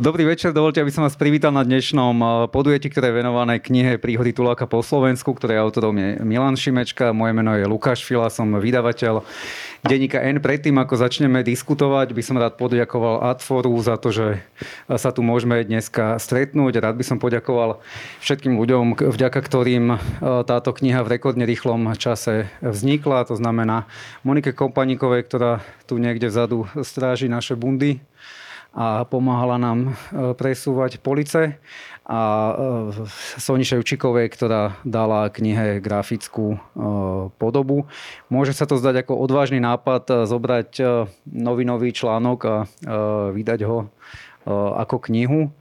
Dobrý 0.00 0.24
večer, 0.24 0.56
dovolte, 0.56 0.80
aby 0.80 0.88
som 0.88 1.04
vás 1.04 1.12
privítal 1.12 1.52
na 1.52 1.60
dnešnom 1.60 2.16
eh, 2.16 2.28
podujeti, 2.48 2.88
ktoré 2.88 3.12
je 3.12 3.20
venované 3.20 3.60
knihe 3.60 4.00
Príhody 4.00 4.32
Tuláka 4.32 4.64
po 4.64 4.80
Slovensku, 4.80 5.36
ktoré 5.36 5.60
autorom 5.60 5.92
je 5.92 6.16
Milan 6.24 6.56
Šimečka. 6.56 7.12
Moje 7.12 7.36
meno 7.36 7.52
je 7.52 7.68
Lukáš 7.68 8.00
Fila, 8.00 8.32
som 8.32 8.48
vydavateľ 8.48 9.20
denníka 9.84 10.16
N. 10.24 10.40
Predtým, 10.40 10.72
ako 10.80 10.96
začneme 11.04 11.44
diskutovať, 11.44 12.16
by 12.16 12.22
som 12.24 12.40
rád 12.40 12.56
poďakoval 12.56 13.28
Adforu 13.28 13.76
za 13.84 14.00
to, 14.00 14.08
že 14.08 14.40
sa 14.88 15.12
tu 15.12 15.20
môžeme 15.20 15.60
dneska 15.68 16.16
stretnúť. 16.16 16.80
Rád 16.80 16.96
by 16.96 17.04
som 17.04 17.20
poďakoval 17.20 17.84
všetkým 18.24 18.56
ľuďom, 18.56 19.04
vďaka 19.04 19.36
ktorým 19.36 19.84
eh, 19.92 19.98
táto 20.48 20.72
kniha 20.72 21.04
v 21.04 21.20
rekordne 21.20 21.44
rýchlom 21.44 21.92
čase 22.00 22.48
vznikla. 22.64 23.28
To 23.28 23.36
znamená 23.36 23.84
Monike 24.24 24.56
Kompaníkovej, 24.56 25.28
ktorá 25.28 25.60
tu 25.84 26.00
niekde 26.00 26.32
vzadu 26.32 26.64
stráži 26.80 27.28
naše 27.28 27.52
bundy 27.52 28.00
a 28.70 29.02
pomáhala 29.02 29.58
nám 29.58 29.90
e, 29.90 29.90
presúvať 30.38 31.02
police 31.02 31.58
a 32.06 32.20
e, 32.22 32.52
Soni 33.42 33.66
Ševčikovej, 33.66 34.30
ktorá 34.30 34.78
dala 34.86 35.26
knihe 35.26 35.82
grafickú 35.82 36.54
e, 36.54 36.58
podobu. 37.34 37.90
Môže 38.30 38.54
sa 38.54 38.70
to 38.70 38.78
zdať 38.78 39.06
ako 39.06 39.18
odvážny 39.26 39.58
nápad 39.58 40.26
zobrať 40.30 40.70
novinový 41.26 41.90
článok 41.90 42.38
a 42.46 42.56
vydať 43.34 43.60
ho 43.66 43.90
ako 44.50 44.96
knihu, 45.12 45.52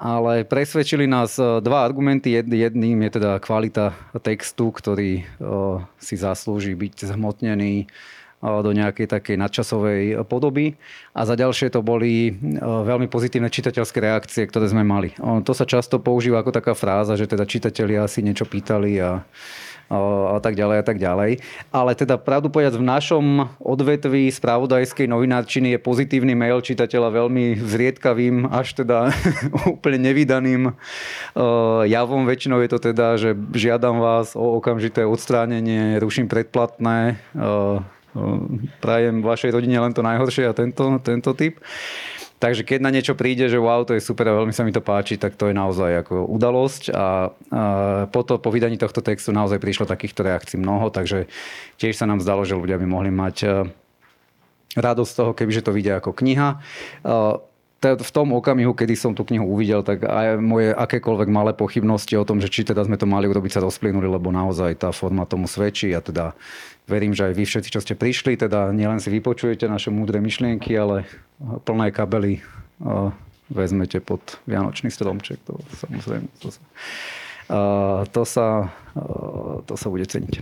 ale 0.00 0.48
presvedčili 0.48 1.04
nás 1.04 1.36
dva 1.36 1.84
argumenty. 1.84 2.32
Jedným 2.32 3.04
je 3.06 3.10
teda 3.20 3.36
kvalita 3.44 3.92
textu, 4.24 4.72
ktorý 4.72 5.28
si 6.00 6.14
zaslúži 6.16 6.72
byť 6.72 7.12
zhmotnený 7.12 7.92
do 8.42 8.70
nejakej 8.74 9.06
takej 9.06 9.38
nadčasovej 9.38 10.26
podoby. 10.26 10.74
A 11.14 11.22
za 11.22 11.38
ďalšie 11.38 11.70
to 11.70 11.80
boli 11.80 12.34
veľmi 12.60 13.06
pozitívne 13.06 13.46
čitateľské 13.46 14.02
reakcie, 14.02 14.42
ktoré 14.50 14.66
sme 14.66 14.82
mali. 14.82 15.14
To 15.18 15.52
sa 15.54 15.62
často 15.62 16.02
používa 16.02 16.42
ako 16.42 16.50
taká 16.50 16.74
fráza, 16.74 17.14
že 17.14 17.30
teda 17.30 17.46
čitatelia 17.46 18.02
si 18.10 18.26
niečo 18.26 18.44
pýtali 18.44 18.98
a 18.98 19.22
a 19.92 20.40
tak 20.40 20.56
ďalej 20.56 20.76
a 20.80 20.84
tak 20.84 20.96
ďalej. 20.96 21.30
Ale 21.68 21.92
teda 21.92 22.16
pravdu 22.16 22.48
povedať, 22.48 22.80
v 22.80 22.88
našom 22.88 23.24
odvetví 23.60 24.32
spravodajskej 24.32 25.04
novinárčiny 25.04 25.76
je 25.76 25.78
pozitívny 25.84 26.32
mail 26.32 26.64
čitateľa 26.64 27.12
veľmi 27.12 27.60
zriedkavým, 27.60 28.48
až 28.48 28.72
teda 28.84 29.12
úplne 29.74 30.00
nevydaným 30.00 30.72
javom. 31.84 32.22
Väčšinou 32.24 32.64
je 32.64 32.70
to 32.72 32.78
teda, 32.80 33.20
že 33.20 33.36
žiadam 33.52 34.00
vás 34.00 34.32
o 34.32 34.56
okamžité 34.56 35.04
odstránenie, 35.04 36.00
ruším 36.00 36.24
predplatné, 36.24 37.20
prajem 38.80 39.24
vašej 39.24 39.50
rodine 39.52 39.80
len 39.80 39.92
to 39.96 40.04
najhoršie 40.04 40.48
a 40.48 40.56
tento, 40.56 41.00
tento 41.00 41.30
typ. 41.32 41.60
Takže 42.42 42.66
keď 42.66 42.82
na 42.82 42.90
niečo 42.90 43.14
príde, 43.14 43.46
že 43.46 43.54
wow, 43.54 43.86
to 43.86 43.94
je 43.94 44.02
super 44.02 44.26
a 44.26 44.34
veľmi 44.34 44.50
sa 44.50 44.66
mi 44.66 44.74
to 44.74 44.82
páči, 44.82 45.14
tak 45.14 45.38
to 45.38 45.46
je 45.46 45.54
naozaj 45.54 46.02
ako 46.02 46.26
udalosť 46.26 46.90
a, 46.90 46.98
a 46.98 47.06
po, 48.10 48.26
to, 48.26 48.42
po 48.42 48.50
vydaní 48.50 48.74
tohto 48.82 48.98
textu 48.98 49.30
naozaj 49.30 49.62
prišlo 49.62 49.86
takýchto 49.86 50.26
reakcií 50.26 50.58
mnoho, 50.58 50.90
takže 50.90 51.30
tiež 51.78 51.94
sa 51.94 52.10
nám 52.10 52.18
zdalo, 52.18 52.42
že 52.42 52.58
ľudia 52.58 52.82
by 52.82 52.86
mohli 52.90 53.14
mať 53.14 53.36
e, 53.46 53.48
radosť 54.74 55.10
z 55.14 55.18
toho, 55.22 55.30
kebyže 55.38 55.62
to 55.62 55.70
vidia 55.70 56.02
ako 56.02 56.18
kniha 56.18 56.58
v 57.82 58.10
tom 58.14 58.30
okamihu, 58.38 58.70
kedy 58.72 58.94
som 58.94 59.12
tú 59.12 59.26
knihu 59.26 59.44
uvidel, 59.44 59.82
tak 59.82 60.06
aj 60.06 60.38
moje 60.38 60.70
akékoľvek 60.70 61.28
malé 61.28 61.50
pochybnosti 61.50 62.14
o 62.14 62.22
tom, 62.22 62.38
že 62.38 62.46
či 62.46 62.62
teda 62.62 62.86
sme 62.86 62.94
to 62.94 63.10
mali 63.10 63.26
urobiť, 63.26 63.58
sa 63.58 63.64
rozplynuli, 63.66 64.06
lebo 64.06 64.30
naozaj 64.30 64.78
tá 64.78 64.94
forma 64.94 65.26
tomu 65.26 65.50
svedčí 65.50 65.90
a 65.90 65.98
teda 65.98 66.38
verím, 66.86 67.10
že 67.10 67.26
aj 67.30 67.34
vy 67.34 67.44
všetci, 67.44 67.68
čo 67.74 67.82
ste 67.82 67.98
prišli, 67.98 68.38
teda 68.38 68.70
nielen 68.70 69.02
si 69.02 69.10
vypočujete 69.10 69.66
naše 69.66 69.90
múdre 69.90 70.22
myšlienky, 70.22 70.70
ale 70.78 71.10
plné 71.66 71.90
kabely 71.90 72.38
vezmete 73.50 73.98
pod 73.98 74.22
Vianočný 74.46 74.88
stromček. 74.88 75.42
To 75.50 75.58
samozrejme, 75.76 76.30
to 76.38 76.48
sa, 76.54 76.62
to 78.08 78.22
sa, 78.22 78.46
to 79.66 79.74
sa 79.74 79.86
bude 79.90 80.06
ceniť. 80.06 80.40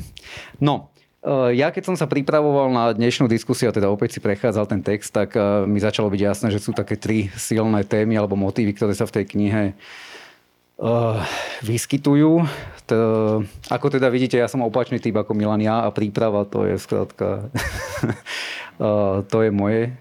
No, 0.60 0.89
ja 1.28 1.68
keď 1.68 1.92
som 1.92 1.96
sa 2.00 2.08
pripravoval 2.08 2.72
na 2.72 2.84
dnešnú 2.96 3.28
diskusiu, 3.28 3.68
a 3.68 3.76
teda 3.76 3.92
opäť 3.92 4.16
si 4.16 4.20
prechádzal 4.24 4.64
ten 4.64 4.80
text, 4.80 5.12
tak 5.12 5.36
eh, 5.36 5.68
mi 5.68 5.76
začalo 5.76 6.08
byť 6.08 6.20
jasné, 6.20 6.48
že 6.48 6.62
sú 6.62 6.72
také 6.72 6.96
tri 6.96 7.28
silné 7.36 7.84
témy 7.84 8.16
alebo 8.16 8.40
motívy, 8.40 8.72
ktoré 8.72 8.96
sa 8.96 9.04
v 9.04 9.20
tej 9.20 9.24
knihe 9.36 9.62
uh, 10.80 11.20
vyskytujú. 11.60 12.48
To, 12.88 12.98
ako 13.68 13.86
teda 13.92 14.08
vidíte, 14.08 14.40
ja 14.40 14.48
som 14.48 14.64
opačný 14.64 14.96
typ 14.96 15.14
ako 15.14 15.36
Milania 15.36 15.84
a 15.84 15.92
príprava 15.92 16.48
to 16.48 16.64
je 16.64 16.74
skrátka 16.80 17.52
to 19.30 19.36
je 19.44 19.50
moje. 19.52 19.92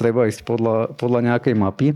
Treba 0.00 0.26
ísť 0.26 0.48
podľa, 0.48 0.96
podľa 0.96 1.20
nejakej 1.30 1.54
mapy. 1.54 1.92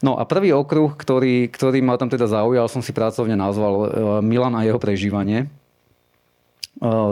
No 0.00 0.16
a 0.16 0.24
prvý 0.24 0.54
okruh, 0.54 0.94
ktorý, 0.94 1.50
ktorý 1.50 1.82
ma 1.82 1.98
tam 1.98 2.08
teda 2.08 2.30
zaujal, 2.30 2.70
som 2.70 2.80
si 2.80 2.94
pracovne 2.94 3.34
nazval 3.34 3.90
Milan 4.22 4.54
a 4.54 4.62
jeho 4.64 4.78
prežívanie. 4.78 5.50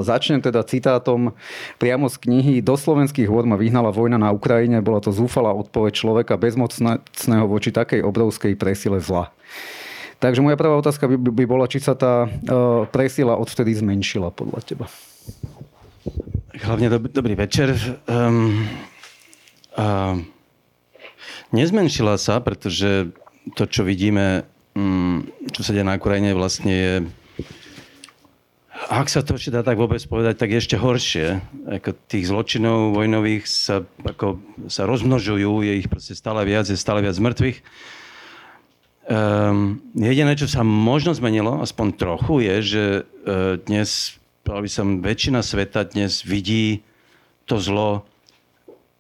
Začnem 0.03 0.43
teda 0.43 0.67
citátom 0.67 1.39
priamo 1.79 2.11
z 2.11 2.19
knihy. 2.19 2.59
Do 2.61 2.75
slovenských 2.75 3.31
hôr 3.31 3.47
ma 3.47 3.55
vyhnala 3.55 3.95
vojna 3.95 4.19
na 4.19 4.35
Ukrajine. 4.35 4.83
Bola 4.83 4.99
to 4.99 5.15
zúfalá 5.15 5.55
odpoveď 5.55 5.93
človeka 5.95 6.35
bezmocného 6.35 7.47
voči 7.47 7.71
takej 7.71 8.03
obrovskej 8.03 8.59
presile 8.59 8.99
zla. 8.99 9.31
Takže 10.23 10.43
moja 10.43 10.55
prvá 10.55 10.79
otázka 10.79 11.11
by, 11.11 11.17
by 11.19 11.45
bola, 11.47 11.67
či 11.67 11.83
sa 11.83 11.99
tá 11.99 12.31
presila 12.95 13.39
odvtedy 13.39 13.75
zmenšila 13.75 14.31
podľa 14.31 14.61
teba. 14.63 14.87
Hlavne 16.63 16.87
dob- 16.91 17.11
dobrý 17.11 17.35
večer. 17.35 17.75
Um, 18.07 18.67
uh, 19.79 20.19
nezmenšila 21.51 22.19
sa, 22.23 22.39
pretože 22.39 23.11
to, 23.59 23.67
čo 23.67 23.83
vidíme, 23.83 24.47
um, 24.79 25.27
čo 25.51 25.67
sa 25.67 25.75
deje 25.75 25.87
na 25.87 25.99
Ukrajine, 25.99 26.35
vlastne 26.39 26.71
je 26.71 26.95
ak 28.89 29.07
sa 29.07 29.23
to 29.23 29.39
ešte 29.39 29.55
dá 29.55 29.63
tak 29.63 29.79
vôbec 29.79 30.01
povedať, 30.09 30.35
tak 30.41 30.51
ešte 30.51 30.81
horšie. 30.81 31.39
Ako 31.83 31.95
tých 32.09 32.27
zločinov 32.27 32.97
vojnových 32.97 33.47
sa, 33.47 33.87
ako, 34.03 34.43
sa 34.67 34.89
rozmnožujú, 34.89 35.63
je 35.63 35.73
ich 35.85 35.89
proste 35.91 36.19
stále 36.19 36.43
viac, 36.43 36.67
je 36.67 36.79
stále 36.79 37.05
viac 37.05 37.15
mŕtvych. 37.15 37.59
Um, 39.03 39.83
jediné, 39.99 40.39
čo 40.39 40.47
sa 40.47 40.63
možno 40.63 41.11
zmenilo, 41.11 41.59
aspoň 41.59 41.87
trochu, 41.99 42.35
je, 42.47 42.57
že 42.63 42.85
uh, 43.03 43.59
dnes, 43.67 44.15
by 44.47 44.71
som, 44.71 45.03
väčšina 45.03 45.43
sveta 45.43 45.83
dnes 45.91 46.23
vidí 46.23 46.87
to 47.51 47.59
zlo 47.59 48.07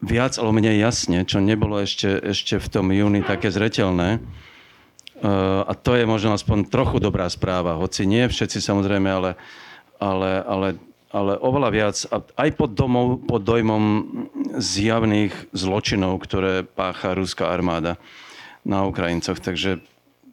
viac 0.02 0.34
alebo 0.36 0.58
menej 0.58 0.82
jasne, 0.82 1.22
čo 1.22 1.38
nebolo 1.38 1.78
ešte, 1.78 2.18
ešte 2.18 2.58
v 2.58 2.66
tom 2.66 2.90
júni 2.90 3.22
také 3.22 3.54
zretelné. 3.54 4.18
Uh, 5.22 5.62
a 5.70 5.72
to 5.78 5.94
je 5.94 6.02
možno 6.02 6.34
aspoň 6.34 6.66
trochu 6.66 6.98
dobrá 6.98 7.30
správa, 7.30 7.78
hoci 7.78 8.02
nie 8.02 8.26
všetci 8.26 8.58
samozrejme, 8.58 9.06
ale 9.06 9.38
ale, 10.02 10.42
ale, 10.42 10.68
ale 11.14 11.32
oveľa 11.38 11.70
viac 11.70 11.96
aj 12.34 12.50
pod, 12.58 12.74
domov, 12.74 13.22
pod 13.22 13.46
dojmom 13.46 13.84
zjavných 14.58 15.54
zločinov, 15.54 16.18
ktoré 16.26 16.66
pácha 16.66 17.14
ruská 17.14 17.54
armáda 17.54 18.02
na 18.66 18.82
Ukrajincoch. 18.82 19.38
Takže 19.38 19.78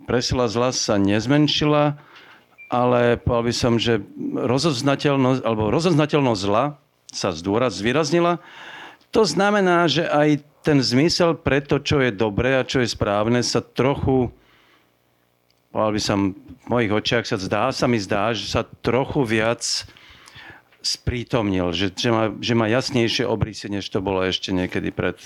presila 0.10 0.50
zla 0.50 0.74
sa 0.74 0.98
nezmenšila, 0.98 2.02
ale 2.70 3.22
povedal 3.22 3.46
by 3.46 3.54
som, 3.54 3.74
že 3.78 4.02
rozoznateľnosť, 4.34 5.42
alebo 5.46 5.70
rozoznateľnosť 5.70 6.42
zla 6.42 6.78
sa 7.10 7.30
zdôraz, 7.34 7.78
zvýraznila. 7.78 8.42
To 9.10 9.26
znamená, 9.26 9.90
že 9.90 10.06
aj 10.06 10.46
ten 10.62 10.78
zmysel 10.82 11.34
pre 11.34 11.66
to, 11.66 11.82
čo 11.82 11.98
je 12.02 12.14
dobré 12.14 12.58
a 12.58 12.68
čo 12.68 12.82
je 12.82 12.90
správne, 12.90 13.42
sa 13.42 13.62
trochu 13.62 14.30
povedal 15.70 15.94
by 15.96 16.02
som, 16.02 16.20
v 16.36 16.68
mojich 16.68 16.92
očiach 16.92 17.26
sa 17.26 17.38
zdá, 17.38 17.70
sa 17.70 17.86
mi 17.86 18.02
zdá, 18.02 18.34
že 18.34 18.50
sa 18.50 18.66
trochu 18.66 19.22
viac 19.26 19.62
sprítomnil, 20.80 21.76
že, 21.76 21.92
že, 21.92 22.10
má, 22.10 22.32
že 22.40 22.54
má 22.56 22.66
jasnejšie 22.72 23.28
obrysy, 23.28 23.68
než 23.70 23.86
to 23.92 24.00
bolo 24.00 24.24
ešte 24.24 24.56
niekedy 24.56 24.90
pred 24.96 25.20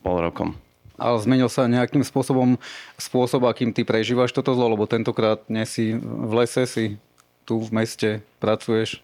pol 0.00 0.18
rokom. 0.18 0.56
Ale 0.96 1.18
zmenil 1.18 1.50
sa 1.50 1.66
nejakým 1.66 2.04
spôsobom 2.06 2.56
spôsob, 2.96 3.44
akým 3.48 3.74
ty 3.74 3.82
prežívaš 3.82 4.30
toto 4.30 4.54
zlo, 4.54 4.70
lebo 4.72 4.86
tentokrát 4.86 5.42
nie 5.50 5.66
si 5.66 5.96
v 5.98 6.32
lese, 6.32 6.62
si 6.68 6.84
tu 7.42 7.58
v 7.58 7.70
meste, 7.74 8.10
pracuješ? 8.38 9.02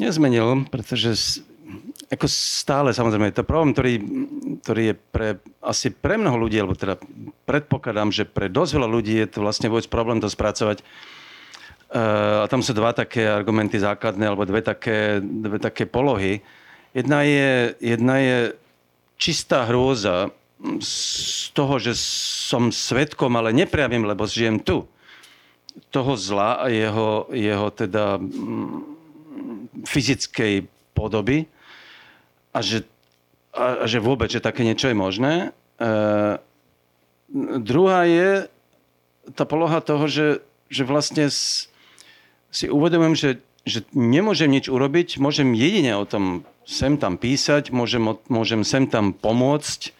Nezmenil, 0.00 0.64
pretože 0.72 1.42
ako 2.12 2.28
stále, 2.28 2.92
samozrejme, 2.92 3.32
to 3.32 3.40
problém, 3.40 3.72
ktorý, 3.72 3.92
ktorý 4.60 4.82
je 4.92 4.96
pre, 5.00 5.28
asi 5.64 5.88
pre 5.88 6.20
mnoho 6.20 6.44
ľudí, 6.44 6.60
alebo 6.60 6.76
teda 6.76 7.00
predpokladám, 7.48 8.12
že 8.12 8.28
pre 8.28 8.52
dosť 8.52 8.76
veľa 8.76 8.88
ľudí 8.92 9.16
je 9.16 9.28
to 9.32 9.40
vlastne 9.40 9.72
vôbec 9.72 9.88
problém 9.88 10.20
to 10.20 10.28
spracovať. 10.28 10.84
Uh, 11.88 12.44
a 12.44 12.46
tam 12.52 12.60
sú 12.60 12.76
dva 12.76 12.92
také 12.92 13.24
argumenty 13.24 13.80
základné, 13.80 14.28
alebo 14.28 14.44
dve 14.44 14.60
také, 14.60 15.24
dve 15.24 15.56
také 15.56 15.88
polohy. 15.88 16.44
Jedna 16.92 17.24
je, 17.24 17.80
jedna 17.80 18.20
je 18.20 18.36
čistá 19.16 19.64
hrôza 19.64 20.28
z 20.84 20.94
toho, 21.56 21.80
že 21.80 21.96
som 21.96 22.68
svetkom, 22.68 23.32
ale 23.40 23.56
nepriavím, 23.56 24.04
lebo 24.04 24.28
žijem 24.28 24.60
tu. 24.60 24.84
Toho 25.88 26.12
zla 26.20 26.60
a 26.60 26.68
jeho, 26.68 27.24
jeho 27.32 27.72
teda 27.72 28.20
mm, 28.20 29.88
fyzickej 29.88 30.68
podoby 30.92 31.48
a 32.52 32.58
že, 32.60 32.84
a, 33.56 33.82
a 33.82 33.84
že 33.88 33.98
vôbec, 33.98 34.28
že 34.28 34.44
také 34.44 34.62
niečo 34.62 34.92
je 34.92 34.96
možné. 34.96 35.32
E, 35.80 35.88
druhá 37.58 38.04
je 38.04 38.46
tá 39.32 39.48
poloha 39.48 39.80
toho, 39.80 40.04
že, 40.06 40.44
že 40.68 40.84
vlastne 40.84 41.32
si 42.52 42.68
uvedomujem, 42.68 43.16
že, 43.16 43.30
že 43.64 43.78
nemôžem 43.96 44.52
nič 44.52 44.68
urobiť, 44.68 45.16
môžem 45.16 45.56
jedine 45.56 45.96
o 45.96 46.04
tom 46.04 46.44
sem 46.68 46.94
tam 47.00 47.18
písať, 47.18 47.74
môžem, 47.74 48.14
môžem 48.28 48.62
sem 48.62 48.86
tam 48.86 49.10
pomôcť 49.16 49.96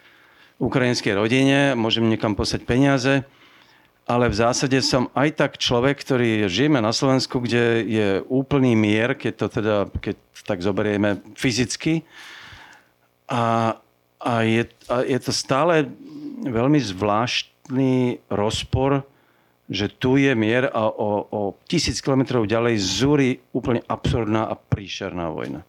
ukrajinskej 0.63 1.19
rodine, 1.19 1.75
môžem 1.75 2.07
niekam 2.07 2.39
poslať 2.39 2.63
peniaze, 2.63 3.27
ale 4.07 4.31
v 4.31 4.39
zásade 4.39 4.79
som 4.83 5.11
aj 5.15 5.39
tak 5.39 5.53
človek, 5.59 5.99
ktorý 5.99 6.47
žijeme 6.47 6.79
na 6.83 6.95
Slovensku, 6.95 7.43
kde 7.43 7.87
je 7.87 8.09
úplný 8.27 8.75
mier, 8.75 9.15
keď 9.15 9.33
to 9.39 9.47
teda, 9.49 9.77
keď 9.99 10.17
tak 10.43 10.59
zoberieme 10.63 11.23
fyzicky. 11.39 12.03
A, 13.33 13.81
a, 14.21 14.35
je, 14.45 14.69
a 14.93 15.09
je 15.09 15.19
to 15.25 15.33
stále 15.33 15.89
veľmi 16.45 16.77
zvláštny 16.77 18.21
rozpor, 18.29 19.09
že 19.73 19.89
tu 19.89 20.21
je 20.21 20.37
mier 20.37 20.69
a 20.69 20.85
o, 20.85 21.25
o 21.33 21.41
tisíc 21.65 22.05
kilometrov 22.05 22.45
ďalej 22.45 22.77
zúri 22.77 23.31
úplne 23.57 23.81
absurdná 23.89 24.45
a 24.45 24.53
príšerná 24.53 25.33
vojna. 25.33 25.65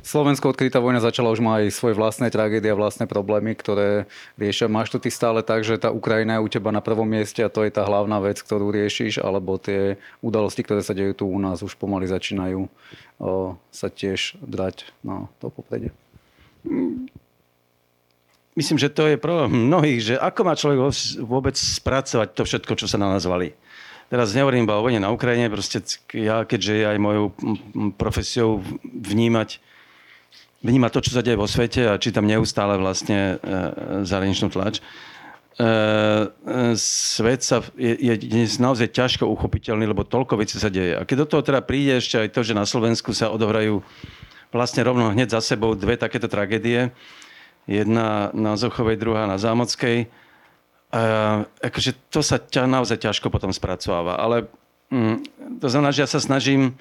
Slovensko, 0.00 0.52
odkedy 0.52 0.72
tá 0.72 0.80
vojna 0.80 1.00
začala, 1.00 1.32
už 1.32 1.44
má 1.44 1.60
aj 1.60 1.76
svoje 1.76 1.96
vlastné 1.96 2.28
tragédie 2.32 2.72
a 2.72 2.76
vlastné 2.76 3.04
problémy, 3.08 3.56
ktoré 3.56 4.08
riešia. 4.36 4.68
Máš 4.68 4.92
to 4.92 4.98
ty 5.00 5.12
stále 5.12 5.44
tak, 5.44 5.64
že 5.64 5.80
tá 5.80 5.92
Ukrajina 5.92 6.40
je 6.40 6.44
u 6.44 6.48
teba 6.48 6.72
na 6.72 6.84
prvom 6.84 7.08
mieste 7.08 7.40
a 7.44 7.52
to 7.52 7.64
je 7.64 7.72
tá 7.72 7.84
hlavná 7.84 8.20
vec, 8.20 8.40
ktorú 8.40 8.72
riešiš, 8.72 9.20
alebo 9.20 9.60
tie 9.60 10.00
udalosti, 10.24 10.64
ktoré 10.64 10.80
sa 10.80 10.96
dejú 10.96 11.12
tu 11.16 11.24
u 11.28 11.36
nás, 11.40 11.64
už 11.64 11.76
pomaly 11.76 12.08
začínajú 12.08 12.64
o, 12.64 12.68
sa 13.72 13.88
tiež 13.88 14.40
drať 14.40 14.88
na 15.04 15.28
to 15.40 15.48
popredie? 15.48 15.92
Myslím, 18.58 18.76
že 18.76 18.92
to 18.92 19.06
je 19.06 19.16
problém 19.16 19.70
mnohých, 19.70 20.00
že 20.02 20.14
ako 20.18 20.40
má 20.42 20.52
človek 20.58 20.78
vôbec 21.22 21.56
spracovať 21.56 22.28
to 22.34 22.42
všetko, 22.44 22.72
čo 22.76 22.86
sa 22.90 22.98
na 22.98 23.08
nás 23.08 23.24
valí. 23.24 23.54
Teraz 24.10 24.34
nehovorím 24.34 24.66
iba 24.66 24.74
o 24.74 24.82
vojne 24.82 24.98
na 24.98 25.14
Ukrajine, 25.14 25.46
proste 25.46 25.78
ja, 26.18 26.42
keďže 26.42 26.82
aj 26.82 26.98
mojou 26.98 27.30
profesiou 27.94 28.58
vnímať, 28.82 29.62
vnímať 30.66 30.90
to, 30.90 31.00
čo 31.06 31.14
sa 31.14 31.22
deje 31.22 31.38
vo 31.38 31.46
svete 31.46 31.86
a 31.86 31.94
čítam 31.94 32.26
neustále 32.26 32.74
vlastne 32.74 33.38
e, 33.38 33.54
zahraničnú 34.02 34.50
tlač, 34.50 34.82
e, 34.82 34.84
e, 35.62 35.66
svet 36.74 37.46
sa, 37.46 37.62
je, 37.78 37.94
je 38.02 38.14
dnes 38.18 38.50
naozaj 38.58 38.90
ťažko 38.90 39.30
uchopiteľný, 39.30 39.86
lebo 39.86 40.02
toľko 40.02 40.42
vecí 40.42 40.58
sa 40.58 40.74
deje. 40.74 40.98
A 40.98 41.06
keď 41.06 41.22
do 41.22 41.30
toho 41.30 41.42
teda 41.46 41.62
príde 41.62 42.02
ešte 42.02 42.18
aj 42.18 42.34
to, 42.34 42.42
že 42.42 42.58
na 42.58 42.66
Slovensku 42.66 43.14
sa 43.14 43.30
odohrajú 43.30 43.78
vlastne 44.50 44.82
rovno 44.82 45.10
hneď 45.10 45.34
za 45.34 45.40
sebou 45.42 45.78
dve 45.78 45.94
takéto 45.96 46.26
tragédie, 46.26 46.90
jedna 47.66 48.34
na 48.34 48.58
Zochovej, 48.58 48.98
druhá 48.98 49.26
na 49.30 49.38
Zámockej, 49.38 50.10
Uh, 50.90 51.46
akože 51.62 51.94
to 52.10 52.18
sa 52.18 52.42
ťa 52.42 52.66
naozaj 52.66 52.98
ťažko 52.98 53.30
potom 53.30 53.54
spracováva, 53.54 54.18
ale 54.18 54.50
mm, 54.90 55.22
to 55.62 55.70
znamená, 55.70 55.94
že 55.94 56.02
ja 56.02 56.10
sa 56.10 56.18
snažím 56.18 56.74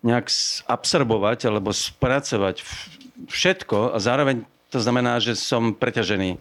nejak 0.00 0.32
absorbovať 0.64 1.44
alebo 1.44 1.68
spracovať 1.68 2.64
všetko 3.28 3.92
a 3.92 4.00
zároveň 4.00 4.40
to 4.72 4.80
znamená, 4.80 5.20
že 5.20 5.36
som 5.36 5.76
preťažený 5.76 6.40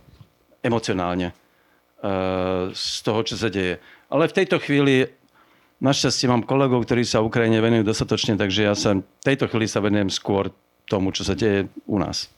emocionálne 0.64 1.36
uh, 1.36 2.72
z 2.72 2.96
toho, 3.04 3.20
čo 3.28 3.36
sa 3.36 3.52
deje. 3.52 3.84
Ale 4.08 4.32
v 4.32 4.38
tejto 4.40 4.56
chvíli 4.64 5.12
našťastie 5.86 6.26
mám 6.26 6.42
kolegov, 6.42 6.82
ktorí 6.90 7.06
sa 7.06 7.22
Ukrajine 7.22 7.62
venujú 7.62 7.86
dostatočne, 7.86 8.34
takže 8.34 8.66
ja 8.66 8.74
sa 8.74 8.98
tejto 9.22 9.46
chvíli 9.46 9.70
sa 9.70 9.86
venujem 9.86 10.10
skôr 10.10 10.50
tomu, 10.90 11.14
čo 11.14 11.22
sa 11.22 11.38
deje 11.38 11.70
u 11.86 12.02
nás. 12.02 12.34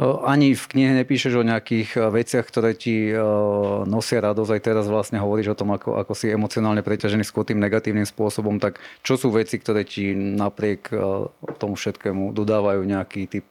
Ani 0.00 0.56
v 0.56 0.64
knihe 0.72 1.04
nepíšeš 1.04 1.36
o 1.36 1.44
nejakých 1.44 2.00
veciach, 2.08 2.48
ktoré 2.48 2.72
ti 2.72 3.12
nosia 3.84 4.24
radosť. 4.24 4.50
Aj 4.56 4.62
teraz 4.64 4.88
vlastne 4.88 5.20
hovoríš 5.20 5.52
o 5.52 5.58
tom, 5.60 5.76
ako, 5.76 6.00
ako 6.00 6.16
si 6.16 6.32
emocionálne 6.32 6.80
preťažený 6.80 7.20
skôr 7.28 7.44
tým 7.44 7.60
negatívnym 7.60 8.08
spôsobom. 8.08 8.56
Tak 8.56 8.80
čo 9.04 9.20
sú 9.20 9.28
veci, 9.28 9.60
ktoré 9.60 9.84
ti 9.84 10.16
napriek 10.16 10.88
tomu 11.60 11.76
všetkému 11.76 12.32
dodávajú 12.32 12.88
nejaký 12.88 13.28
typ 13.28 13.44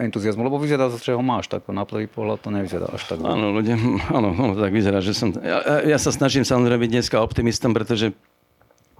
entuziasmu, 0.00 0.44
lebo 0.44 0.60
vyzerá, 0.60 0.92
že 0.92 1.16
ho 1.16 1.24
máš, 1.24 1.48
tak 1.48 1.64
na 1.72 1.88
prvý 1.88 2.08
pohľad 2.10 2.40
to 2.42 2.50
nevyzerá 2.52 2.90
až 2.92 3.02
tak. 3.08 3.22
Áno, 3.22 3.54
ľudia, 3.54 3.76
áno, 4.12 4.32
tak 4.58 4.72
vyzerá, 4.72 5.00
že 5.00 5.16
som... 5.16 5.32
Ja, 5.40 5.84
ja 5.84 5.98
sa 5.98 6.12
snažím 6.12 6.44
samozrejme 6.44 6.84
byť 6.84 6.90
dneska 6.90 7.16
optimistom, 7.20 7.72
pretože 7.72 8.12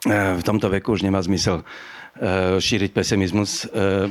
v 0.04 0.42
tomto 0.44 0.68
veku 0.68 0.92
už 0.92 1.04
nemá 1.04 1.24
zmysel 1.24 1.64
Eh, 2.14 2.62
šíriť 2.62 2.94
pesimizmus. 2.94 3.66
Eh, 3.66 4.06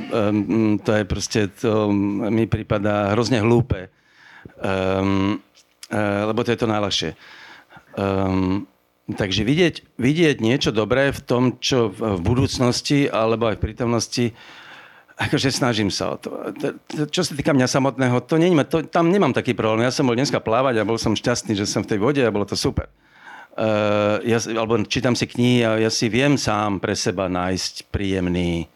to 0.84 0.90
je 0.92 1.04
proste, 1.08 1.48
to 1.56 1.88
mi 2.28 2.44
prípada 2.44 3.16
hrozne 3.16 3.40
hlúpe. 3.40 3.88
Lebo 5.94 6.40
to 6.44 6.50
je 6.52 6.58
to 6.58 6.68
najľahšie. 6.68 7.10
Takže 9.04 9.40
vidieť, 9.44 9.74
vidieť 9.96 10.36
niečo 10.42 10.70
dobré 10.74 11.12
v 11.14 11.20
tom, 11.22 11.42
čo 11.60 11.92
v 11.92 12.18
budúcnosti 12.20 13.06
alebo 13.08 13.52
aj 13.52 13.56
v 13.56 13.64
prítomnosti, 13.64 14.26
akože 15.14 15.50
snažím 15.54 15.90
sa 15.94 16.14
o 16.14 16.16
to. 16.18 16.30
Čo 17.10 17.22
sa 17.22 17.32
týka 17.38 17.54
mňa 17.54 17.70
samotného, 17.70 18.18
to 18.26 18.34
nie, 18.38 18.50
to, 18.66 18.82
tam 18.86 19.14
nemám 19.14 19.30
taký 19.30 19.54
problém. 19.54 19.86
Ja 19.86 19.94
som 19.94 20.10
bol 20.10 20.18
dneska 20.18 20.42
plávať 20.42 20.82
a 20.82 20.88
bol 20.88 20.98
som 20.98 21.14
šťastný, 21.14 21.54
že 21.54 21.70
som 21.70 21.86
v 21.86 21.90
tej 21.94 21.98
vode 22.02 22.22
a 22.22 22.34
bolo 22.34 22.48
to 22.48 22.58
super 22.58 22.90
uh, 23.58 24.18
ja, 24.22 24.38
alebo 24.54 24.78
čítam 24.86 25.14
si 25.14 25.26
knihy 25.26 25.62
a 25.64 25.70
ja 25.78 25.90
si 25.90 26.10
viem 26.10 26.34
sám 26.34 26.82
pre 26.82 26.98
seba 26.98 27.30
nájsť 27.30 27.90
príjemný 27.90 28.66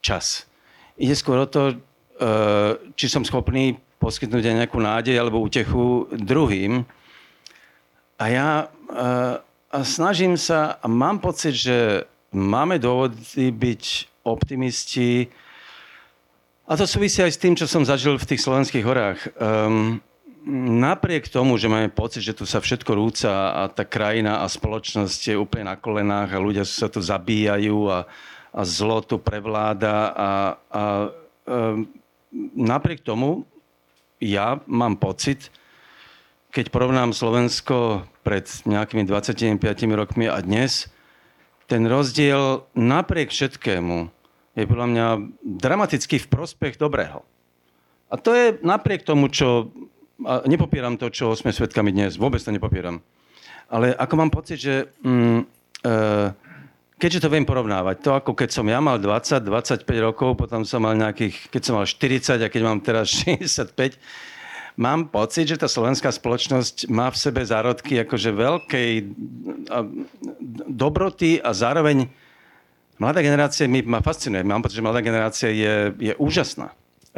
čas. 0.00 0.48
Ide 0.96 1.16
skôr 1.16 1.44
o 1.44 1.48
to, 1.48 1.76
uh, 1.76 2.76
či 2.96 3.06
som 3.08 3.24
schopný 3.24 3.76
poskytnúť 4.00 4.44
aj 4.44 4.56
nejakú 4.64 4.78
nádej 4.80 5.16
alebo 5.16 5.40
útechu 5.40 6.08
druhým. 6.12 6.84
A 8.20 8.24
ja 8.30 8.48
uh, 8.68 9.40
a 9.74 9.78
snažím 9.82 10.38
sa 10.38 10.78
a 10.78 10.86
mám 10.86 11.18
pocit, 11.18 11.58
že 11.58 12.06
máme 12.30 12.78
dôvody 12.78 13.50
byť 13.50 13.82
optimisti. 14.22 15.26
A 16.64 16.80
to 16.80 16.88
súvisí 16.88 17.20
aj 17.20 17.36
s 17.36 17.42
tým, 17.44 17.52
čo 17.52 17.68
som 17.68 17.84
zažil 17.84 18.16
v 18.16 18.24
tých 18.24 18.40
slovenských 18.40 18.84
horách. 18.88 19.20
Um, 19.36 20.00
napriek 20.80 21.28
tomu, 21.28 21.60
že 21.60 21.68
máme 21.68 21.92
pocit, 21.92 22.24
že 22.24 22.32
tu 22.32 22.48
sa 22.48 22.56
všetko 22.56 22.88
rúca 22.96 23.28
a 23.52 23.62
tá 23.68 23.84
krajina 23.84 24.40
a 24.40 24.48
spoločnosť 24.48 25.20
je 25.28 25.36
úplne 25.36 25.68
na 25.68 25.76
kolenách 25.76 26.32
a 26.32 26.40
ľudia 26.40 26.64
sa 26.64 26.88
tu 26.88 27.04
zabíjajú 27.04 27.92
a, 27.92 28.08
a 28.48 28.60
zlo 28.64 29.04
tu 29.04 29.20
prevláda 29.20 29.92
a, 29.92 30.12
a, 30.16 30.32
a 30.72 30.82
napriek 32.56 33.04
tomu 33.04 33.44
ja 34.16 34.56
mám 34.64 34.96
pocit, 34.96 35.52
keď 36.48 36.72
porovnám 36.72 37.12
Slovensko 37.12 38.08
pred 38.24 38.48
nejakými 38.64 39.04
25 39.04 39.60
rokmi 39.92 40.32
a 40.32 40.40
dnes, 40.40 40.88
ten 41.68 41.84
rozdiel 41.84 42.64
napriek 42.72 43.28
všetkému 43.28 44.23
je 44.54 44.64
podľa 44.66 44.88
mňa 44.90 45.06
dramaticky 45.42 46.22
v 46.22 46.30
prospech 46.30 46.78
dobrého. 46.78 47.26
A 48.10 48.14
to 48.14 48.30
je 48.30 48.54
napriek 48.62 49.02
tomu, 49.02 49.26
čo 49.26 49.74
a 50.22 50.46
nepopieram 50.46 50.94
to, 50.94 51.10
čo 51.10 51.34
sme 51.34 51.50
svedkami 51.50 51.90
dnes. 51.90 52.14
Vôbec 52.14 52.38
to 52.38 52.54
nepopieram. 52.54 53.02
Ale 53.66 53.90
ako 53.98 54.14
mám 54.14 54.30
pocit, 54.30 54.62
že 54.62 54.74
mm, 55.02 55.40
e, 55.82 55.94
keďže 57.02 57.26
to 57.26 57.32
viem 57.32 57.42
porovnávať, 57.42 57.96
to 57.98 58.10
ako 58.14 58.30
keď 58.38 58.54
som 58.54 58.66
ja 58.70 58.78
mal 58.78 59.02
20-25 59.02 59.82
rokov, 59.98 60.38
potom 60.38 60.62
som 60.62 60.86
mal 60.86 60.94
nejakých, 60.94 61.50
keď 61.50 61.62
som 61.66 61.74
mal 61.82 61.86
40 61.88 62.46
a 62.46 62.48
keď 62.52 62.62
mám 62.62 62.78
teraz 62.78 63.10
65, 63.26 63.98
mám 64.78 65.10
pocit, 65.10 65.50
že 65.50 65.58
tá 65.58 65.66
slovenská 65.66 66.14
spoločnosť 66.14 66.86
má 66.94 67.10
v 67.10 67.18
sebe 67.18 67.42
zárodky 67.42 67.98
akože 68.06 68.30
veľkej 68.30 68.90
dobroty 70.70 71.42
a 71.42 71.50
zároveň 71.50 72.06
mladá 72.98 73.20
generácia 73.22 73.68
mi 73.68 73.82
ma 73.82 74.00
fascinuje. 74.00 74.44
Mám 74.44 74.62
pocit, 74.66 74.78
že 74.78 74.86
mladá 74.86 75.00
generácia 75.00 75.48
je, 75.50 75.94
je 75.98 76.12
úžasná 76.18 76.72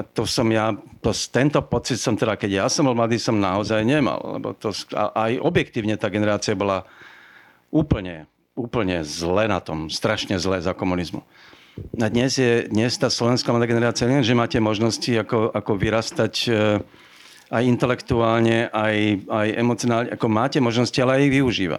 to 0.04 0.28
som 0.28 0.44
ja, 0.52 0.76
to, 1.00 1.08
tento 1.32 1.56
pocit 1.64 1.96
som 1.96 2.12
teda, 2.12 2.36
keď 2.36 2.50
ja 2.52 2.66
som 2.68 2.84
bol 2.84 2.92
mladý, 2.92 3.16
som 3.16 3.40
naozaj 3.40 3.80
nemal. 3.80 4.36
Lebo 4.36 4.52
to, 4.52 4.68
aj 4.92 5.40
objektívne 5.40 5.96
tá 5.96 6.12
generácia 6.12 6.52
bola 6.52 6.84
úplne, 7.72 8.28
úplne 8.52 9.00
zle 9.00 9.48
na 9.48 9.56
tom. 9.64 9.88
Strašne 9.88 10.36
zle 10.36 10.60
za 10.60 10.76
komunizmu. 10.76 11.24
A 11.96 12.08
dnes 12.12 12.36
je 12.36 12.68
dnes 12.68 12.92
tá 13.00 13.08
slovenská 13.08 13.52
mladá 13.52 13.68
generácia, 13.68 14.08
nie, 14.08 14.24
že 14.24 14.36
máte 14.36 14.60
možnosti 14.60 15.12
ako, 15.12 15.52
ako 15.52 15.72
vyrastať 15.76 16.34
e, 16.48 16.50
aj 17.52 17.62
intelektuálne, 17.68 18.72
aj, 18.72 18.96
aj 19.28 19.48
emocionálne, 19.60 20.08
ako 20.12 20.26
máte 20.28 20.56
možnosti, 20.60 20.96
ale 20.96 21.20
aj 21.20 21.22
ich 21.28 21.34
využíva. 21.36 21.78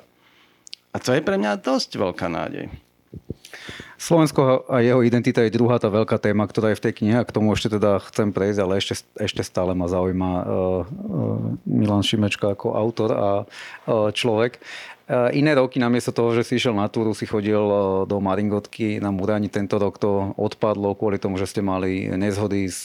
A 0.93 0.97
to 1.01 1.17
je 1.17 1.21
pre 1.21 1.37
mňa 1.37 1.61
dosť 1.61 1.97
veľká 1.97 2.29
nádej. 2.29 2.69
Slovensko 3.97 4.69
a 4.69 4.79
jeho 4.85 5.01
identita 5.01 5.41
je 5.41 5.57
druhá 5.57 5.81
tá 5.81 5.89
veľká 5.89 6.21
téma, 6.21 6.45
ktorá 6.45 6.71
je 6.71 6.79
v 6.79 6.85
tej 6.85 6.93
knihe 7.01 7.17
a 7.17 7.27
k 7.27 7.33
tomu 7.33 7.51
ešte 7.57 7.81
teda 7.81 7.97
chcem 8.13 8.29
prejsť, 8.29 8.59
ale 8.61 8.73
ešte, 8.77 8.93
ešte 9.17 9.41
stále 9.41 9.73
ma 9.73 9.89
zaujíma 9.89 10.31
uh, 10.31 10.41
uh, 10.41 10.85
Milan 11.65 12.05
Šimečka 12.05 12.53
ako 12.53 12.77
autor 12.77 13.09
a 13.11 13.29
uh, 13.43 14.13
človek. 14.13 14.61
Iné 15.07 15.55
roky 15.55 15.79
namiesto 15.79 16.11
toho, 16.11 16.35
že 16.35 16.43
si 16.43 16.59
išiel 16.59 16.75
na 16.75 16.91
túru, 16.91 17.15
si 17.15 17.23
chodil 17.23 17.63
do 18.11 18.19
Maringotky 18.19 18.99
na 18.99 19.07
Murani. 19.07 19.47
Tento 19.47 19.79
rok 19.79 19.95
to 20.03 20.35
odpadlo 20.35 20.99
kvôli 20.99 21.15
tomu, 21.15 21.39
že 21.39 21.47
ste 21.47 21.63
mali 21.63 22.11
nezhody 22.11 22.67
s 22.67 22.83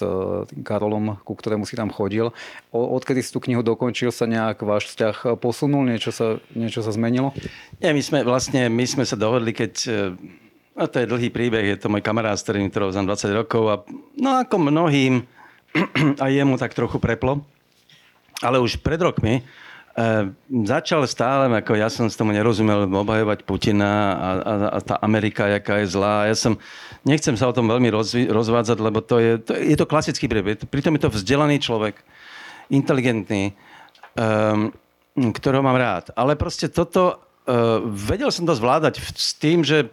Karolom, 0.63 1.19
ku 1.27 1.35
ktorému 1.35 1.67
si 1.67 1.75
tam 1.75 1.91
chodil. 1.91 2.31
Odkedy 2.71 3.27
si 3.27 3.35
tú 3.35 3.43
knihu 3.43 3.67
dokončil, 3.67 4.15
sa 4.15 4.31
nejak 4.31 4.63
váš 4.63 4.95
vzťah 4.95 5.35
posunul? 5.43 5.83
Niečo 5.83 6.15
sa, 6.15 6.39
niečo 6.55 6.87
sa 6.87 6.95
zmenilo? 6.95 7.35
Nie, 7.83 7.91
my 7.91 8.03
sme 8.07 8.23
vlastne 8.23 8.71
my 8.71 8.87
sme 8.87 9.03
sa 9.03 9.19
dohodli, 9.19 9.51
keď 9.51 9.73
a 10.73 10.89
to 10.89 10.97
je 11.05 11.11
dlhý 11.11 11.29
príbeh, 11.29 11.77
je 11.77 11.79
to 11.81 11.93
môj 11.93 12.01
kamarát, 12.01 12.37
s 12.37 12.45
ktorým 12.49 12.73
znam 12.73 13.05
20 13.05 13.41
rokov 13.45 13.63
a 13.69 13.75
no 14.17 14.41
ako 14.41 14.57
mnohým 14.57 15.25
a 16.23 16.27
jemu 16.33 16.57
tak 16.57 16.73
trochu 16.73 16.97
preplo. 16.97 17.45
Ale 18.43 18.59
už 18.59 18.81
pred 18.83 18.99
rokmi 18.99 19.45
Uh, 19.93 20.33
začal 20.65 21.05
stále, 21.05 21.53
ako 21.53 21.77
ja 21.77 21.93
som 21.93 22.09
s 22.09 22.17
tomu 22.17 22.33
nerozumel, 22.33 22.89
obhajovať 22.89 23.45
Putina 23.45 24.17
a, 24.17 24.29
a, 24.41 24.55
a 24.73 24.79
tá 24.81 24.97
Amerika, 25.05 25.45
jaká 25.45 25.85
je 25.85 25.93
zlá. 25.93 26.25
Ja 26.25 26.33
som, 26.33 26.57
nechcem 27.05 27.37
sa 27.37 27.45
o 27.45 27.53
tom 27.53 27.69
veľmi 27.69 27.93
rozvi, 27.93 28.25
rozvádzať, 28.25 28.79
lebo 28.81 29.05
to 29.05 29.21
je, 29.21 29.33
to, 29.45 29.53
je 29.53 29.77
to 29.77 29.85
klasický 29.85 30.33
príbeh. 30.33 30.57
Pritom 30.65 30.97
je 30.97 31.03
to 31.05 31.13
vzdelaný 31.13 31.61
človek, 31.61 32.01
inteligentný, 32.73 33.53
um, 34.17 34.73
ktorého 35.13 35.61
mám 35.61 35.77
rád. 35.77 36.09
Ale 36.17 36.41
proste 36.41 36.73
toto, 36.73 37.21
uh, 37.45 37.85
vedel 37.85 38.33
som 38.33 38.49
to 38.49 38.57
zvládať 38.57 38.97
s 38.97 39.37
tým, 39.37 39.61
že, 39.61 39.93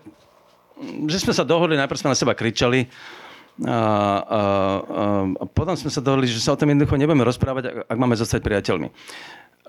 že 1.08 1.18
sme 1.20 1.34
sa 1.36 1.44
dohodli, 1.44 1.76
najprv 1.76 2.00
sme 2.00 2.12
na 2.14 2.18
seba 2.18 2.34
kričali, 2.34 2.88
a, 3.60 3.76
a, 3.76 3.82
a, 4.24 4.42
a 5.36 5.44
potom 5.52 5.76
sme 5.76 5.92
sa 5.92 6.00
dohodli, 6.00 6.32
že 6.32 6.40
sa 6.40 6.56
o 6.56 6.60
tom 6.60 6.72
jednoducho 6.72 6.96
nebudeme 6.96 7.28
rozprávať, 7.28 7.64
ak, 7.68 7.76
ak 7.92 7.98
máme 8.00 8.16
zostať 8.16 8.40
priateľmi. 8.40 8.88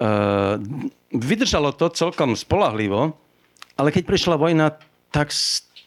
Uh, 0.00 0.62
vydržalo 1.10 1.74
to 1.74 1.90
celkom 1.90 2.38
spolahlivo, 2.38 3.18
ale 3.74 3.90
keď 3.90 4.06
prišla 4.06 4.38
vojna, 4.38 4.78
tak 5.10 5.34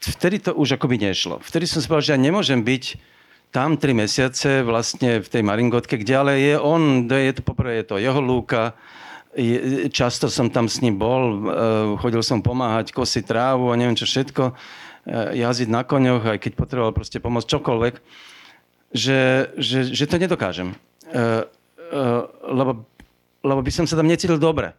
vtedy 0.03 0.43
to 0.43 0.51
už 0.51 0.75
akoby 0.75 0.99
nešlo. 0.99 1.39
Vtedy 1.39 1.63
som 1.63 1.79
si 1.79 1.87
povedal, 1.87 2.11
že 2.11 2.13
ja 2.13 2.19
nemôžem 2.19 2.59
byť 2.59 2.83
tam 3.55 3.79
tri 3.79 3.95
mesiace 3.95 4.65
vlastne 4.65 5.23
v 5.23 5.27
tej 5.29 5.41
Maringotke, 5.45 5.95
kde 5.95 6.13
ale 6.13 6.33
je 6.41 6.55
on, 6.59 7.07
je 7.07 7.33
to 7.37 7.41
poprvé 7.45 7.81
je 7.81 7.85
to 7.87 7.95
jeho 8.01 8.19
lúka, 8.19 8.75
je, 9.33 9.89
často 9.89 10.29
som 10.29 10.51
tam 10.51 10.69
s 10.69 10.83
ním 10.83 10.99
bol, 10.99 11.23
uh, 11.23 11.95
chodil 12.03 12.21
som 12.21 12.43
pomáhať, 12.43 12.91
kosiť 12.91 13.23
trávu 13.25 13.71
a 13.71 13.79
neviem 13.79 13.97
čo 13.97 14.05
všetko, 14.05 14.53
jazdiť 15.09 15.69
na 15.69 15.83
koňoch, 15.83 16.23
aj 16.23 16.39
keď 16.39 16.51
potreboval 16.55 16.95
proste 16.95 17.19
pomôcť 17.19 17.49
čokoľvek, 17.49 17.95
že, 18.93 19.51
že, 19.59 19.89
že 19.91 20.05
to 20.07 20.15
nedokážem. 20.21 20.77
Uh, 21.11 21.43
uh, 21.91 22.29
lebo 22.47 22.87
lebo 23.43 23.59
by 23.59 23.71
som 23.75 23.85
sa 23.85 23.99
tam 23.99 24.07
necítil 24.07 24.39
dobre. 24.39 24.71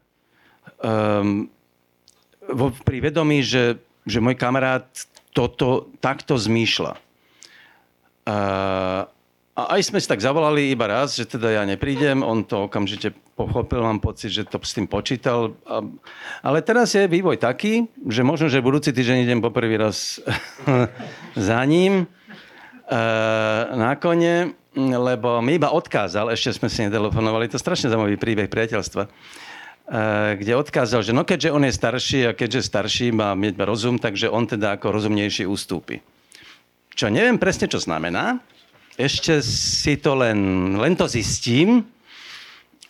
Vo, 2.49 2.66
pri 2.73 2.99
vedomí, 3.04 3.45
že, 3.45 3.76
že 4.09 4.25
môj 4.25 4.40
kamarát 4.40 4.88
toto 5.37 5.93
takto 6.00 6.40
zmýšľa. 6.40 6.97
A 9.55 9.79
aj 9.79 9.87
sme 9.87 10.03
si 10.03 10.11
tak 10.11 10.19
zavolali 10.19 10.75
iba 10.75 10.91
raz, 10.91 11.15
že 11.15 11.31
teda 11.31 11.55
ja 11.55 11.63
neprídem, 11.63 12.27
on 12.27 12.43
to 12.43 12.67
okamžite 12.67 13.15
pochopil, 13.39 13.87
mám 13.87 14.03
pocit, 14.03 14.35
že 14.35 14.43
to 14.43 14.59
s 14.59 14.75
tým 14.75 14.91
počítal. 14.91 15.55
Ale 16.43 16.59
teraz 16.63 16.91
je 16.91 17.07
vývoj 17.07 17.39
taký, 17.39 17.87
že 18.11 18.27
možno, 18.27 18.51
že 18.51 18.59
budúci 18.59 18.91
týždeň 18.91 19.23
idem 19.23 19.39
poprvý 19.39 19.79
raz 19.79 20.19
za 21.39 21.61
ním 21.63 22.03
uh, 22.03 23.71
na 23.79 23.95
kone 23.95 24.59
lebo 24.77 25.39
mi 25.39 25.55
iba 25.55 25.71
odkázal, 25.71 26.35
ešte 26.35 26.59
sme 26.59 26.69
si 26.69 26.83
netelefonovali, 26.83 27.47
to 27.47 27.57
je 27.57 27.63
strašne 27.63 27.95
zaujímavý 27.95 28.19
príbeh 28.19 28.51
priateľstva, 28.51 29.07
eh, 29.07 30.35
kde 30.43 30.53
odkázal, 30.59 31.07
že 31.07 31.15
no 31.15 31.23
keďže 31.23 31.55
on 31.55 31.63
je 31.63 31.73
starší 31.73 32.21
a 32.27 32.33
keďže 32.35 32.67
starší 32.67 33.15
má 33.15 33.39
rozum, 33.63 34.03
takže 34.03 34.27
on 34.27 34.51
teda 34.51 34.75
ako 34.75 34.91
rozumnejší 34.91 35.47
ústúpi. 35.47 36.03
Čo 36.95 37.11
neviem 37.11 37.39
presne, 37.39 37.67
čo 37.71 37.79
znamená. 37.79 38.39
Ešte 38.95 39.43
si 39.43 39.99
to 39.99 40.15
len, 40.15 40.39
len 40.79 40.95
to 40.95 41.11
zistím, 41.11 41.83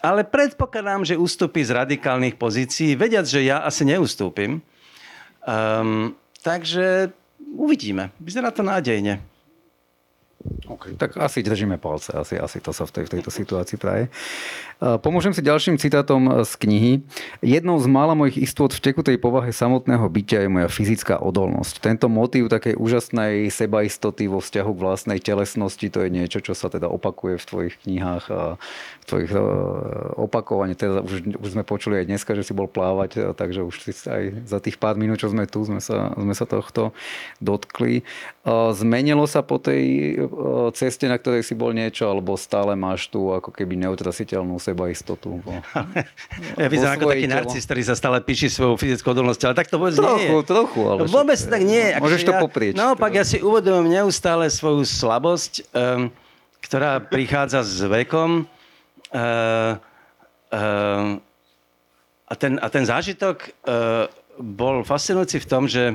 ale 0.04 0.20
predpokladám, 0.28 1.08
že 1.08 1.16
ústupí 1.16 1.64
z 1.64 1.72
radikálnych 1.72 2.36
pozícií, 2.36 2.92
vediac, 2.92 3.24
že 3.24 3.40
ja 3.40 3.64
asi 3.64 3.88
neustúpim. 3.88 4.60
Um, 5.48 6.12
takže 6.44 7.08
uvidíme. 7.56 8.12
Vyzerá 8.20 8.52
to 8.52 8.60
nádejne. 8.60 9.24
Okay, 10.44 10.92
tak 11.00 11.16
asi 11.16 11.40
držíme 11.40 11.80
palce, 11.80 12.12
asi, 12.12 12.36
asi 12.36 12.60
to 12.60 12.68
sa 12.68 12.84
v, 12.84 13.00
tej, 13.00 13.04
v 13.08 13.12
tejto 13.16 13.30
situácii 13.32 13.80
praje. 13.80 14.12
Pomôžem 14.82 15.30
si 15.30 15.40
ďalším 15.40 15.78
citátom 15.78 16.42
z 16.42 16.52
knihy. 16.58 16.92
Jednou 17.40 17.78
z 17.78 17.86
mála 17.86 18.18
mojich 18.18 18.42
istôt 18.42 18.72
v 18.72 18.82
tekutej 18.82 19.16
povahe 19.22 19.54
samotného 19.54 20.02
bytia 20.10 20.42
je 20.44 20.50
moja 20.50 20.68
fyzická 20.68 21.22
odolnosť. 21.22 21.78
Tento 21.78 22.10
motív 22.10 22.50
takej 22.50 22.74
úžasnej 22.76 23.48
sebaistoty 23.48 24.26
vo 24.26 24.42
vzťahu 24.42 24.70
k 24.74 24.82
vlastnej 24.82 25.18
telesnosti, 25.22 25.86
to 25.88 26.02
je 26.02 26.10
niečo, 26.10 26.42
čo 26.42 26.52
sa 26.58 26.66
teda 26.68 26.90
opakuje 26.90 27.38
v 27.38 27.48
tvojich 27.48 27.74
knihách 27.86 28.24
a 28.34 28.42
v 29.00 29.04
tvojich 29.06 29.32
opakovaní. 30.18 30.74
Teda 30.74 31.00
už, 31.00 31.38
už 31.38 31.48
sme 31.54 31.62
počuli 31.62 32.02
aj 32.02 32.08
dneska, 32.10 32.34
že 32.34 32.42
si 32.42 32.52
bol 32.52 32.66
plávať, 32.66 33.34
takže 33.38 33.64
už 33.64 33.74
si 33.78 33.92
aj 34.10 34.44
za 34.44 34.58
tých 34.58 34.76
pár 34.76 34.98
minút, 34.98 35.22
čo 35.22 35.30
sme 35.30 35.46
tu, 35.46 35.62
sme 35.64 35.78
sa, 35.78 36.12
sme 36.18 36.34
sa 36.34 36.44
tohto 36.44 36.90
dotkli. 37.38 38.04
Zmenilo 38.74 39.24
sa 39.24 39.40
po 39.40 39.56
tej 39.56 40.16
ceste, 40.76 41.08
na 41.08 41.16
ktorej 41.16 41.46
si 41.46 41.56
bol 41.56 41.72
niečo, 41.72 42.10
alebo 42.10 42.36
stále 42.36 42.76
máš 42.76 43.08
tu 43.08 43.32
ako 43.32 43.48
keby 43.48 43.80
neutrasiteľnú 43.88 44.60
sebaistotu? 44.64 45.44
ja 46.62 46.68
vyzerám 46.72 46.96
ako 46.96 47.12
taký 47.12 47.28
narcis, 47.28 47.62
ktorý 47.68 47.82
sa 47.84 47.94
stále 47.94 48.18
píši 48.24 48.48
svoju 48.48 48.80
fyzickú 48.80 49.12
odolnosť, 49.12 49.40
ale 49.44 49.54
tak 49.54 49.68
to 49.68 49.76
vôbec 49.76 49.94
trochu, 50.00 50.16
nie 50.16 50.24
je. 50.24 50.48
Trochu, 50.48 50.80
ale 50.88 50.98
no, 51.04 51.10
vôbec 51.12 51.36
tak 51.36 51.62
nie. 51.62 51.84
Môžeš 52.00 52.22
to 52.24 52.32
ja, 52.32 52.40
poprieť. 52.40 52.72
No, 52.74 52.96
pak 52.96 53.12
ja 53.12 53.24
si 53.28 53.44
uvedomujem 53.44 54.00
neustále 54.00 54.48
svoju 54.48 54.88
slabosť, 54.88 55.52
um, 55.76 56.08
ktorá 56.64 57.04
prichádza 57.04 57.60
s 57.60 57.84
vekom. 57.84 58.48
Uh, 59.12 59.76
uh, 60.48 61.20
a, 62.24 62.34
ten, 62.34 62.56
a 62.56 62.66
ten 62.72 62.84
zážitok 62.88 63.36
uh, 63.68 64.08
bol 64.40 64.82
fascinujúci 64.82 65.44
v 65.44 65.46
tom, 65.46 65.68
že 65.68 65.92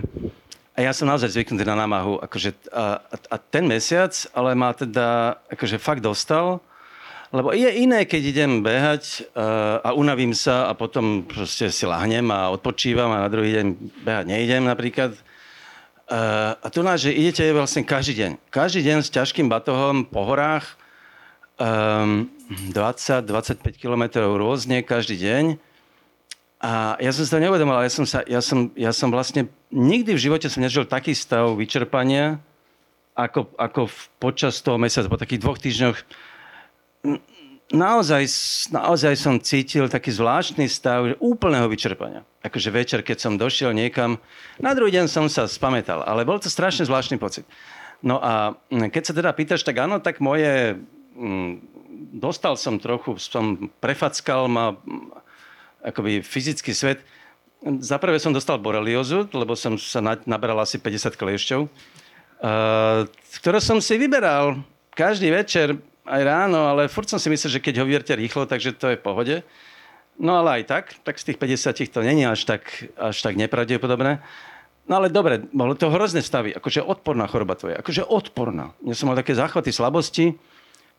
a 0.79 0.87
ja 0.87 0.95
som 0.95 1.11
naozaj 1.11 1.35
zvyknutý 1.35 1.67
na 1.67 1.75
námahu. 1.75 2.23
Akože, 2.23 2.55
a, 2.71 3.03
a 3.03 3.35
ten 3.35 3.67
mesiac 3.67 4.15
ale 4.31 4.55
ma 4.55 4.71
teda 4.71 5.35
akože 5.51 5.75
fakt 5.75 5.99
dostal, 5.99 6.63
lebo 7.29 7.53
je 7.53 7.69
iné, 7.69 8.09
keď 8.09 8.21
idem 8.25 8.51
behať 8.65 9.29
uh, 9.33 9.85
a 9.85 9.89
unavím 9.93 10.33
sa 10.33 10.69
a 10.69 10.73
potom 10.73 11.25
proste 11.25 11.69
si 11.69 11.85
lahnem 11.85 12.25
a 12.33 12.49
odpočívam 12.49 13.09
a 13.13 13.25
na 13.25 13.29
druhý 13.29 13.53
deň 13.53 13.67
behať 14.01 14.25
neidem 14.25 14.65
napríklad. 14.65 15.13
Uh, 16.09 16.57
a 16.57 16.67
tu 16.73 16.81
náš, 16.81 17.05
že 17.05 17.13
idete 17.13 17.45
vlastne 17.53 17.85
každý 17.85 18.17
deň. 18.17 18.31
Každý 18.49 18.81
deň 18.81 18.97
s 19.05 19.13
ťažkým 19.13 19.45
batohom 19.45 20.09
po 20.09 20.25
horách, 20.25 20.73
um, 21.61 22.25
20-25 22.73 23.77
km 23.77 24.25
rôzne 24.25 24.81
každý 24.81 25.21
deň 25.21 25.43
a 26.59 26.99
ja 26.99 27.15
som 27.15 27.23
si 27.23 27.31
to 27.31 27.39
neuvedomoval, 27.39 27.87
ja 27.87 27.93
som, 27.93 28.03
sa, 28.03 28.19
ja, 28.27 28.43
som, 28.43 28.67
ja 28.75 28.91
som 28.91 29.07
vlastne 29.07 29.47
nikdy 29.71 30.11
v 30.11 30.23
živote 30.27 30.51
som 30.51 30.59
nežil 30.59 30.83
taký 30.83 31.15
stav 31.15 31.55
vyčerpania, 31.55 32.43
ako, 33.15 33.55
ako 33.55 33.87
v, 33.87 33.97
počas 34.19 34.59
toho 34.59 34.75
mesiaca, 34.75 35.07
po 35.07 35.15
takých 35.15 35.39
dvoch 35.39 35.55
týždňoch. 35.55 35.97
Naozaj, 37.69 38.23
naozaj 38.73 39.13
som 39.13 39.37
cítil 39.37 39.85
taký 39.85 40.09
zvláštny 40.09 40.65
stav 40.65 41.05
úplného 41.21 41.69
vyčerpania. 41.69 42.25
Akože 42.41 42.73
večer, 42.73 42.99
keď 43.05 43.17
som 43.21 43.37
došiel 43.37 43.77
niekam, 43.77 44.17
na 44.57 44.73
druhý 44.73 44.97
deň 44.97 45.05
som 45.05 45.29
sa 45.29 45.45
spamätal, 45.45 46.01
ale 46.01 46.25
bol 46.25 46.41
to 46.41 46.49
strašne 46.49 46.89
zvláštny 46.89 47.21
pocit. 47.21 47.45
No 48.01 48.17
a 48.17 48.57
keď 48.73 49.03
sa 49.05 49.13
teda 49.13 49.29
pýtaš, 49.37 49.61
tak 49.61 49.77
áno, 49.77 50.01
tak 50.01 50.17
moje... 50.17 50.81
Dostal 52.09 52.57
som 52.57 52.81
trochu, 52.81 53.21
som 53.21 53.69
prefackal 53.77 54.49
ma 54.49 54.73
akoby 55.85 56.25
fyzický 56.25 56.73
svet. 56.73 57.05
Za 57.61 57.99
som 58.17 58.33
dostal 58.33 58.57
boreliozu, 58.57 59.29
lebo 59.35 59.53
som 59.53 59.77
sa 59.77 60.01
nabral 60.01 60.57
asi 60.57 60.79
50 60.81 61.19
kliešťov, 61.19 61.67
ktoré 63.43 63.59
som 63.59 63.77
si 63.83 63.99
vyberal 63.99 64.63
každý 64.95 65.29
večer, 65.29 65.75
aj 66.09 66.21
ráno, 66.25 66.65
ale 66.65 66.89
furt 66.89 67.05
som 67.05 67.21
si 67.21 67.29
myslel, 67.29 67.61
že 67.61 67.63
keď 67.63 67.81
ho 67.81 67.85
vyverte 67.85 68.13
rýchlo, 68.17 68.49
takže 68.49 68.73
to 68.73 68.89
je 68.89 68.97
v 68.97 69.05
pohode. 69.05 69.35
No 70.19 70.41
ale 70.41 70.61
aj 70.61 70.63
tak, 70.67 70.85
tak 71.05 71.15
z 71.21 71.31
tých 71.31 71.37
50 71.39 71.93
to 71.93 71.99
není 72.01 72.25
až 72.25 72.43
tak, 72.43 72.67
až 72.97 73.17
tak 73.21 73.37
nepravdepodobné. 73.37 74.19
No 74.89 74.93
ale 74.97 75.13
dobre, 75.13 75.45
bolo 75.53 75.77
to 75.77 75.93
hrozné 75.93 76.25
stavy, 76.25 76.51
akože 76.51 76.81
odporná 76.81 77.29
choroba 77.29 77.53
tvoja, 77.53 77.77
akože 77.79 78.03
odporná. 78.03 78.73
Ja 78.83 78.97
som 78.97 79.07
mal 79.07 79.15
také 79.21 79.37
záchvaty 79.37 79.69
slabosti, 79.69 80.33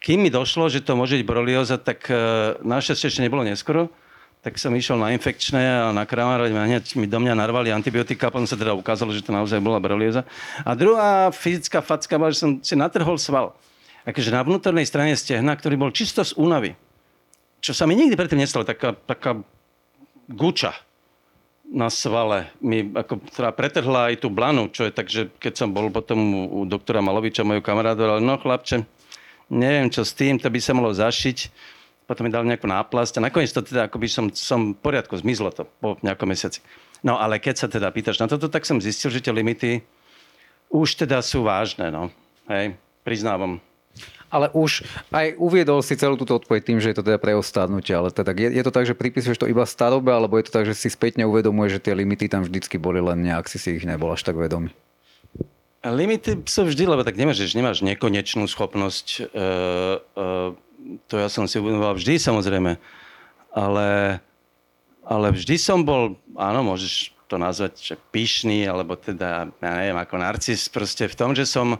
kým 0.01 0.25
mi 0.25 0.31
došlo, 0.31 0.71
že 0.71 0.81
to 0.81 0.97
môže 0.97 1.19
byť 1.21 1.27
borelioza, 1.27 1.77
tak 1.77 2.07
uh, 2.09 2.57
našťastie 2.63 3.11
ešte 3.11 3.27
nebolo 3.27 3.45
neskoro 3.45 3.91
tak 4.41 4.57
som 4.57 4.73
išiel 4.73 4.97
na 4.97 5.13
infekčné 5.13 5.61
a 5.61 5.93
na 5.93 6.09
kramárovať 6.09 6.49
hneď 6.57 6.85
mi 6.97 7.05
do 7.05 7.21
mňa 7.21 7.37
narvali 7.37 7.69
antibiotika, 7.69 8.33
potom 8.33 8.49
sa 8.49 8.57
teda 8.57 8.73
ukázalo, 8.73 9.13
že 9.13 9.21
to 9.21 9.37
naozaj 9.37 9.61
bola 9.61 9.77
brolieza. 9.77 10.25
A 10.65 10.73
druhá 10.73 11.29
fyzická 11.29 11.85
facka 11.85 12.17
bola, 12.17 12.33
že 12.33 12.41
som 12.41 12.57
si 12.65 12.73
natrhol 12.73 13.21
sval. 13.21 13.53
Akože 14.11 14.35
na 14.35 14.43
vnútornej 14.43 14.83
strane 14.83 15.15
stehna, 15.15 15.55
ktorý 15.55 15.79
bol 15.79 15.95
čisto 15.95 16.27
z 16.27 16.35
únavy. 16.35 16.75
Čo 17.63 17.77
sa 17.77 17.87
mi 17.87 17.95
nikdy 17.95 18.19
predtým 18.19 18.43
nestalo, 18.43 18.67
taká, 18.67 18.99
taká 19.07 19.39
guča 20.27 20.75
na 21.71 21.87
svale 21.87 22.51
mi 22.59 22.83
ako, 22.91 23.23
teda 23.31 23.55
pretrhla 23.55 24.11
aj 24.11 24.27
tú 24.27 24.29
blanu, 24.33 24.67
čo 24.75 24.91
je 24.91 24.93
tak, 24.93 25.07
že 25.07 25.31
keď 25.39 25.53
som 25.55 25.69
bol 25.71 25.87
potom 25.95 26.19
u 26.51 26.67
doktora 26.67 26.99
Maloviča, 26.99 27.47
mojho 27.47 27.63
kamaráda, 27.63 28.19
ale 28.19 28.19
no 28.19 28.35
chlapče, 28.35 28.83
neviem 29.55 29.87
čo 29.87 30.03
s 30.03 30.11
tým, 30.11 30.35
to 30.43 30.51
by 30.51 30.59
sa 30.59 30.75
malo 30.75 30.91
zašiť 30.91 31.39
potom 32.11 32.27
mi 32.27 32.35
dal 32.35 32.43
nejakú 32.43 32.67
náplasť 32.67 33.23
a 33.23 33.31
nakoniec 33.31 33.55
to 33.55 33.63
teda 33.63 33.87
akoby 33.87 34.11
som, 34.11 34.35
som 34.35 34.75
v 34.75 34.83
poriadku, 34.83 35.15
zmizlo 35.15 35.55
to 35.55 35.63
po 35.79 35.95
nejakom 36.03 36.27
mesiaci. 36.27 36.59
No 37.07 37.23
ale 37.23 37.39
keď 37.39 37.55
sa 37.55 37.67
teda 37.71 37.87
pýtaš 37.95 38.19
na 38.19 38.27
toto, 38.27 38.51
tak 38.51 38.67
som 38.67 38.83
zistil, 38.83 39.15
že 39.15 39.23
tie 39.23 39.31
limity 39.31 39.87
už 40.75 40.99
teda 40.99 41.23
sú 41.23 41.47
vážne, 41.47 41.87
no. 41.95 42.11
Hej, 42.51 42.75
priznávam. 43.07 43.63
Ale 44.31 44.47
už 44.55 44.87
aj 45.11 45.35
uviedol 45.43 45.83
si 45.83 45.99
celú 45.99 46.15
túto 46.15 46.39
odpoveď 46.39 46.63
tým, 46.63 46.79
že 46.79 46.95
je 46.95 46.97
to 47.03 47.07
teda 47.07 47.19
pre 47.19 47.35
ostádnutie, 47.35 47.99
ale 47.99 48.15
teda 48.15 48.31
je, 48.31 48.49
je 48.55 48.63
to 48.63 48.71
tak, 48.71 48.87
že 48.87 48.95
pripisuješ 48.95 49.43
to 49.43 49.51
iba 49.51 49.67
starobe, 49.67 50.15
alebo 50.15 50.39
je 50.39 50.47
to 50.47 50.55
tak, 50.55 50.71
že 50.71 50.79
si 50.79 50.87
spätne 50.87 51.27
uvedomuje, 51.27 51.75
že 51.75 51.83
tie 51.83 51.99
limity 51.99 52.31
tam 52.31 52.47
vždycky 52.47 52.79
boli, 52.79 53.03
len 53.03 53.27
nejak 53.27 53.51
si 53.51 53.59
si 53.59 53.83
ich 53.83 53.85
nebol 53.85 54.15
až 54.15 54.23
tak 54.23 54.39
vedomý? 54.39 54.71
Limity 55.83 56.47
sú 56.47 56.69
vždy, 56.69 56.85
lebo 56.87 57.03
tak 57.03 57.19
nemáš, 57.19 57.43
nemáš 57.57 57.83
nekonečnú 57.83 58.47
schopnosť 58.47 59.33
uh, 59.35 59.99
uh, 60.15 60.55
to 61.07 61.15
ja 61.21 61.29
som 61.29 61.45
si 61.45 61.61
uvedomoval 61.61 61.97
vždy 61.97 62.17
samozrejme, 62.17 62.81
ale, 63.53 63.89
ale 65.05 65.27
vždy 65.35 65.57
som 65.61 65.85
bol, 65.85 66.17
áno, 66.37 66.65
môžeš 66.65 67.15
to 67.31 67.39
nazvať, 67.39 67.73
že 67.79 67.95
pyšný, 68.11 68.67
alebo 68.67 68.99
teda, 68.99 69.51
ja 69.55 69.73
neviem, 69.79 69.99
ako 69.99 70.19
narcis, 70.19 70.67
proste 70.67 71.07
v 71.07 71.19
tom, 71.19 71.31
že 71.37 71.47
som 71.47 71.79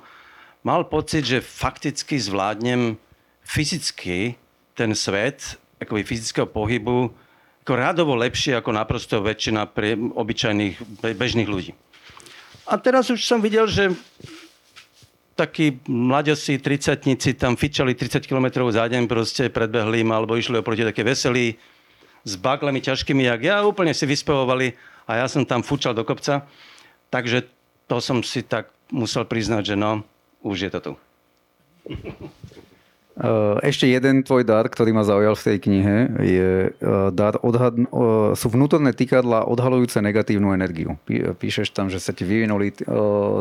mal 0.63 0.85
pocit, 0.85 1.25
že 1.25 1.45
fakticky 1.45 2.21
zvládnem 2.21 2.97
fyzicky 3.45 4.37
ten 4.77 4.93
svet, 4.95 5.59
akoby 5.81 6.05
fyzického 6.05 6.47
pohybu, 6.47 7.11
ako 7.65 7.73
rádovo 7.77 8.17
lepšie 8.17 8.57
ako 8.57 8.73
naprosto 8.73 9.21
väčšina 9.21 9.69
pre 9.69 9.95
obyčajných, 9.97 11.05
bežných 11.15 11.49
ľudí. 11.49 11.73
A 12.71 12.79
teraz 12.79 13.11
už 13.11 13.23
som 13.27 13.43
videl, 13.43 13.67
že 13.67 13.91
takí 15.35 15.81
mladosi, 15.89 16.61
tricatníci 16.61 17.33
tam 17.35 17.57
fičali 17.57 17.97
30 17.97 18.29
km 18.29 18.69
za 18.69 18.85
deň, 18.85 19.09
proste 19.09 19.49
predbehli 19.49 20.05
ma, 20.05 20.21
alebo 20.21 20.37
išli 20.37 20.61
oproti 20.61 20.85
také 20.85 21.01
veselí, 21.01 21.57
s 22.21 22.37
baglami 22.37 22.85
ťažkými, 22.85 23.25
jak 23.25 23.41
ja, 23.41 23.65
úplne 23.65 23.97
si 23.97 24.05
vyspevovali 24.05 24.77
a 25.09 25.25
ja 25.25 25.27
som 25.27 25.49
tam 25.49 25.65
fučal 25.65 25.97
do 25.97 26.05
kopca. 26.05 26.45
Takže 27.09 27.49
to 27.89 27.97
som 27.99 28.21
si 28.21 28.45
tak 28.45 28.69
musel 28.93 29.25
priznať, 29.25 29.75
že 29.75 29.77
no, 29.81 30.05
už 30.43 30.57
je 30.69 30.71
to 30.71 30.81
tu. 30.81 30.93
Eh, 33.21 33.57
ešte 33.69 33.85
jeden 33.85 34.25
tvoj 34.25 34.49
dar, 34.49 34.65
ktorý 34.65 34.97
ma 34.97 35.05
zaujal 35.05 35.37
v 35.37 35.45
tej 35.45 35.57
knihe, 35.61 35.97
je 36.25 36.51
eh, 36.73 37.09
dar 37.13 37.37
odhad... 37.45 37.77
Eh, 37.77 38.33
sú 38.33 38.47
vnútorné 38.49 38.97
týkadla 38.97 39.45
odhalujúce 39.45 40.01
negatívnu 40.01 40.57
energiu. 40.57 40.97
Píšeš 41.11 41.77
tam, 41.77 41.93
že 41.93 42.01
sa 42.01 42.17
ti 42.17 42.25
vyvinuli 42.25 42.73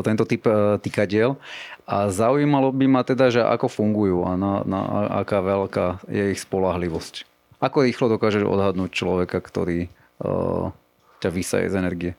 tento 0.04 0.24
typ 0.28 0.44
týkadiel 0.84 1.40
a 1.88 2.12
zaujímalo 2.12 2.76
by 2.76 2.86
ma 2.92 3.02
teda, 3.08 3.32
že 3.32 3.42
ako 3.46 3.72
fungujú 3.72 4.28
a 4.28 4.36
na, 4.36 4.54
na 4.68 4.80
aká 5.24 5.40
veľká 5.40 6.04
je 6.12 6.36
ich 6.36 6.42
spolahlivosť. 6.44 7.24
Ako 7.64 7.88
rýchlo 7.88 8.12
dokážeš 8.12 8.44
odhadnúť 8.44 8.92
človeka, 8.92 9.40
ktorý 9.40 9.88
ťa 11.20 11.30
vysaje 11.32 11.72
z 11.72 11.76
energie? 11.76 12.12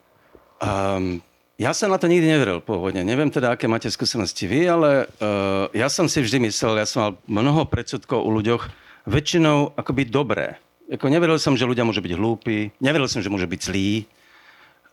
Um, 0.61 1.25
ja 1.61 1.77
som 1.77 1.93
na 1.93 2.01
to 2.01 2.09
nikdy 2.09 2.25
neveril 2.25 2.65
pôvodne. 2.65 3.05
Neviem 3.05 3.29
teda, 3.29 3.53
aké 3.53 3.69
máte 3.69 3.93
skúsenosti 3.93 4.49
vy, 4.49 4.65
ale 4.65 5.05
uh, 5.21 5.69
ja 5.77 5.93
som 5.93 6.09
si 6.09 6.25
vždy 6.25 6.49
myslel, 6.49 6.81
ja 6.81 6.89
som 6.89 7.13
mal 7.13 7.13
mnoho 7.29 7.69
predsudkov 7.69 8.25
u 8.25 8.33
ľuďoch, 8.41 8.65
väčšinou 9.05 9.77
akoby 9.77 10.09
dobré. 10.09 10.57
Ako 10.89 11.13
neveril 11.13 11.37
som, 11.37 11.53
že 11.61 11.69
ľudia 11.69 11.85
môžu 11.85 12.01
byť 12.01 12.17
hlúpi, 12.17 12.73
neveril 12.81 13.13
som, 13.13 13.21
že 13.21 13.29
môžu 13.29 13.45
byť 13.45 13.61
zlí. 13.61 14.09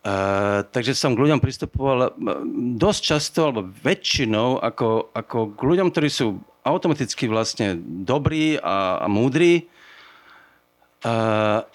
Uh, 0.03 0.67
takže 0.75 0.91
som 0.91 1.15
k 1.15 1.23
ľuďom 1.23 1.39
pristupoval 1.39 2.11
dosť 2.75 3.01
často, 3.15 3.47
alebo 3.47 3.71
väčšinou, 3.71 4.59
ako, 4.59 5.15
ako 5.15 5.55
k 5.55 5.61
ľuďom, 5.63 5.87
ktorí 5.95 6.11
sú 6.11 6.43
automaticky 6.67 7.31
vlastne 7.31 7.79
dobrí 8.03 8.59
a, 8.59 8.99
a 8.99 9.07
múdri 9.07 9.71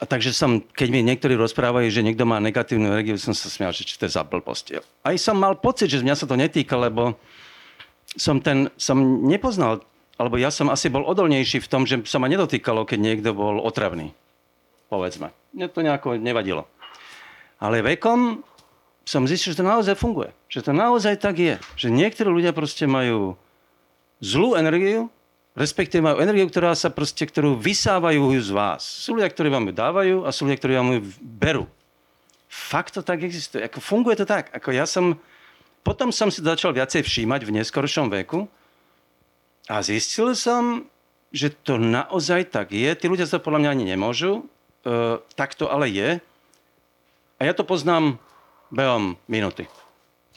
Takže 0.03 0.35
som, 0.35 0.59
keď 0.61 0.89
mi 0.91 1.01
niektorí 1.07 1.39
rozprávajú, 1.39 1.89
že 1.89 2.03
niekto 2.03 2.27
má 2.27 2.43
negatívnu 2.43 2.91
energiu, 2.91 3.15
som 3.17 3.33
sa 3.33 3.47
smial, 3.47 3.71
že 3.71 3.87
čo 3.87 3.97
to 3.97 4.07
je 4.11 4.17
za 4.19 4.27
blbosť. 4.27 4.83
Aj 5.07 5.17
som 5.17 5.39
mal 5.39 5.57
pocit, 5.57 5.89
že 5.89 6.03
mňa 6.03 6.17
sa 6.19 6.27
to 6.27 6.35
netýka, 6.35 6.75
lebo 6.75 7.15
som, 8.19 8.43
ten, 8.43 8.69
som 8.77 8.99
nepoznal, 9.25 9.87
alebo 10.21 10.37
ja 10.37 10.51
som 10.53 10.69
asi 10.69 10.93
bol 10.93 11.07
odolnejší 11.07 11.63
v 11.65 11.71
tom, 11.71 11.89
že 11.89 12.03
sa 12.05 12.21
ma 12.21 12.29
nedotýkalo, 12.29 12.85
keď 12.85 12.99
niekto 12.99 13.31
bol 13.33 13.63
otravný. 13.63 14.13
Povedzme. 14.93 15.33
Mne 15.57 15.73
to 15.73 15.81
nejako 15.81 16.21
nevadilo. 16.21 16.69
Ale 17.63 17.81
vekom 17.81 18.45
som 19.09 19.25
zistil, 19.25 19.57
že 19.57 19.63
to 19.63 19.67
naozaj 19.67 19.97
funguje. 19.97 20.31
Že 20.53 20.69
to 20.69 20.73
naozaj 20.77 21.15
tak 21.17 21.41
je. 21.41 21.55
Že 21.81 21.89
niektorí 21.95 22.29
ľudia 22.29 22.53
proste 22.53 22.85
majú 22.85 23.39
zlú 24.21 24.55
energiu, 24.55 25.09
respektíve 25.53 26.01
majú 26.01 26.25
energiu, 26.25 26.49
ktorá 26.49 26.73
sa 26.73 26.89
proste, 26.89 27.29
ktorú 27.29 27.61
vysávajú 27.61 28.33
z 28.41 28.51
vás. 28.53 28.81
Sú 28.85 29.17
ľudia, 29.17 29.29
ktorí 29.29 29.53
vám 29.53 29.69
ju 29.69 29.75
dávajú 29.77 30.17
a 30.25 30.33
sú 30.33 30.49
ľudia, 30.49 30.59
ktorí 30.61 30.73
vám 30.81 30.91
ju 30.97 31.01
berú. 31.21 31.65
Fakt 32.49 32.97
to 32.97 33.05
tak 33.05 33.25
existuje. 33.25 33.65
Ako 33.65 33.81
funguje 33.81 34.17
to 34.17 34.29
tak. 34.29 34.53
Ako 34.53 34.73
ja 34.73 34.89
som, 34.89 35.21
potom 35.85 36.13
som 36.13 36.33
si 36.33 36.45
začal 36.45 36.73
viacej 36.73 37.05
všímať 37.05 37.41
v 37.45 37.55
neskoršom 37.61 38.13
veku 38.13 38.49
a 39.69 39.81
zistil 39.85 40.37
som, 40.37 40.89
že 41.33 41.53
to 41.53 41.81
naozaj 41.81 42.53
tak 42.53 42.73
je. 42.77 42.93
Tí 42.93 43.09
ľudia 43.09 43.25
sa 43.25 43.41
podľa 43.41 43.65
mňa 43.65 43.71
ani 43.73 43.85
nemôžu. 43.97 44.45
E, 44.85 45.23
tak 45.33 45.57
to 45.57 45.69
ale 45.69 45.89
je. 45.89 46.21
A 47.41 47.43
ja 47.49 47.53
to 47.57 47.65
poznám 47.65 48.21
behom 48.69 49.17
minúty 49.29 49.65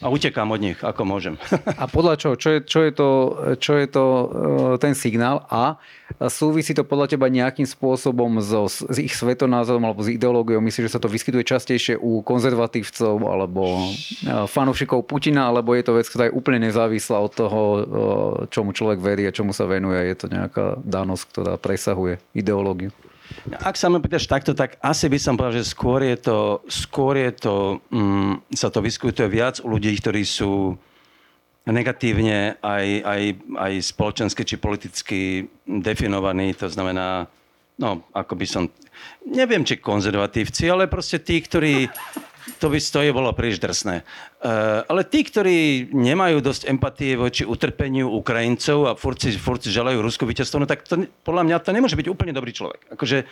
a 0.04 0.12
utekám 0.12 0.52
od 0.52 0.60
nich, 0.60 0.80
ako 0.84 1.08
môžem. 1.08 1.40
A 1.80 1.88
podľa 1.88 2.20
čoho? 2.20 2.36
Čo 2.36 2.50
je, 2.52 2.60
čo 2.68 2.80
je, 2.84 2.92
to, 2.92 3.10
čo 3.64 3.74
je 3.80 3.88
to 3.88 4.04
e, 4.04 4.26
ten 4.76 4.92
signál? 4.92 5.48
A 5.48 5.80
súvisí 6.28 6.76
to 6.76 6.84
podľa 6.84 7.16
teba 7.16 7.32
nejakým 7.32 7.64
spôsobom 7.64 8.44
so, 8.44 8.68
s 8.68 8.98
ich 9.00 9.16
svetonázorom 9.16 9.88
alebo 9.88 10.04
s 10.04 10.12
ideológiou? 10.12 10.60
Myslíš, 10.60 10.92
že 10.92 10.96
sa 11.00 11.02
to 11.02 11.08
vyskytuje 11.08 11.48
častejšie 11.48 11.96
u 11.96 12.20
konzervatívcov 12.28 13.24
alebo 13.24 13.88
e, 13.88 14.44
fanúšikov 14.52 15.08
Putina, 15.08 15.48
alebo 15.48 15.72
je 15.72 15.88
to 15.88 15.96
vec, 15.96 16.12
ktorá 16.12 16.28
je 16.28 16.36
úplne 16.36 16.68
nezávislá 16.68 17.16
od 17.24 17.32
toho, 17.32 17.62
e, 17.64 17.80
čomu 18.52 18.76
človek 18.76 19.00
verí 19.00 19.24
a 19.24 19.32
čomu 19.32 19.56
sa 19.56 19.64
venuje? 19.64 20.12
Je 20.12 20.18
to 20.20 20.28
nejaká 20.28 20.76
danosť, 20.84 21.24
ktorá 21.32 21.54
presahuje 21.56 22.20
ideológiu? 22.36 22.92
Ak 23.62 23.78
sa 23.78 23.90
ma 23.90 24.02
pýtaš 24.02 24.26
takto, 24.26 24.58
tak 24.58 24.78
asi 24.82 25.06
by 25.06 25.18
som 25.22 25.38
povedal, 25.38 25.62
že 25.62 25.70
skôr 25.70 26.02
je 26.02 26.18
to, 26.18 26.38
skôr 26.66 27.14
je 27.18 27.32
to 27.34 27.56
mm, 27.94 28.42
sa 28.54 28.74
to 28.74 28.82
vyskytuje 28.82 29.28
viac 29.30 29.62
u 29.62 29.70
ľudí, 29.70 29.94
ktorí 29.98 30.26
sú 30.26 30.78
negatívne 31.66 32.62
aj, 32.62 32.86
aj, 33.02 33.22
aj 33.58 33.74
spoločensky 33.82 34.42
či 34.46 34.56
politicky 34.62 35.20
definovaní. 35.66 36.54
To 36.62 36.70
znamená, 36.70 37.26
no, 37.82 38.06
ako 38.14 38.34
by 38.38 38.46
som... 38.46 38.64
Neviem, 39.26 39.66
či 39.66 39.82
konzervatívci, 39.82 40.70
ale 40.70 40.86
proste 40.86 41.18
tí, 41.18 41.42
ktorí 41.42 41.90
to 42.62 42.70
by 42.70 42.78
to 42.78 43.00
je 43.02 43.12
bolo 43.12 43.34
príliš 43.34 43.58
drsné. 43.58 44.06
Uh, 44.42 44.86
ale 44.86 45.02
tí, 45.06 45.26
ktorí 45.26 45.90
nemajú 45.90 46.46
dosť 46.46 46.70
empatie 46.70 47.18
voči 47.18 47.42
utrpeniu 47.42 48.10
Ukrajincov 48.14 48.78
a 48.86 48.92
furt 48.94 49.18
si, 49.18 49.34
furt 49.34 49.66
si 49.66 49.74
želajú 49.74 50.02
Rusku 50.06 50.30
víťazstvo, 50.30 50.62
no 50.62 50.70
tak 50.70 50.86
to, 50.86 51.10
podľa 51.26 51.44
mňa 51.50 51.58
to 51.66 51.74
nemôže 51.74 51.98
byť 51.98 52.08
úplne 52.08 52.34
dobrý 52.38 52.54
človek. 52.54 52.94
Akože 52.94 53.26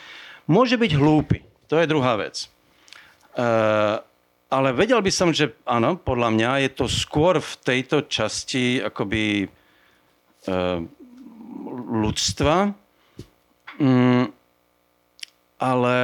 môže 0.49 0.75
byť 0.81 0.91
hlúpy, 0.97 1.45
to 1.69 1.77
je 1.77 1.85
druhá 1.85 2.17
vec. 2.17 2.49
Uh, 3.37 4.01
ale 4.53 4.69
vedel 4.73 5.01
by 5.01 5.09
som, 5.09 5.33
že 5.33 5.57
áno, 5.65 5.97
podľa 5.97 6.29
mňa 6.29 6.51
je 6.65 6.69
to 6.77 6.85
skôr 6.85 7.41
v 7.41 7.53
tejto 7.65 8.05
časti 8.05 8.77
akoby 8.77 9.49
uh, 9.49 10.81
ľudstva, 11.73 12.73
mm, 13.81 14.25
ale, 15.57 15.97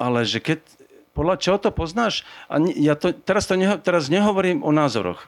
ale 0.00 0.20
že 0.24 0.40
keď, 0.40 0.60
podľa 1.14 1.38
čoho 1.38 1.58
to 1.62 1.70
poznáš? 1.70 2.26
A 2.50 2.58
ja 2.60 2.98
to, 2.98 3.14
teraz, 3.14 3.46
to 3.46 3.54
neho, 3.54 3.78
teraz 3.78 4.10
nehovorím 4.10 4.66
o 4.66 4.74
názoroch. 4.74 5.24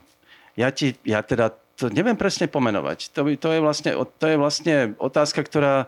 Ja, 0.58 0.74
ti, 0.74 0.98
ja 1.06 1.22
teda 1.22 1.54
to 1.78 1.92
neviem 1.92 2.18
presne 2.18 2.50
pomenovať. 2.50 3.14
To, 3.14 3.28
to, 3.38 3.48
je 3.54 3.60
vlastne, 3.62 3.90
to 3.94 4.24
je 4.26 4.36
vlastne 4.36 4.74
otázka, 4.98 5.44
ktorá 5.46 5.86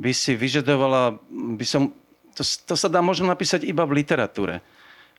by 0.00 0.12
si 0.16 0.38
vyžadovala, 0.38 1.20
by 1.58 1.66
som, 1.66 1.92
to, 2.32 2.42
to 2.42 2.74
sa 2.78 2.88
dá 2.88 3.02
možno 3.04 3.28
napísať 3.28 3.66
iba 3.66 3.82
v 3.84 4.00
literatúre. 4.00 4.62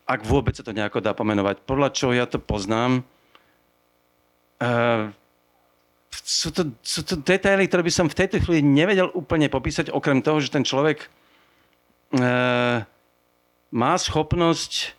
Ak 0.07 0.23
vôbec 0.23 0.55
sa 0.55 0.63
to 0.63 0.71
nejako 0.71 1.03
dá 1.03 1.11
pomenovať. 1.11 1.61
Podľa 1.67 1.89
čoho 1.91 2.15
ja 2.15 2.23
to 2.23 2.39
poznám, 2.39 3.03
uh, 4.63 5.11
sú 6.23 6.55
to, 6.55 6.71
sú 6.79 7.03
to 7.03 7.19
detaily, 7.19 7.67
ktoré 7.67 7.83
by 7.83 7.93
som 7.93 8.07
v 8.07 8.17
tejto 8.23 8.39
chvíli 8.39 8.63
nevedel 8.63 9.11
úplne 9.11 9.51
popísať, 9.51 9.91
okrem 9.91 10.23
toho, 10.23 10.39
že 10.39 10.55
ten 10.55 10.63
človek 10.63 11.11
má 13.71 13.99
schopnosť 13.99 14.95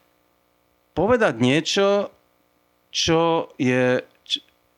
povedať 0.93 1.35
niečo, 1.39 2.11
čo 2.91 3.53
je, 3.61 4.03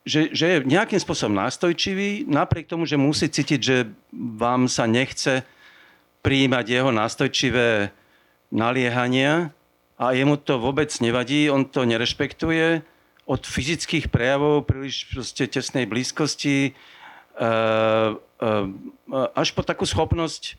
že, 0.04 0.30
že 0.34 0.44
je 0.46 0.56
nejakým 0.66 1.00
spôsobom 1.00 1.32
nástojčivý, 1.32 2.28
napriek 2.28 2.68
tomu, 2.68 2.84
že 2.84 3.00
musí 3.00 3.30
cítiť, 3.30 3.60
že 3.60 3.76
vám 4.12 4.68
sa 4.68 4.84
nechce 4.84 5.46
prijímať 6.20 6.64
jeho 6.68 6.90
nástojčivé 6.92 7.88
naliehania 8.52 9.54
a 9.96 10.12
jemu 10.12 10.36
to 10.40 10.60
vôbec 10.60 10.90
nevadí, 11.00 11.48
on 11.48 11.64
to 11.64 11.86
nerešpektuje. 11.86 12.84
Od 13.30 13.42
fyzických 13.46 14.10
prejavov 14.10 14.66
príliš 14.66 15.06
proste 15.06 15.46
tesnej 15.46 15.86
blízkosti 15.86 16.74
uh, 17.38 18.18
uh, 18.18 19.30
až 19.38 19.54
po 19.54 19.62
takú 19.62 19.86
schopnosť 19.86 20.58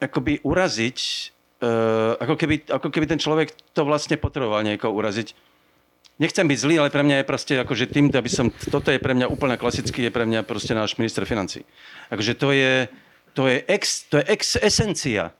akoby 0.00 0.40
uraziť, 0.40 1.30
uh, 1.60 2.16
ako, 2.20 2.34
keby, 2.36 2.66
ako 2.68 2.88
keby 2.88 3.06
ten 3.06 3.20
človek 3.20 3.52
to 3.76 3.84
vlastne 3.84 4.16
potreboval 4.16 4.64
niekoho 4.64 4.92
uraziť. 4.92 5.36
Nechcem 6.20 6.44
byť 6.44 6.58
zlý, 6.60 6.74
ale 6.76 6.92
pre 6.92 7.00
mňa 7.00 7.24
je 7.24 7.28
proste, 7.28 7.54
akože 7.56 7.88
tým, 7.88 8.12
aby 8.12 8.28
som, 8.28 8.52
toto 8.52 8.92
je 8.92 9.00
pre 9.00 9.16
mňa 9.16 9.32
úplne 9.32 9.56
klasický, 9.56 10.04
je 10.04 10.12
pre 10.12 10.28
mňa 10.28 10.44
proste 10.44 10.76
náš 10.76 11.00
minister 11.00 11.24
financí. 11.24 11.64
Akože 12.12 12.36
to 12.36 12.52
je, 12.52 12.92
to 13.32 13.48
je, 13.48 13.64
ex, 13.64 14.04
to 14.12 14.20
je 14.20 14.24
ex 14.28 14.60
esencia 14.60 15.32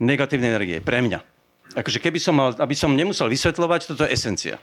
negatívnej 0.00 0.56
energie, 0.56 0.80
pre 0.80 1.04
mňa. 1.04 1.20
Akože 1.76 2.00
keby 2.00 2.16
som 2.16 2.36
mal, 2.36 2.56
aby 2.56 2.72
som 2.72 2.96
nemusel 2.96 3.28
vysvetľovať, 3.28 3.92
toto 3.92 4.08
je 4.08 4.12
esencia. 4.16 4.56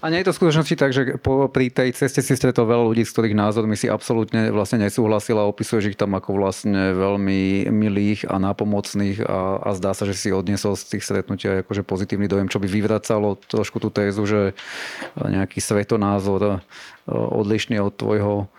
A 0.00 0.12
nie 0.12 0.20
je 0.20 0.26
to 0.28 0.32
v 0.36 0.40
skutočnosti 0.44 0.76
tak, 0.76 0.90
že 0.92 1.02
po, 1.16 1.48
pri 1.48 1.72
tej 1.72 1.96
ceste 1.96 2.20
si 2.20 2.36
stretol 2.36 2.68
veľa 2.68 2.84
ľudí, 2.92 3.02
s 3.04 3.12
ktorých 3.16 3.36
názormi 3.36 3.74
si 3.74 3.88
absolútne 3.88 4.52
vlastne 4.52 4.84
nesúhlasil 4.84 5.40
a 5.40 5.48
opisuješ 5.48 5.94
ich 5.94 5.98
tam 6.00 6.12
ako 6.12 6.36
vlastne 6.36 6.92
veľmi 6.92 7.72
milých 7.72 8.28
a 8.28 8.36
nápomocných 8.36 9.24
a, 9.24 9.64
a 9.64 9.70
zdá 9.72 9.96
sa, 9.96 10.04
že 10.04 10.14
si 10.14 10.28
odniesol 10.28 10.76
z 10.76 10.96
tých 10.96 11.06
stretnutia 11.08 11.64
akože 11.64 11.82
pozitívny 11.82 12.28
dojem, 12.28 12.52
čo 12.52 12.60
by 12.60 12.68
vyvracalo 12.68 13.40
trošku 13.48 13.80
tú 13.80 13.88
tézu, 13.88 14.28
že 14.28 14.40
nejaký 15.16 15.58
svetonázor 15.58 16.60
odlišný 17.08 17.80
od 17.80 17.92
tvojho 17.96 18.52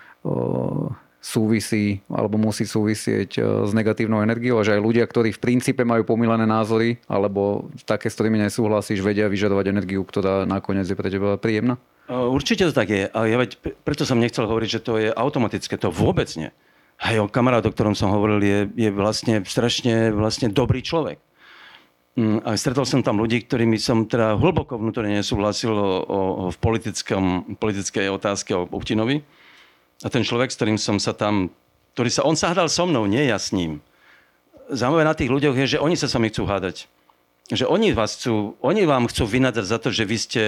súvisí 1.26 2.06
alebo 2.06 2.38
musí 2.38 2.70
súvisieť 2.70 3.32
e, 3.36 3.42
s 3.66 3.74
negatívnou 3.74 4.22
energiou 4.22 4.62
a 4.62 4.66
že 4.66 4.78
aj 4.78 4.86
ľudia, 4.86 5.10
ktorí 5.10 5.34
v 5.34 5.42
princípe 5.42 5.82
majú 5.82 6.06
pomilené 6.06 6.46
názory 6.46 7.02
alebo 7.10 7.66
také, 7.90 8.14
s 8.14 8.16
ktorými 8.22 8.38
nesúhlasíš, 8.46 9.02
vedia 9.02 9.26
vyžadovať 9.26 9.66
energiu, 9.74 10.06
ktorá 10.06 10.46
nakoniec 10.46 10.86
je 10.86 10.94
pre 10.94 11.10
teba 11.10 11.42
príjemná? 11.42 11.82
E, 12.06 12.14
určite 12.14 12.70
to 12.70 12.74
tak 12.78 12.94
je. 12.94 13.10
A 13.10 13.20
ja 13.26 13.42
veď, 13.42 13.58
preto 13.82 14.06
som 14.06 14.22
nechcel 14.22 14.46
hovoriť, 14.46 14.70
že 14.70 14.86
to 14.86 15.02
je 15.02 15.10
automatické. 15.10 15.82
To 15.82 15.90
vôbec 15.90 16.30
nie. 16.38 16.54
Hej, 17.02 17.26
o 17.26 17.28
kamarát, 17.28 17.66
o 17.66 17.74
ktorom 17.74 17.98
som 17.98 18.14
hovoril, 18.14 18.40
je, 18.46 18.60
je 18.78 18.90
vlastne 18.94 19.42
strašne 19.44 20.14
vlastne 20.14 20.48
dobrý 20.54 20.86
človek. 20.86 21.18
Mm, 22.16 22.46
a 22.48 22.56
stretol 22.56 22.88
som 22.88 23.04
tam 23.04 23.20
ľudí, 23.20 23.44
ktorými 23.44 23.76
som 23.82 24.06
teda 24.08 24.38
hlboko 24.38 24.80
vnútorne 24.80 25.20
nesúhlasil 25.20 25.74
o, 25.74 25.90
o, 26.06 26.20
o 26.38 26.44
v 26.54 26.58
politickom, 26.62 27.58
politickej 27.58 28.14
otázke 28.14 28.56
o 28.56 28.70
Putinovi. 28.70 29.26
A 30.04 30.08
ten 30.12 30.26
človek, 30.28 30.52
s 30.52 30.58
ktorým 30.60 30.76
som 30.76 31.00
sa 31.00 31.16
tam, 31.16 31.54
ktorý 31.96 32.10
sa, 32.12 32.28
on 32.28 32.36
sa 32.36 32.52
hádal 32.52 32.68
so 32.68 32.84
mnou, 32.84 33.08
nie 33.08 33.30
ja 33.30 33.40
s 33.40 33.56
ním. 33.56 33.80
Zaujímavé 34.68 35.06
na 35.08 35.16
tých 35.16 35.32
ľuďoch 35.32 35.56
je, 35.56 35.78
že 35.78 35.84
oni 35.84 35.96
sa 35.96 36.10
s 36.10 36.16
vami 36.18 36.34
chcú 36.34 36.44
hádať. 36.50 36.90
Že 37.54 37.70
oni, 37.70 37.94
vás 37.94 38.18
chcú, 38.18 38.58
oni 38.60 38.84
vám 38.90 39.06
chcú 39.08 39.24
vynadať 39.30 39.66
za 39.66 39.78
to, 39.78 39.94
že 39.94 40.04
vy 40.04 40.18
ste, 40.18 40.44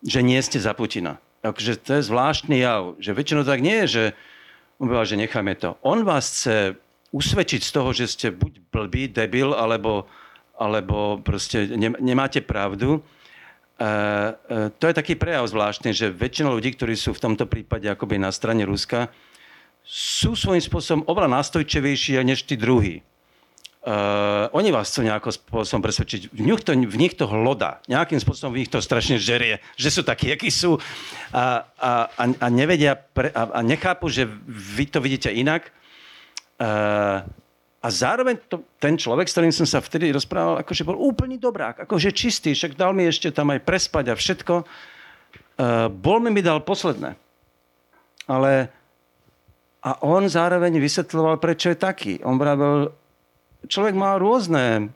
že 0.00 0.20
nie 0.24 0.40
ste 0.40 0.56
za 0.56 0.72
Putina. 0.72 1.20
Takže 1.44 1.78
to 1.78 2.00
je 2.00 2.08
zvláštny 2.08 2.64
jav. 2.64 2.96
Že 2.98 3.10
väčšinou 3.12 3.44
tak 3.44 3.60
nie 3.60 3.84
je, 3.84 3.86
že 3.86 4.04
že 4.80 5.16
necháme 5.16 5.56
to. 5.56 5.76
On 5.80 6.04
vás 6.04 6.28
chce 6.28 6.76
usvedčiť 7.12 7.60
z 7.64 7.70
toho, 7.72 7.90
že 7.96 8.04
ste 8.12 8.28
buď 8.28 8.52
blbý, 8.68 9.08
debil, 9.08 9.56
alebo, 9.56 10.04
alebo 10.52 11.16
proste 11.24 11.64
nemáte 11.80 12.44
pravdu 12.44 13.00
to 13.76 14.84
je 14.88 14.94
taký 14.96 15.20
prejav 15.20 15.44
zvláštny, 15.44 15.92
že 15.92 16.08
väčšina 16.08 16.48
ľudí, 16.48 16.72
ktorí 16.72 16.96
sú 16.96 17.12
v 17.12 17.22
tomto 17.28 17.44
prípade 17.44 17.84
akoby 17.84 18.16
na 18.16 18.32
strane 18.32 18.64
Ruska, 18.64 19.12
sú 19.86 20.34
svojím 20.34 20.64
spôsobom 20.64 21.06
oveľa 21.06 21.38
nástojčevejší 21.40 22.18
než 22.24 22.42
tí 22.42 22.58
druhí. 22.58 23.04
Uh, 23.86 24.50
oni 24.50 24.74
vás 24.74 24.90
chcú 24.90 25.06
nejakým 25.06 25.30
spôsobom 25.30 25.78
presvedčiť. 25.78 26.34
V 26.34 26.42
nich, 26.42 26.58
to, 26.66 26.74
v 26.74 26.96
nich 26.98 27.14
to 27.14 27.30
hloda. 27.30 27.78
Nejakým 27.86 28.18
spôsobom 28.18 28.50
v 28.50 28.66
nich 28.66 28.72
to 28.72 28.82
strašne 28.82 29.14
žerie, 29.14 29.62
že 29.78 29.94
sú 29.94 30.02
takí, 30.02 30.34
akí 30.34 30.50
sú 30.50 30.82
a, 31.30 31.70
a, 31.78 32.10
a, 32.18 32.46
nevedia 32.50 32.98
pre, 32.98 33.30
a, 33.30 33.46
a 33.46 33.60
nechápu, 33.62 34.10
že 34.10 34.26
vy 34.50 34.90
to 34.90 34.98
vidíte 34.98 35.30
inak. 35.30 35.70
Uh, 36.58 37.22
a 37.80 37.86
zároveň 37.92 38.40
to, 38.48 38.64
ten 38.80 38.96
človek, 38.96 39.28
s 39.28 39.34
ktorým 39.36 39.54
som 39.54 39.68
sa 39.68 39.84
vtedy 39.84 40.10
rozprával, 40.10 40.58
akože 40.64 40.82
bol 40.82 40.96
úplný 40.96 41.36
dobrák, 41.36 41.86
akože 41.86 42.10
čistý, 42.10 42.56
však 42.56 42.74
dal 42.74 42.96
mi 42.96 43.06
ešte 43.06 43.30
tam 43.30 43.52
aj 43.52 43.62
prespať 43.62 44.04
a 44.10 44.14
všetko. 44.18 44.54
Uh, 45.56 45.88
bol 45.92 46.18
mi 46.18 46.32
mi 46.32 46.42
dal 46.42 46.64
posledné. 46.64 47.14
Ale 48.26 48.72
a 49.86 50.02
on 50.02 50.26
zároveň 50.26 50.82
vysvetľoval, 50.82 51.38
prečo 51.38 51.70
je 51.70 51.78
taký. 51.78 52.18
On 52.26 52.34
vravel, 52.34 52.90
človek 53.70 53.94
má 53.94 54.18
rôzne 54.18 54.90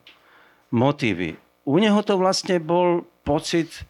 motívy. 0.74 1.38
U 1.62 1.78
neho 1.78 2.02
to 2.02 2.18
vlastne 2.18 2.58
bol 2.58 3.06
pocit 3.22 3.86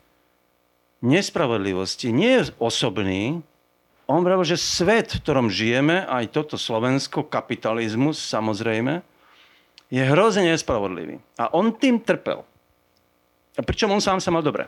nespravodlivosti. 1.00 2.12
Nie 2.12 2.44
je 2.44 2.52
osobný, 2.60 3.40
on 4.10 4.26
vravel, 4.26 4.42
že 4.42 4.58
svet, 4.58 5.14
v 5.14 5.22
ktorom 5.22 5.46
žijeme, 5.46 6.02
aj 6.02 6.34
toto 6.34 6.58
Slovensko, 6.58 7.22
kapitalizmus 7.30 8.18
samozrejme, 8.18 9.06
je 9.90 10.02
hrozne 10.02 10.50
nespravodlivý. 10.50 11.22
A 11.38 11.50
on 11.54 11.70
tým 11.74 12.02
trpel. 12.02 12.42
A 13.54 13.62
pričom 13.62 13.90
on 13.90 14.02
sám 14.02 14.18
sa 14.18 14.34
mal 14.34 14.42
dobre. 14.42 14.66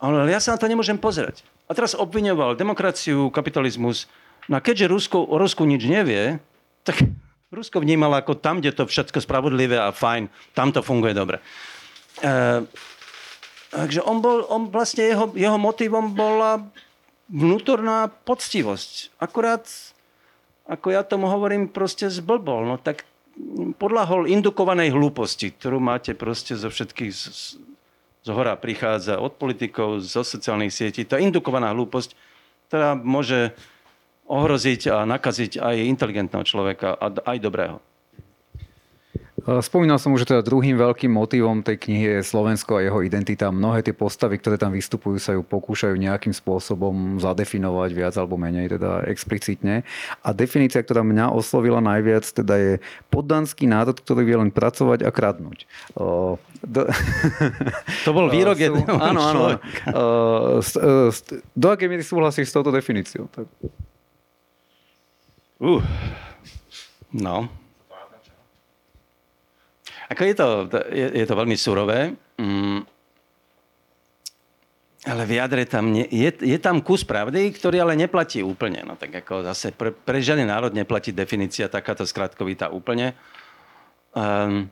Ale 0.00 0.28
ja 0.32 0.40
sa 0.40 0.56
na 0.56 0.60
to 0.60 0.68
nemôžem 0.68 0.96
pozerať. 0.96 1.44
A 1.68 1.76
teraz 1.76 1.92
obviňoval 1.92 2.56
demokraciu, 2.56 3.28
kapitalizmus. 3.28 4.08
No 4.48 4.56
a 4.56 4.64
keďže 4.64 4.88
Rusko, 4.88 5.20
o 5.20 5.36
Rusku 5.36 5.68
nič 5.68 5.84
nevie, 5.84 6.40
tak 6.84 7.00
Rusko 7.56 7.84
vnímalo 7.84 8.20
ako 8.20 8.36
tam, 8.40 8.60
kde 8.60 8.72
to 8.72 8.88
všetko 8.88 9.20
spravodlivé 9.20 9.76
a 9.76 9.92
fajn, 9.92 10.32
tam 10.56 10.72
to 10.72 10.80
funguje 10.80 11.12
dobre. 11.12 11.44
E, 12.24 12.64
takže 13.72 14.00
on 14.04 14.24
bol, 14.24 14.48
on 14.48 14.72
vlastne 14.72 15.04
jeho, 15.04 15.28
jeho 15.36 15.60
motivom 15.60 16.16
bola 16.16 16.64
vnútorná 17.30 18.10
poctivosť. 18.26 19.14
Akurát, 19.22 19.64
ako 20.66 20.86
ja 20.90 21.06
tomu 21.06 21.30
hovorím, 21.30 21.70
proste 21.70 22.10
zblbol. 22.10 22.66
No 22.66 22.76
tak 22.76 23.06
podľahol 23.78 24.26
indukovanej 24.28 24.92
hlúposti, 24.92 25.54
ktorú 25.54 25.78
máte 25.78 26.12
proste 26.12 26.58
zo 26.58 26.68
všetkých 26.68 27.12
z, 27.14 27.56
z 28.20 28.28
hora 28.28 28.58
prichádza 28.58 29.22
od 29.22 29.38
politikov, 29.38 30.02
zo 30.02 30.26
sociálnych 30.26 30.74
sietí. 30.74 31.06
Tá 31.06 31.16
indukovaná 31.22 31.72
hlúposť, 31.72 32.18
ktorá 32.68 32.98
môže 32.98 33.54
ohroziť 34.30 34.94
a 34.94 35.02
nakaziť 35.06 35.58
aj 35.58 35.90
inteligentného 35.90 36.44
človeka 36.46 36.94
a 36.94 37.06
aj 37.10 37.38
dobrého. 37.42 37.82
Spomínal 39.40 39.96
som 39.96 40.12
už, 40.12 40.26
že 40.26 40.36
teda 40.36 40.42
druhým 40.44 40.76
veľkým 40.76 41.08
motivom 41.08 41.64
tej 41.64 41.80
knihy 41.80 42.06
je 42.18 42.20
Slovensko 42.20 42.76
a 42.76 42.84
jeho 42.84 43.00
identita. 43.00 43.48
Mnohé 43.48 43.80
tie 43.80 43.96
postavy, 43.96 44.36
ktoré 44.36 44.60
tam 44.60 44.74
vystupujú, 44.76 45.16
sa 45.16 45.32
ju 45.32 45.40
pokúšajú 45.40 45.96
nejakým 45.96 46.36
spôsobom 46.36 47.16
zadefinovať 47.16 47.90
viac 47.96 48.14
alebo 48.20 48.36
menej, 48.36 48.76
teda 48.76 49.08
explicitne. 49.08 49.86
A 50.20 50.28
definícia, 50.36 50.84
ktorá 50.84 51.00
mňa 51.00 51.32
oslovila 51.32 51.80
najviac, 51.80 52.28
teda 52.28 52.54
je 52.60 52.72
poddanský 53.08 53.64
národ, 53.64 53.96
ktorý 53.96 54.22
vie 54.28 54.36
len 54.36 54.50
pracovať 54.52 55.08
a 55.08 55.10
kradnúť. 55.10 55.64
Do... 56.60 56.80
To 58.06 58.10
bol 58.12 58.28
výrok 58.28 58.60
jedného 58.60 58.96
Áno, 59.00 59.20
áno. 59.20 59.44
Do 61.56 61.66
akej 61.72 61.88
miery 61.88 62.04
súhlasíš 62.04 62.52
s 62.52 62.54
touto 62.54 62.68
definíciou? 62.68 63.28
Uh, 65.60 65.84
no, 67.12 67.52
ako 70.10 70.22
je 70.26 70.34
to, 70.34 70.48
je, 70.90 71.06
je 71.22 71.26
to 71.26 71.34
veľmi 71.38 71.54
surové, 71.54 72.18
mm, 72.34 72.82
ale 75.08 75.24
v 75.24 75.32
jadre 75.40 75.64
tam 75.64 75.96
nie, 75.96 76.04
je, 76.12 76.28
je 76.44 76.58
tam 76.60 76.84
kus 76.84 77.08
pravdy, 77.08 77.56
ktorý 77.56 77.80
ale 77.80 77.96
neplatí 77.96 78.44
úplne. 78.44 78.84
No 78.84 79.00
tak 79.00 79.24
ako 79.24 79.48
zase 79.48 79.72
pre, 79.72 79.96
pre 79.96 80.20
žiadny 80.20 80.44
národ 80.44 80.76
neplatí 80.76 81.08
definícia 81.08 81.72
takáto 81.72 82.04
skratkovitá 82.04 82.68
úplne. 82.68 83.16
Um, 84.12 84.68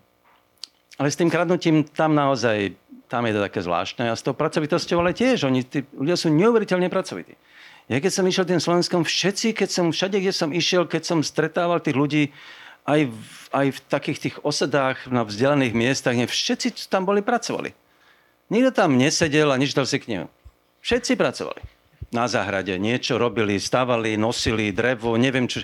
ale 1.00 1.08
s 1.08 1.16
tým 1.16 1.32
kradnutím 1.32 1.80
tam 1.88 2.12
naozaj, 2.12 2.76
tam 3.08 3.24
je 3.24 3.32
to 3.32 3.40
také 3.40 3.64
zvláštne. 3.64 4.12
A 4.12 4.18
s 4.18 4.20
tou 4.20 4.36
pracovitosťou 4.36 5.00
ale 5.00 5.16
tiež. 5.16 5.48
Oni, 5.48 5.64
tí 5.64 5.88
ľudia 5.96 6.18
sú 6.20 6.28
neuveriteľne 6.28 6.92
pracovití. 6.92 7.32
Ja 7.88 7.96
keď 7.96 8.12
som 8.12 8.28
išiel 8.28 8.44
tým 8.44 8.60
Slovenskom, 8.60 9.08
všetci, 9.08 9.56
keď 9.56 9.68
som, 9.72 9.86
všade, 9.88 10.20
kde 10.20 10.36
som 10.36 10.52
išiel, 10.52 10.84
keď 10.84 11.08
som 11.08 11.24
stretával 11.24 11.80
tých 11.80 11.96
ľudí, 11.96 12.22
aj 12.88 13.00
v, 13.12 13.38
aj 13.52 13.66
v 13.76 13.78
takých 13.92 14.18
tých 14.18 14.36
osadách 14.40 15.12
na 15.12 15.20
vzdialených 15.28 15.76
miestach, 15.76 16.16
ne, 16.16 16.24
všetci 16.24 16.88
tam 16.88 17.04
boli, 17.04 17.20
pracovali. 17.20 17.76
Nikto 18.48 18.72
tam 18.72 18.96
nesedel 18.96 19.52
a 19.52 19.60
nič 19.60 19.76
dal 19.76 19.84
si 19.84 20.00
k 20.00 20.08
nemu. 20.08 20.26
Všetci 20.80 21.20
pracovali. 21.20 21.60
Na 22.08 22.24
záhrade 22.24 22.72
niečo 22.80 23.20
robili, 23.20 23.60
stavali, 23.60 24.16
nosili 24.16 24.72
drevo, 24.72 25.20
neviem 25.20 25.44
čo. 25.44 25.60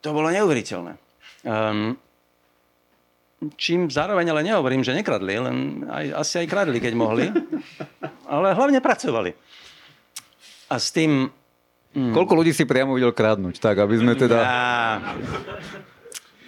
To 0.00 0.16
bolo 0.16 0.32
neuveriteľné. 0.32 0.96
Um, 1.44 2.00
čím 3.60 3.92
zároveň 3.92 4.32
ale 4.32 4.48
nehovorím, 4.48 4.80
že 4.80 4.96
nekradli, 4.96 5.36
len 5.36 5.84
aj, 5.84 6.24
asi 6.24 6.34
aj 6.40 6.46
kradli, 6.48 6.80
keď 6.80 6.96
mohli. 6.96 7.28
Ale 8.24 8.56
hlavne 8.56 8.80
pracovali. 8.80 9.36
A 10.72 10.80
s 10.80 10.88
tým... 10.88 11.28
Mm. 11.90 12.14
Koľko 12.16 12.32
ľudí 12.38 12.54
si 12.56 12.64
priamo 12.64 12.96
videl 12.96 13.12
kradnúť? 13.12 13.60
Tak, 13.60 13.84
aby 13.84 14.00
sme 14.00 14.16
teda... 14.16 14.38
Ja... 14.40 14.56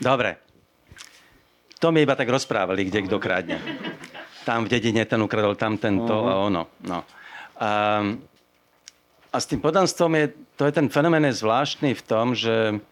Dobre. 0.02 0.42
To 1.78 1.94
mi 1.94 2.02
iba 2.02 2.18
tak 2.18 2.26
rozprávali, 2.26 2.90
kde 2.90 3.06
kto 3.06 3.22
kradne. 3.22 3.62
Tam 4.42 4.66
v 4.66 4.70
dedine 4.74 5.06
ten 5.06 5.22
ukradol, 5.22 5.54
tam 5.54 5.78
tento 5.78 6.10
uh-huh. 6.10 6.30
a 6.30 6.34
ono. 6.42 6.62
No. 6.82 6.98
A, 7.62 7.70
a 9.30 9.36
s 9.38 9.46
tým 9.46 9.62
podanstvom 9.62 10.18
je, 10.18 10.26
to 10.58 10.66
je 10.66 10.72
ten 10.74 10.90
fenomén 10.90 11.22
je 11.30 11.38
zvláštny 11.38 11.94
v 11.94 12.02
tom, 12.02 12.34
že 12.34 12.82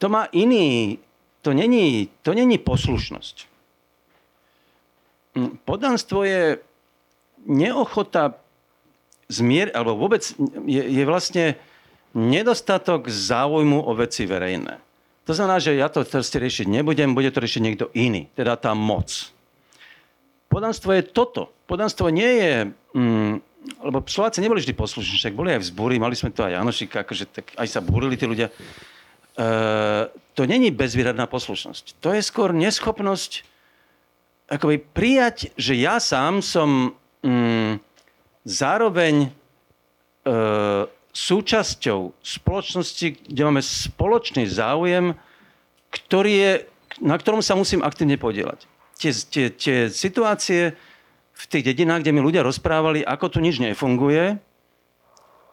to 0.00 0.08
má 0.08 0.32
iný 0.32 0.96
to 1.42 1.52
není, 1.52 2.08
to 2.22 2.34
není 2.34 2.58
poslušnosť. 2.58 3.46
Mm, 5.34 5.58
podanstvo 5.66 6.22
je 6.24 6.62
neochota 7.46 8.38
zmier, 9.26 9.74
alebo 9.74 9.98
vôbec 9.98 10.22
je, 10.70 10.82
je 10.86 11.02
vlastne 11.02 11.58
nedostatok 12.14 13.10
záujmu 13.10 13.82
o 13.82 13.92
veci 13.98 14.22
verejné. 14.22 14.78
To 15.22 15.32
znamená, 15.32 15.62
že 15.62 15.78
ja 15.78 15.86
to 15.86 16.02
proste 16.02 16.42
riešiť 16.42 16.66
nebudem, 16.66 17.14
bude 17.14 17.30
to 17.30 17.38
riešiť 17.38 17.62
niekto 17.62 17.86
iný, 17.94 18.26
teda 18.34 18.58
tá 18.58 18.74
moc. 18.74 19.30
Podanstvo 20.50 20.92
je 20.92 21.02
toto. 21.06 21.54
Podanstvo 21.64 22.10
nie 22.10 22.28
je... 22.28 22.52
Mm, 22.92 23.34
lebo 23.62 24.02
Slováci 24.02 24.42
neboli 24.42 24.58
vždy 24.58 24.74
poslušní, 24.74 25.14
však 25.22 25.38
boli 25.38 25.54
aj 25.54 25.62
v 25.62 25.68
zbúri, 25.70 25.94
mali 26.02 26.18
sme 26.18 26.34
to 26.34 26.42
aj 26.42 26.58
Janošika, 26.58 27.06
akože 27.06 27.24
tak 27.30 27.46
aj 27.54 27.68
sa 27.70 27.78
búrili 27.78 28.18
tí 28.18 28.26
ľudia. 28.26 28.50
E, 28.50 28.54
to 30.34 30.42
není 30.50 30.74
bezvýradná 30.74 31.30
poslušnosť. 31.30 32.02
To 32.02 32.10
je 32.10 32.26
skôr 32.26 32.50
neschopnosť 32.50 33.46
akoby 34.50 34.82
prijať, 34.82 35.54
že 35.54 35.78
ja 35.78 36.02
sám 36.02 36.42
som 36.42 36.98
mm, 37.22 37.78
zároveň 38.42 39.30
e, 40.26 40.34
súčasťou 41.12 42.16
spoločnosti, 42.24 43.28
kde 43.28 43.42
máme 43.44 43.60
spoločný 43.60 44.48
záujem, 44.48 45.12
ktorý 45.92 46.32
je, 46.32 46.52
na 47.04 47.20
ktorom 47.20 47.44
sa 47.44 47.52
musím 47.52 47.84
aktívne 47.84 48.16
podielať. 48.16 48.64
Tie, 48.96 49.12
tie, 49.12 49.46
tie 49.52 49.78
situácie 49.92 50.72
v 51.32 51.44
tých 51.48 51.64
dedinách, 51.68 52.00
kde 52.04 52.16
mi 52.16 52.24
ľudia 52.24 52.40
rozprávali, 52.40 53.04
ako 53.04 53.36
tu 53.36 53.38
nič 53.44 53.60
nefunguje, 53.60 54.40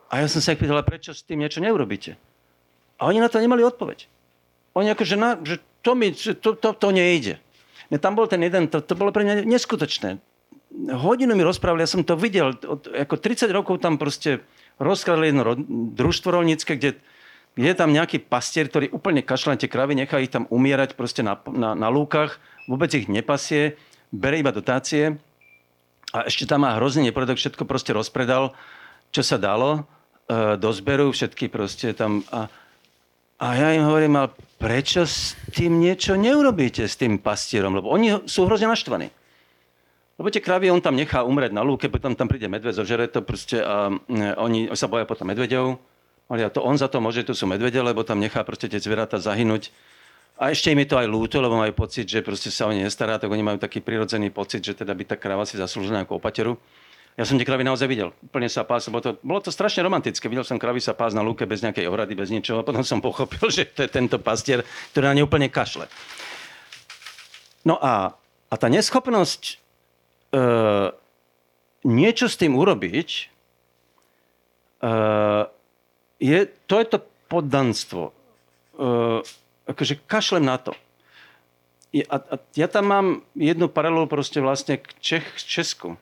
a 0.10 0.26
ja 0.26 0.28
som 0.28 0.42
sa 0.42 0.58
ich 0.58 0.60
pýtal, 0.60 0.82
prečo 0.82 1.14
s 1.14 1.22
tým 1.22 1.46
niečo 1.46 1.62
neurobíte? 1.62 2.18
A 2.98 3.06
oni 3.06 3.22
na 3.22 3.30
to 3.30 3.38
nemali 3.38 3.62
odpoveď. 3.62 4.10
Oni 4.74 4.90
akože, 4.90 5.16
na, 5.16 5.38
že 5.38 5.62
to, 5.86 5.94
mi, 5.94 6.12
to, 6.18 6.58
to, 6.58 6.70
to 6.74 6.88
nejde. 6.90 7.38
Ne, 7.94 8.02
tam 8.02 8.18
bol 8.18 8.26
ten 8.26 8.42
jeden, 8.42 8.68
to, 8.68 8.82
to 8.82 8.98
bolo 8.98 9.14
pre 9.14 9.22
mňa 9.22 9.46
neskutočné. 9.46 10.18
Hodinu 10.94 11.34
mi 11.38 11.46
rozprávali, 11.46 11.86
ja 11.86 11.90
som 11.90 12.02
to 12.02 12.18
videl, 12.18 12.58
od, 12.58 12.90
ako 12.90 13.16
30 13.18 13.50
rokov 13.54 13.82
tam 13.82 14.02
proste 14.02 14.42
rozkladli 14.80 15.30
jedno 15.30 15.44
družstvo 15.94 16.32
rolnícke, 16.32 16.80
kde 16.80 16.98
je 17.60 17.74
tam 17.76 17.92
nejaký 17.92 18.24
pastier, 18.24 18.72
ktorý 18.72 18.90
úplne 18.96 19.20
kašľa 19.20 19.60
tie 19.60 19.70
kravy, 19.70 19.94
nechá 20.00 20.24
ich 20.24 20.32
tam 20.32 20.48
umierať 20.48 20.96
proste 20.96 21.20
na, 21.20 21.36
na, 21.52 21.76
na 21.76 21.92
lúkach, 21.92 22.40
vôbec 22.72 22.88
ich 22.96 23.12
nepasie, 23.12 23.76
bere 24.10 24.40
iba 24.40 24.56
dotácie 24.56 25.20
a 26.16 26.26
ešte 26.26 26.50
tam 26.50 26.66
má 26.66 26.74
hrozný 26.80 27.12
neporiadok, 27.12 27.38
všetko 27.38 27.68
proste 27.68 27.94
rozpredal, 27.94 28.56
čo 29.14 29.22
sa 29.22 29.38
dalo 29.38 29.84
e, 30.26 30.56
do 30.58 30.70
zberu, 30.74 31.12
všetky 31.14 31.52
proste 31.52 31.94
tam... 31.94 32.26
A, 32.34 32.50
a 33.40 33.48
ja 33.56 33.76
im 33.78 33.86
hovorím, 33.86 34.20
ale 34.20 34.34
prečo 34.58 35.06
s 35.06 35.38
tým 35.54 35.80
niečo 35.80 36.18
neurobíte 36.18 36.84
s 36.84 36.98
tým 36.98 37.22
pastierom? 37.22 37.78
Lebo 37.78 37.94
oni 37.94 38.26
sú 38.26 38.50
hrozne 38.50 38.68
naštvaní. 38.68 39.14
Lebo 40.20 40.28
tie 40.28 40.44
kravy 40.44 40.68
on 40.68 40.84
tam 40.84 41.00
nechá 41.00 41.24
umrieť 41.24 41.56
na 41.56 41.64
lúke, 41.64 41.88
potom 41.88 42.12
tam 42.12 42.28
príde 42.28 42.52
medved, 42.52 42.76
zožere 42.76 43.08
to 43.08 43.24
proste 43.24 43.64
a 43.64 43.88
e, 43.88 44.36
oni 44.36 44.68
sa 44.76 44.92
boja 44.92 45.08
potom 45.08 45.32
medvedov. 45.32 45.80
Ale 46.28 46.52
to 46.52 46.60
on 46.60 46.76
za 46.76 46.92
to 46.92 47.00
môže, 47.00 47.24
tu 47.24 47.32
sú 47.32 47.48
medvede, 47.48 47.80
lebo 47.80 48.04
tam 48.04 48.20
nechá 48.20 48.44
proste 48.44 48.68
tie 48.68 48.84
zvieratá 48.84 49.18
zahynúť. 49.18 49.72
A 50.36 50.52
ešte 50.52 50.76
im 50.76 50.84
je 50.84 50.92
to 50.92 51.00
aj 51.00 51.08
ľúto, 51.08 51.40
lebo 51.40 51.56
majú 51.56 51.72
pocit, 51.72 52.04
že 52.04 52.20
proste 52.20 52.52
sa 52.52 52.68
o 52.68 52.72
ne 52.72 52.84
nestará, 52.84 53.16
tak 53.16 53.32
oni 53.32 53.44
majú 53.44 53.58
taký 53.64 53.80
prirodzený 53.80 54.30
pocit, 54.32 54.60
že 54.60 54.76
teda 54.76 54.92
by 54.92 55.04
tá 55.08 55.16
kráva 55.16 55.48
si 55.48 55.56
zaslúžila 55.56 56.04
ako 56.04 56.20
opateru. 56.20 56.60
Ja 57.20 57.28
som 57.28 57.36
tie 57.36 57.44
kravy 57.44 57.68
naozaj 57.68 57.88
videl. 57.88 58.16
Úplne 58.32 58.48
sa 58.48 58.64
pás, 58.64 58.88
bolo 58.88 59.04
to, 59.04 59.12
bolo 59.20 59.44
to 59.44 59.52
strašne 59.52 59.84
romantické. 59.84 60.32
Videl 60.32 60.48
som 60.48 60.56
kravy 60.56 60.80
sa 60.80 60.96
pás 60.96 61.12
na 61.12 61.20
lúke 61.20 61.44
bez 61.44 61.60
nejakej 61.60 61.88
ohrady, 61.88 62.16
bez 62.16 62.32
ničoho. 62.32 62.64
A 62.64 62.68
potom 62.68 62.84
som 62.88 63.04
pochopil, 63.04 63.44
že 63.52 63.68
to 63.68 63.84
je 63.84 63.92
tento 63.92 64.16
pastier, 64.20 64.64
ktorý 64.96 65.12
na 65.12 65.14
ne 65.20 65.24
úplne 65.28 65.52
kašle. 65.52 65.92
No 67.68 67.76
a, 67.84 68.16
a 68.48 68.56
tá 68.56 68.72
neschopnosť 68.72 69.60
e, 70.32 70.42
niečo 71.86 72.26
s 72.30 72.36
tým 72.40 72.58
urobiť, 72.58 73.10
e, 73.12 74.92
je, 76.20 76.40
to 76.68 76.76
je 76.80 76.86
to 76.86 76.98
poddanstvo. 77.30 78.04
E, 78.10 78.14
akože 79.70 80.02
kašlem 80.10 80.46
na 80.46 80.58
to. 80.58 80.74
A, 81.90 82.18
a 82.22 82.36
ja 82.54 82.68
tam 82.70 82.86
mám 82.86 83.08
jednu 83.34 83.66
paralelu 83.70 84.06
proste 84.06 84.38
vlastne 84.42 84.78
k 84.78 84.88
Čech, 85.02 85.26
Česku 85.42 85.98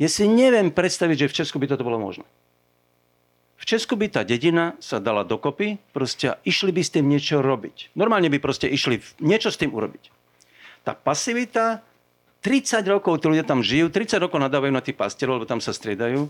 ja 0.00 0.08
si 0.08 0.24
neviem 0.24 0.72
predstaviť, 0.72 1.28
že 1.28 1.28
v 1.28 1.36
Česku 1.44 1.56
by 1.60 1.68
toto 1.68 1.84
bolo 1.84 2.00
možné. 2.00 2.24
V 3.60 3.68
Česku 3.68 4.00
by 4.00 4.08
tá 4.08 4.24
dedina 4.24 4.72
sa 4.80 4.96
dala 4.96 5.28
dokopy 5.28 5.76
proste 5.92 6.32
išli 6.48 6.72
by 6.72 6.80
s 6.80 6.96
tým 6.96 7.04
niečo 7.04 7.44
robiť. 7.44 7.92
Normálne 7.92 8.32
by 8.32 8.40
proste 8.40 8.64
išli 8.64 9.04
niečo 9.20 9.52
s 9.52 9.60
tým 9.60 9.76
urobiť. 9.76 10.08
Tá 10.88 10.96
pasivita, 10.96 11.84
30 12.40 12.80
rokov 12.88 13.20
tí 13.20 13.26
ľudia 13.28 13.44
tam 13.44 13.60
žijú, 13.60 13.92
30 13.92 14.16
rokov 14.16 14.40
nadávajú 14.40 14.72
na 14.72 14.80
tých 14.80 14.96
pastierov, 14.96 15.40
lebo 15.40 15.46
tam 15.48 15.60
sa 15.60 15.76
striedajú 15.76 16.28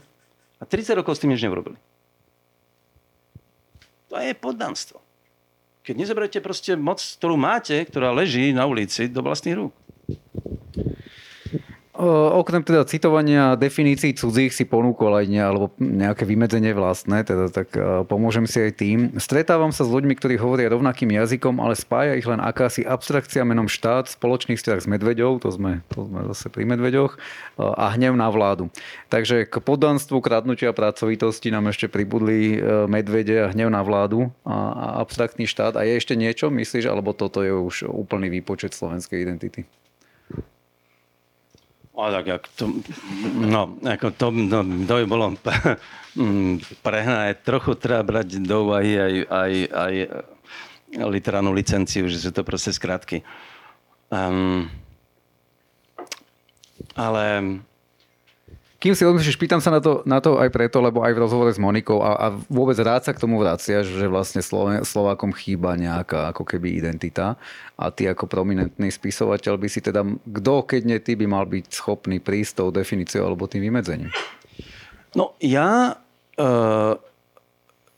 a 0.58 0.64
30 0.66 0.98
rokov 0.98 1.14
s 1.16 1.22
tým 1.22 1.30
nič 1.30 1.42
neurobili. 1.46 1.78
To 4.10 4.18
je 4.18 4.34
poddanstvo. 4.34 4.98
Keď 5.86 5.94
nezoberiete 5.96 6.38
proste 6.42 6.74
moc, 6.74 6.98
ktorú 6.98 7.38
máte, 7.38 7.86
ktorá 7.86 8.10
leží 8.10 8.50
na 8.50 8.66
ulici, 8.66 9.06
do 9.06 9.22
vlastných 9.22 9.56
rúk. 9.56 9.72
Okrem 12.40 12.64
teda 12.64 12.88
citovania 12.88 13.60
definícií 13.60 14.16
cudzích 14.16 14.56
si 14.56 14.64
ponúkol 14.64 15.20
aj 15.20 15.26
ne, 15.28 15.42
alebo 15.44 15.68
nejaké 15.76 16.24
vymedzenie 16.24 16.72
vlastné, 16.72 17.28
teda 17.28 17.52
tak 17.52 17.76
pomôžem 18.08 18.48
si 18.48 18.56
aj 18.56 18.72
tým. 18.80 18.98
Stretávam 19.20 19.68
sa 19.68 19.84
s 19.84 19.92
ľuďmi, 19.92 20.16
ktorí 20.16 20.40
hovoria 20.40 20.72
rovnakým 20.72 21.12
jazykom, 21.12 21.60
ale 21.60 21.76
spája 21.76 22.16
ich 22.16 22.24
len 22.24 22.40
akási 22.40 22.88
abstrakcia 22.88 23.44
menom 23.44 23.68
štát, 23.68 24.08
spoločný 24.08 24.56
vzťah 24.56 24.78
s 24.80 24.88
medveďou, 24.88 25.44
to 25.44 25.52
sme, 25.52 25.84
to 25.92 26.08
sme 26.08 26.24
zase 26.32 26.48
pri 26.48 26.64
medveďoch, 26.64 27.20
a 27.60 27.92
hnev 27.92 28.16
na 28.16 28.32
vládu. 28.32 28.72
Takže 29.12 29.44
k 29.44 29.60
poddanstvu, 29.60 30.24
kradnutia 30.24 30.72
a 30.72 30.76
pracovitosti 30.76 31.52
nám 31.52 31.68
ešte 31.68 31.92
pribudli 31.92 32.56
e, 32.56 32.88
medvede 32.88 33.44
a 33.44 33.52
hnev 33.52 33.68
na 33.68 33.84
vládu 33.84 34.32
a 34.48 34.96
abstraktný 35.04 35.44
štát. 35.44 35.76
A 35.76 35.84
je 35.84 36.00
ešte 36.00 36.16
niečo, 36.16 36.48
myslíš, 36.48 36.88
alebo 36.88 37.12
toto 37.12 37.44
je 37.44 37.52
už 37.52 37.92
úplný 37.92 38.32
výpočet 38.32 38.72
slovenskej 38.72 39.20
identity? 39.20 39.68
A 41.90 42.10
tak, 42.10 42.26
jak 42.26 42.44
to, 42.56 42.70
no, 43.34 43.76
ako 43.82 44.08
to, 44.14 44.26
no, 44.30 44.62
to 44.62 44.94
by 45.02 45.04
bolo 45.10 45.26
prehnané. 46.86 47.36
Trochu 47.42 47.76
treba 47.76 48.06
brať 48.06 48.40
do 48.40 48.56
úvahy 48.64 48.94
aj, 48.96 49.14
aj, 49.26 49.52
aj 49.68 49.94
literárnu 50.96 51.52
licenciu, 51.52 52.06
že 52.06 52.22
sú 52.22 52.30
to 52.30 52.46
proste 52.46 52.72
skratky. 52.72 53.20
Um, 54.10 54.70
ale 56.96 57.58
kým 58.80 58.96
si 58.96 59.04
odmyslíš, 59.04 59.36
pýtam 59.36 59.60
sa 59.60 59.68
na 59.68 59.84
to, 59.84 60.00
na 60.08 60.24
to 60.24 60.40
aj 60.40 60.48
preto, 60.48 60.80
lebo 60.80 61.04
aj 61.04 61.12
v 61.12 61.20
rozhovore 61.20 61.52
s 61.52 61.60
Monikou 61.60 62.00
a, 62.00 62.16
a 62.16 62.26
vôbec 62.48 62.80
rád 62.80 63.04
sa 63.04 63.12
k 63.12 63.20
tomu 63.20 63.36
vraciaš, 63.36 63.92
že 63.92 64.08
vlastne 64.08 64.40
Slovákom 64.80 65.36
chýba 65.36 65.76
nejaká 65.76 66.32
ako 66.32 66.48
keby 66.48 66.80
identita 66.80 67.36
a 67.76 67.92
ty 67.92 68.08
ako 68.08 68.24
prominentný 68.24 68.88
spisovateľ 68.88 69.60
by 69.60 69.68
si 69.68 69.84
teda, 69.84 70.00
kto 70.24 70.64
keď 70.64 70.80
nie 70.88 70.96
ty 70.96 71.12
by 71.12 71.28
mal 71.28 71.44
byť 71.44 71.76
schopný 71.76 72.24
prísť 72.24 72.64
tou 72.64 72.68
definíciou 72.72 73.28
alebo 73.28 73.44
tým 73.44 73.68
vymedzením? 73.68 74.08
No 75.12 75.36
ja 75.44 76.00
e, 76.40 76.48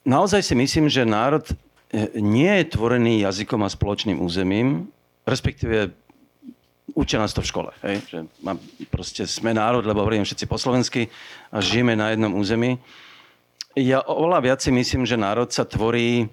naozaj 0.03 0.43
si 0.43 0.59
myslím, 0.59 0.91
že 0.91 1.07
národ 1.07 1.47
e, 1.47 1.55
nie 2.19 2.51
je 2.59 2.75
tvorený 2.75 3.23
jazykom 3.23 3.63
a 3.63 3.71
spoločným 3.71 4.19
územím, 4.19 4.91
respektíve 5.31 5.95
učia 6.95 7.21
nás 7.21 7.33
to 7.33 7.41
v 7.41 7.51
škole. 7.51 7.71
Hej? 7.85 8.05
Že 8.09 8.19
mám, 8.45 8.59
proste 8.89 9.25
sme 9.25 9.57
národ, 9.57 9.85
lebo 9.85 10.05
hovoríme 10.05 10.25
všetci 10.25 10.47
po 10.49 10.61
slovensky 10.61 11.09
a 11.51 11.61
žijeme 11.61 11.97
na 11.97 12.13
jednom 12.13 12.33
území. 12.37 12.77
Ja 13.73 14.05
oveľa 14.05 14.39
viac 14.45 14.61
si 14.61 14.69
myslím, 14.69 15.09
že 15.09 15.17
národ 15.17 15.49
sa 15.49 15.65
tvorí, 15.65 16.29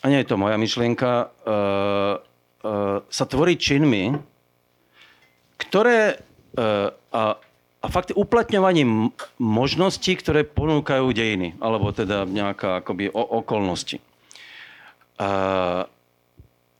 a 0.00 0.06
nie 0.12 0.20
je 0.20 0.28
to 0.28 0.36
moja 0.36 0.60
myšlienka, 0.60 1.10
uh, 1.28 2.20
uh, 2.20 3.00
sa 3.08 3.24
tvorí 3.24 3.56
činmi, 3.56 4.12
ktoré 5.56 6.20
uh, 6.20 6.92
a, 7.12 7.40
a 7.80 7.86
fakt 7.88 8.12
uplatňovaním 8.12 9.08
možností, 9.40 10.16
ktoré 10.20 10.44
ponúkajú 10.44 11.08
dejiny, 11.16 11.56
alebo 11.64 11.96
teda 11.96 12.28
nejaká 12.28 12.84
akoby 12.84 13.08
o, 13.08 13.24
okolnosti. 13.40 14.04
Uh, 15.20 15.88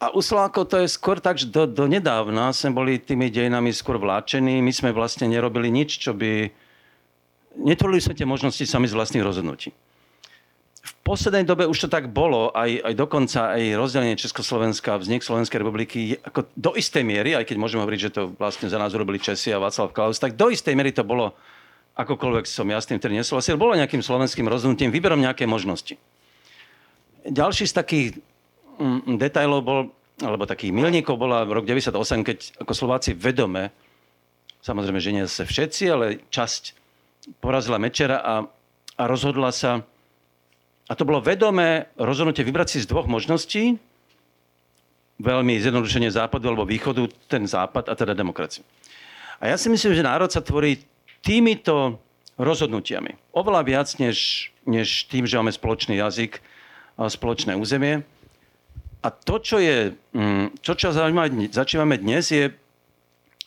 a 0.00 0.08
u 0.16 0.24
Slovákov 0.24 0.72
to 0.72 0.80
je 0.80 0.88
skôr 0.88 1.20
tak, 1.20 1.36
že 1.36 1.52
do, 1.52 1.68
do 1.68 1.84
nedávna 1.84 2.56
sme 2.56 2.72
boli 2.72 2.96
tými 2.96 3.28
dejinami 3.28 3.68
skôr 3.68 4.00
vláčení. 4.00 4.64
My 4.64 4.72
sme 4.72 4.96
vlastne 4.96 5.28
nerobili 5.28 5.68
nič, 5.68 6.00
čo 6.00 6.16
by... 6.16 6.48
Netvorili 7.60 8.00
sme 8.00 8.16
tie 8.16 8.24
možnosti 8.24 8.64
sami 8.64 8.88
z 8.88 8.96
vlastných 8.96 9.20
rozhodnutí. 9.20 9.76
V 10.80 10.92
poslednej 11.04 11.44
dobe 11.44 11.68
už 11.68 11.84
to 11.84 11.88
tak 11.92 12.08
bolo, 12.08 12.48
aj, 12.56 12.80
aj 12.80 12.94
dokonca 12.96 13.52
aj 13.52 13.76
rozdelenie 13.76 14.16
Československa, 14.16 14.96
vznik 14.96 15.20
Slovenskej 15.20 15.60
republiky, 15.60 16.16
ako 16.24 16.48
do 16.56 16.72
istej 16.72 17.04
miery, 17.04 17.36
aj 17.36 17.44
keď 17.44 17.56
môžeme 17.60 17.84
hovoriť, 17.84 18.00
že 18.00 18.14
to 18.16 18.22
vlastne 18.40 18.72
za 18.72 18.80
nás 18.80 18.96
urobili 18.96 19.20
Česi 19.20 19.52
a 19.52 19.60
Václav 19.60 19.92
Klaus, 19.92 20.16
tak 20.16 20.40
do 20.40 20.48
istej 20.48 20.72
miery 20.72 20.96
to 20.96 21.04
bolo, 21.04 21.36
akokoľvek 22.00 22.48
som 22.48 22.64
ja 22.72 22.80
s 22.80 22.88
tým 22.88 22.96
tedy 22.96 23.20
nesúhlasil, 23.20 23.60
bolo 23.60 23.76
nejakým 23.76 24.00
slovenským 24.00 24.48
rozhodnutím, 24.48 24.88
vyberom 24.88 25.20
nejaké 25.20 25.44
možnosti. 25.44 26.00
Ďalší 27.28 27.68
z 27.68 27.74
takých 27.76 28.08
detajlov 29.20 29.60
bol, 29.60 29.80
alebo 30.20 30.48
takých 30.48 30.72
milníkov 30.72 31.20
bola 31.20 31.44
rok 31.44 31.68
98, 31.68 31.92
keď 32.24 32.38
ako 32.60 32.72
Slováci 32.72 33.12
vedome, 33.12 33.72
samozrejme, 34.64 35.00
že 35.00 35.14
nie 35.14 35.24
sa 35.28 35.44
všetci, 35.44 35.82
ale 35.88 36.24
časť 36.32 36.62
porazila 37.40 37.76
Mečera 37.76 38.18
a, 38.20 38.34
a 38.96 39.02
rozhodla 39.04 39.52
sa, 39.52 39.84
a 40.90 40.92
to 40.96 41.06
bolo 41.06 41.22
vedomé 41.22 41.92
rozhodnutie 41.94 42.42
vybrať 42.42 42.68
si 42.74 42.78
z 42.82 42.90
dvoch 42.90 43.06
možností, 43.06 43.78
veľmi 45.20 45.60
zjednodušenie 45.60 46.08
západu 46.08 46.48
alebo 46.48 46.64
východu, 46.64 47.04
ten 47.28 47.44
západ 47.44 47.92
a 47.92 47.94
teda 47.94 48.16
demokraciu. 48.16 48.64
A 49.40 49.52
ja 49.52 49.56
si 49.60 49.68
myslím, 49.68 49.92
že 49.92 50.04
národ 50.04 50.32
sa 50.32 50.40
tvorí 50.40 50.80
týmito 51.20 52.00
rozhodnutiami. 52.40 53.36
Oveľa 53.36 53.60
viac, 53.64 53.88
než, 54.00 54.48
než 54.64 55.04
tým, 55.12 55.28
že 55.28 55.36
máme 55.36 55.52
spoločný 55.52 56.00
jazyk, 56.00 56.40
spoločné 56.96 57.56
územie. 57.56 58.04
A 59.00 59.08
to, 59.08 59.40
čo 59.40 59.56
je, 59.56 59.96
mm, 60.12 60.60
to, 60.60 60.72
čo 60.76 60.92
začívame 60.92 61.96
dnes, 61.96 62.28
je 62.28 62.52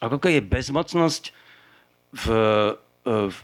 ako 0.03 0.19
je 0.27 0.43
bezmocnosť 0.43 1.23
v, 2.11 2.25
v, 3.07 3.37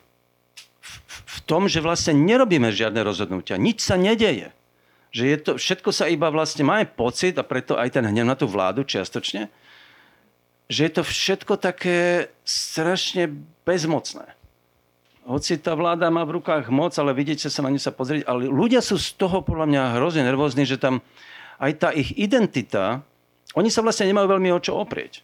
v 1.07 1.37
tom, 1.47 1.71
že 1.71 1.79
vlastne 1.79 2.11
nerobíme 2.11 2.67
žiadne 2.67 2.99
rozhodnutia. 2.99 3.55
Nič 3.55 3.79
sa 3.79 3.95
nedeje. 3.95 4.51
Že 5.15 5.23
je 5.23 5.37
to, 5.39 5.51
všetko 5.55 5.89
sa 5.95 6.11
iba 6.11 6.27
vlastne, 6.29 6.67
máme 6.67 6.85
pocit, 6.85 7.39
a 7.39 7.47
preto 7.47 7.79
aj 7.79 7.95
ten 7.95 8.05
hnev 8.05 8.27
na 8.27 8.35
tú 8.35 8.45
vládu 8.45 8.83
čiastočne, 8.83 9.47
že 10.69 10.85
je 10.85 10.91
to 10.91 11.01
všetko 11.01 11.57
také 11.57 12.29
strašne 12.43 13.31
bezmocné 13.63 14.37
hoci 15.29 15.61
tá 15.61 15.77
vláda 15.77 16.09
má 16.09 16.25
v 16.25 16.41
rukách 16.41 16.73
moc, 16.73 16.97
ale 16.97 17.13
vidíte 17.13 17.53
sa 17.53 17.61
na 17.61 17.69
ňu 17.69 17.77
sa 17.77 17.93
pozrieť, 17.93 18.25
ale 18.25 18.49
ľudia 18.49 18.81
sú 18.81 18.97
z 18.97 19.13
toho 19.13 19.45
podľa 19.45 19.69
mňa 19.69 19.81
hrozne 20.01 20.25
nervózni, 20.25 20.65
že 20.65 20.81
tam 20.81 21.05
aj 21.59 21.71
tá 21.77 21.89
ich 21.91 22.15
identita, 22.15 23.03
oni 23.53 23.67
sa 23.67 23.83
vlastne 23.83 24.07
nemajú 24.07 24.27
veľmi 24.31 24.49
o 24.55 24.59
čo 24.63 24.79
oprieť. 24.79 25.21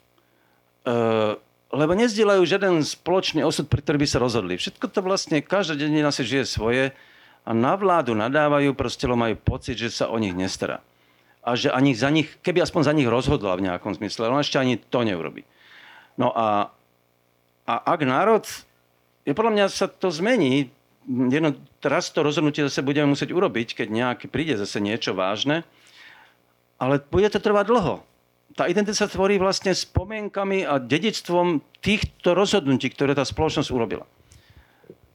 Uh, 0.86 1.39
lebo 1.74 1.98
nezdielajú 1.98 2.45
žiaden 2.45 2.84
spoločný 2.86 3.41
osud, 3.41 3.65
pre 3.65 3.82
ktorý 3.82 4.06
by 4.06 4.08
sa 4.08 4.21
rozhodli. 4.21 4.60
Všetko 4.60 4.86
to 4.91 5.00
vlastne, 5.02 5.41
každá 5.41 5.76
dedina 5.76 6.13
si 6.13 6.28
žije 6.28 6.45
svoje 6.45 6.84
a 7.45 7.52
na 7.52 7.74
vládu 7.74 8.13
nadávajú, 8.13 8.78
proste 8.78 9.10
majú 9.10 9.36
pocit, 9.38 9.78
že 9.78 9.89
sa 9.89 10.12
o 10.12 10.17
nich 10.21 10.34
nestará. 10.34 10.86
A 11.45 11.54
že 11.54 11.69
ani 11.69 11.93
za 11.93 12.10
nich, 12.10 12.30
keby 12.41 12.65
aspoň 12.65 12.82
za 12.89 12.93
nich 12.93 13.06
rozhodla 13.06 13.54
v 13.58 13.69
nejakom 13.69 13.93
zmysle, 13.98 14.30
ale 14.30 14.41
ešte 14.41 14.58
ani 14.58 14.82
to 14.82 15.06
neurobi. 15.06 15.45
No 16.17 16.34
a, 16.34 16.74
a 17.69 17.74
ak 17.86 18.02
národ 18.02 18.45
je 19.26 19.34
podľa 19.34 19.54
mňa 19.54 19.65
sa 19.74 19.89
to 19.89 20.13
zmení. 20.13 20.69
Jedno, 21.06 21.54
teraz 21.82 22.10
to 22.10 22.26
rozhodnutie 22.26 22.65
zase 22.65 22.82
budeme 22.82 23.13
musieť 23.13 23.30
urobiť, 23.30 23.78
keď 23.78 23.88
nejak 23.93 24.19
príde 24.34 24.58
zase 24.58 24.82
niečo 24.82 25.13
vážne. 25.13 25.62
Ale 26.81 26.99
bude 26.99 27.31
to 27.31 27.39
trvať 27.39 27.65
dlho. 27.71 27.95
Tá 28.55 28.71
identita 28.71 28.95
sa 28.95 29.11
tvorí 29.11 29.35
vlastne 29.35 29.75
spomienkami 29.75 30.63
a 30.63 30.79
dedictvom 30.79 31.59
týchto 31.83 32.31
rozhodnutí, 32.31 32.88
ktoré 32.91 33.11
tá 33.11 33.27
spoločnosť 33.27 33.69
urobila. 33.71 34.07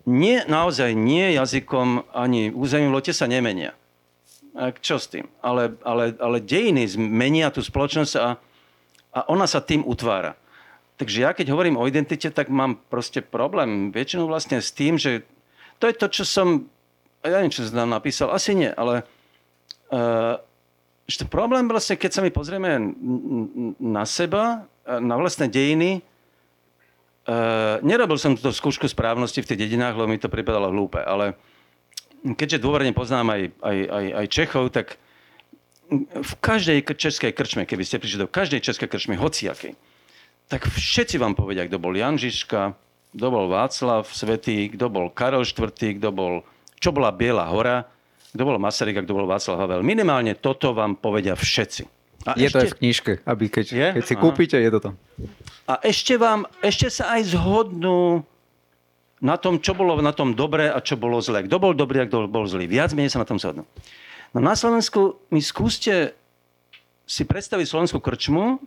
Nie, 0.04 0.44
naozaj 0.48 0.96
nie 0.96 1.36
jazykom 1.36 2.12
ani 2.12 2.52
územím 2.52 2.92
lote 2.92 3.12
sa 3.12 3.28
nemenia. 3.28 3.76
Čo 4.80 5.00
s 5.00 5.06
tým? 5.08 5.28
Ale, 5.40 5.78
ale, 5.86 6.16
ale 6.18 6.42
dejiny 6.42 6.84
zmenia 6.84 7.48
tú 7.54 7.64
spoločnosť 7.64 8.12
a, 8.18 8.36
a 9.14 9.20
ona 9.30 9.46
sa 9.48 9.64
tým 9.64 9.86
utvára. 9.86 10.36
Takže 11.00 11.24
ja 11.24 11.32
keď 11.32 11.56
hovorím 11.56 11.80
o 11.80 11.88
identite, 11.88 12.28
tak 12.28 12.52
mám 12.52 12.76
proste 12.92 13.24
problém 13.24 13.88
väčšinou 13.88 14.28
vlastne 14.28 14.60
s 14.60 14.68
tým, 14.68 15.00
že 15.00 15.24
to 15.80 15.88
je 15.88 15.96
to, 15.96 16.06
čo 16.12 16.24
som, 16.28 16.68
ja 17.24 17.40
neviem, 17.40 17.54
čo 17.54 17.64
som 17.64 17.88
napísal, 17.88 18.28
asi 18.28 18.52
nie, 18.52 18.68
ale 18.68 19.08
uh, 19.88 20.36
že 21.10 21.26
problém 21.26 21.66
vlastne, 21.66 21.98
keď 21.98 22.10
sa 22.14 22.22
my 22.22 22.30
pozrieme 22.30 22.94
na 23.82 24.06
seba, 24.06 24.70
na 24.86 25.18
vlastné 25.18 25.50
dejiny, 25.50 26.00
uh, 27.26 27.82
nerobil 27.82 28.14
som 28.14 28.38
túto 28.38 28.54
skúšku 28.54 28.86
správnosti 28.86 29.42
v 29.42 29.48
tých 29.50 29.60
dedinách, 29.66 29.98
lebo 29.98 30.06
mi 30.06 30.22
to 30.22 30.30
pripadalo 30.30 30.70
hlúpe, 30.70 31.02
ale 31.02 31.34
keďže 32.22 32.62
dôverne 32.62 32.94
poznám 32.94 33.34
aj, 33.34 33.42
aj, 33.58 33.78
aj, 33.90 34.04
aj 34.22 34.26
Čechov, 34.30 34.64
tak 34.70 34.86
v 36.14 36.32
každej 36.38 36.86
českej 36.94 37.34
krčme, 37.34 37.66
keby 37.66 37.82
ste 37.82 37.98
prišli 37.98 38.22
do 38.22 38.30
každej 38.30 38.62
českej 38.62 38.86
krčmy, 38.86 39.18
hociakej, 39.18 39.74
tak 40.46 40.70
všetci 40.70 41.18
vám 41.18 41.34
povedia, 41.34 41.66
kto 41.66 41.82
bol 41.82 41.94
Jan 41.94 42.18
Žižka, 42.18 42.74
kto 43.10 43.26
bol 43.26 43.50
Václav 43.50 44.06
Svetý, 44.06 44.70
kto 44.70 44.86
bol 44.86 45.10
Karol 45.10 45.42
IV, 45.42 45.74
kto 45.98 46.08
bol, 46.14 46.46
čo 46.78 46.94
bola 46.94 47.10
Biela 47.10 47.46
hora, 47.50 47.90
kto 48.30 48.42
bol 48.46 48.56
Masaryk 48.62 49.00
a 49.00 49.02
kto 49.02 49.14
bol 49.16 49.26
Václav 49.26 49.58
Havel. 49.58 49.82
Minimálne 49.82 50.38
toto 50.38 50.70
vám 50.70 50.98
povedia 50.98 51.34
všetci. 51.34 51.82
A 52.28 52.36
je 52.36 52.46
ešte... 52.46 52.52
to 52.52 52.58
aj 52.62 52.70
v 52.70 52.78
knižke, 52.84 53.12
aby 53.24 53.44
keď, 53.48 53.66
je? 53.72 53.86
keď 53.96 54.04
si 54.04 54.14
Aha. 54.14 54.22
kúpite, 54.22 54.56
je 54.60 54.70
to 54.70 54.80
tam. 54.80 54.94
A 55.64 55.80
ešte 55.82 56.20
vám, 56.20 56.44
ešte 56.60 56.92
sa 56.92 57.16
aj 57.16 57.32
zhodnú 57.32 58.22
na 59.20 59.36
tom, 59.36 59.60
čo 59.60 59.72
bolo 59.72 59.96
na 60.00 60.12
tom 60.12 60.36
dobré 60.36 60.68
a 60.68 60.80
čo 60.84 61.00
bolo 61.00 61.20
zlé. 61.20 61.44
Kto 61.48 61.56
bol 61.60 61.72
dobrý 61.72 62.04
a 62.04 62.08
kto 62.08 62.28
bol 62.28 62.44
zlý. 62.44 62.68
Viac 62.68 62.92
menej 62.92 63.12
sa 63.12 63.20
na 63.24 63.28
tom 63.28 63.40
zhodnú. 63.40 63.64
No 64.30 64.38
na 64.38 64.54
Slovensku 64.54 65.20
mi 65.32 65.40
skúste 65.40 66.14
si 67.08 67.26
predstaviť 67.26 67.66
slovenskú 67.66 67.98
krčmu 67.98 68.62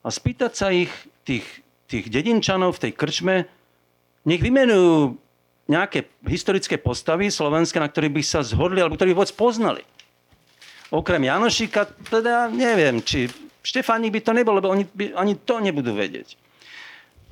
a 0.00 0.08
spýtať 0.08 0.52
sa 0.56 0.72
ich, 0.72 0.90
tých, 1.26 1.44
tých 1.90 2.08
dedinčanov 2.08 2.80
v 2.80 2.88
tej 2.88 2.92
krčme, 2.96 3.36
nech 4.24 4.40
vymenujú 4.40 5.20
nejaké 5.64 6.08
historické 6.28 6.76
postavy 6.76 7.32
slovenské, 7.32 7.80
na 7.80 7.88
ktorých 7.88 8.14
by 8.20 8.22
sa 8.22 8.40
zhodli, 8.44 8.84
alebo 8.84 9.00
ktorí 9.00 9.16
vôbec 9.16 9.32
poznali. 9.32 9.82
Okrem 10.92 11.24
Janošika, 11.24 11.88
teda 12.12 12.52
neviem, 12.52 13.00
či 13.00 13.32
Štefánik 13.64 14.12
by 14.12 14.20
to 14.20 14.32
nebol, 14.36 14.54
lebo 14.54 14.68
oni 14.68 14.84
by, 14.84 15.16
ani 15.16 15.40
to 15.40 15.56
nebudú 15.56 15.96
vedieť. 15.96 16.36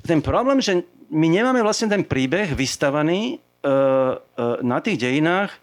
Ten 0.01 0.19
problém, 0.19 0.57
že 0.57 0.81
my 1.13 1.29
nemáme 1.29 1.61
vlastne 1.61 1.93
ten 1.93 2.01
príbeh 2.01 2.57
vystavaný 2.57 3.37
uh, 3.37 4.17
uh, 4.17 4.57
na 4.65 4.81
tých 4.81 4.97
dejinách, 4.97 5.53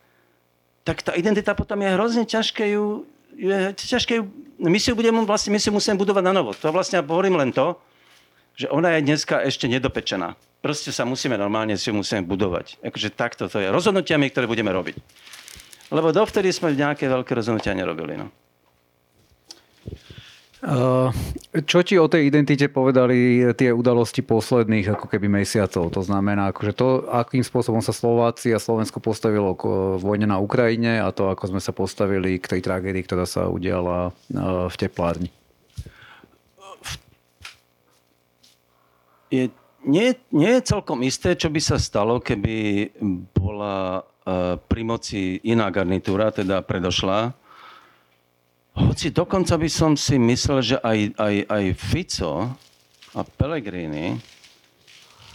tak 0.86 1.02
tá 1.02 1.12
identita 1.18 1.58
potom 1.58 1.82
je 1.82 1.90
hrozne 1.90 2.24
ťažké 2.24 2.78
ju, 2.78 3.04
je 3.34 3.74
ťažké 3.74 4.22
ju, 4.22 4.30
my 4.62 4.78
si 4.78 4.94
budeme, 4.94 5.26
vlastne, 5.26 5.50
my 5.50 5.60
si 5.60 5.68
musíme 5.74 5.98
budovať 5.98 6.24
na 6.24 6.32
novo. 6.32 6.54
To 6.54 6.70
vlastne 6.70 7.02
hovorím 7.02 7.36
len 7.36 7.50
to, 7.50 7.76
že 8.54 8.70
ona 8.70 8.96
je 8.96 9.10
dneska 9.10 9.42
ešte 9.42 9.66
nedopečená. 9.66 10.38
Proste 10.60 10.92
sa 10.92 11.08
musíme 11.08 11.40
normálne 11.40 11.80
si 11.80 11.88
musíme 11.88 12.20
budovať. 12.28 12.84
Akože 12.84 13.08
takto 13.16 13.48
to 13.48 13.64
je. 13.64 13.72
Rozhodnutiami, 13.72 14.28
ktoré 14.28 14.44
budeme 14.44 14.68
robiť. 14.68 14.96
Lebo 15.88 16.12
dovtedy 16.12 16.52
sme 16.52 16.76
nejaké 16.76 17.08
veľké 17.08 17.32
rozhodnutia 17.32 17.72
nerobili. 17.72 18.20
No. 18.20 18.28
Čo 21.64 21.80
ti 21.80 21.96
o 21.96 22.04
tej 22.04 22.28
identite 22.28 22.68
povedali 22.68 23.48
tie 23.56 23.72
udalosti 23.72 24.20
posledných 24.20 24.92
ako 24.92 25.08
keby 25.08 25.32
mesiacov? 25.40 25.88
To 25.88 26.04
znamená, 26.04 26.52
akože 26.52 26.76
to, 26.76 27.08
akým 27.08 27.40
spôsobom 27.40 27.80
sa 27.80 27.96
Slováci 27.96 28.52
a 28.52 28.60
Slovensko 28.60 29.00
postavilo 29.00 29.56
k 29.56 29.64
vojne 29.96 30.28
na 30.28 30.36
Ukrajine 30.36 31.00
a 31.00 31.08
to, 31.16 31.32
ako 31.32 31.56
sme 31.56 31.60
sa 31.64 31.72
postavili 31.72 32.36
k 32.36 32.44
tej 32.44 32.60
tragédii, 32.60 33.08
ktorá 33.08 33.24
sa 33.24 33.48
udiala 33.48 34.12
v 34.68 34.74
teplárni. 34.76 35.32
je, 39.30 39.46
nie, 39.84 40.12
nie 40.32 40.52
je 40.60 40.68
celkom 40.68 41.00
isté, 41.00 41.32
čo 41.32 41.48
by 41.48 41.60
sa 41.60 41.80
stalo, 41.80 42.20
keby 42.20 42.88
bola 43.32 44.04
uh, 44.04 44.60
pri 44.60 44.82
moci 44.84 45.40
iná 45.46 45.72
garnitúra, 45.72 46.28
teda 46.28 46.60
predošla. 46.60 47.32
Hoci 48.76 49.10
dokonca 49.10 49.56
by 49.56 49.70
som 49.72 49.92
si 49.96 50.20
myslel, 50.20 50.58
že 50.60 50.76
aj, 50.80 50.98
aj, 51.16 51.34
aj 51.48 51.64
Fico 51.76 52.32
a 53.16 53.20
Pellegrini 53.24 54.20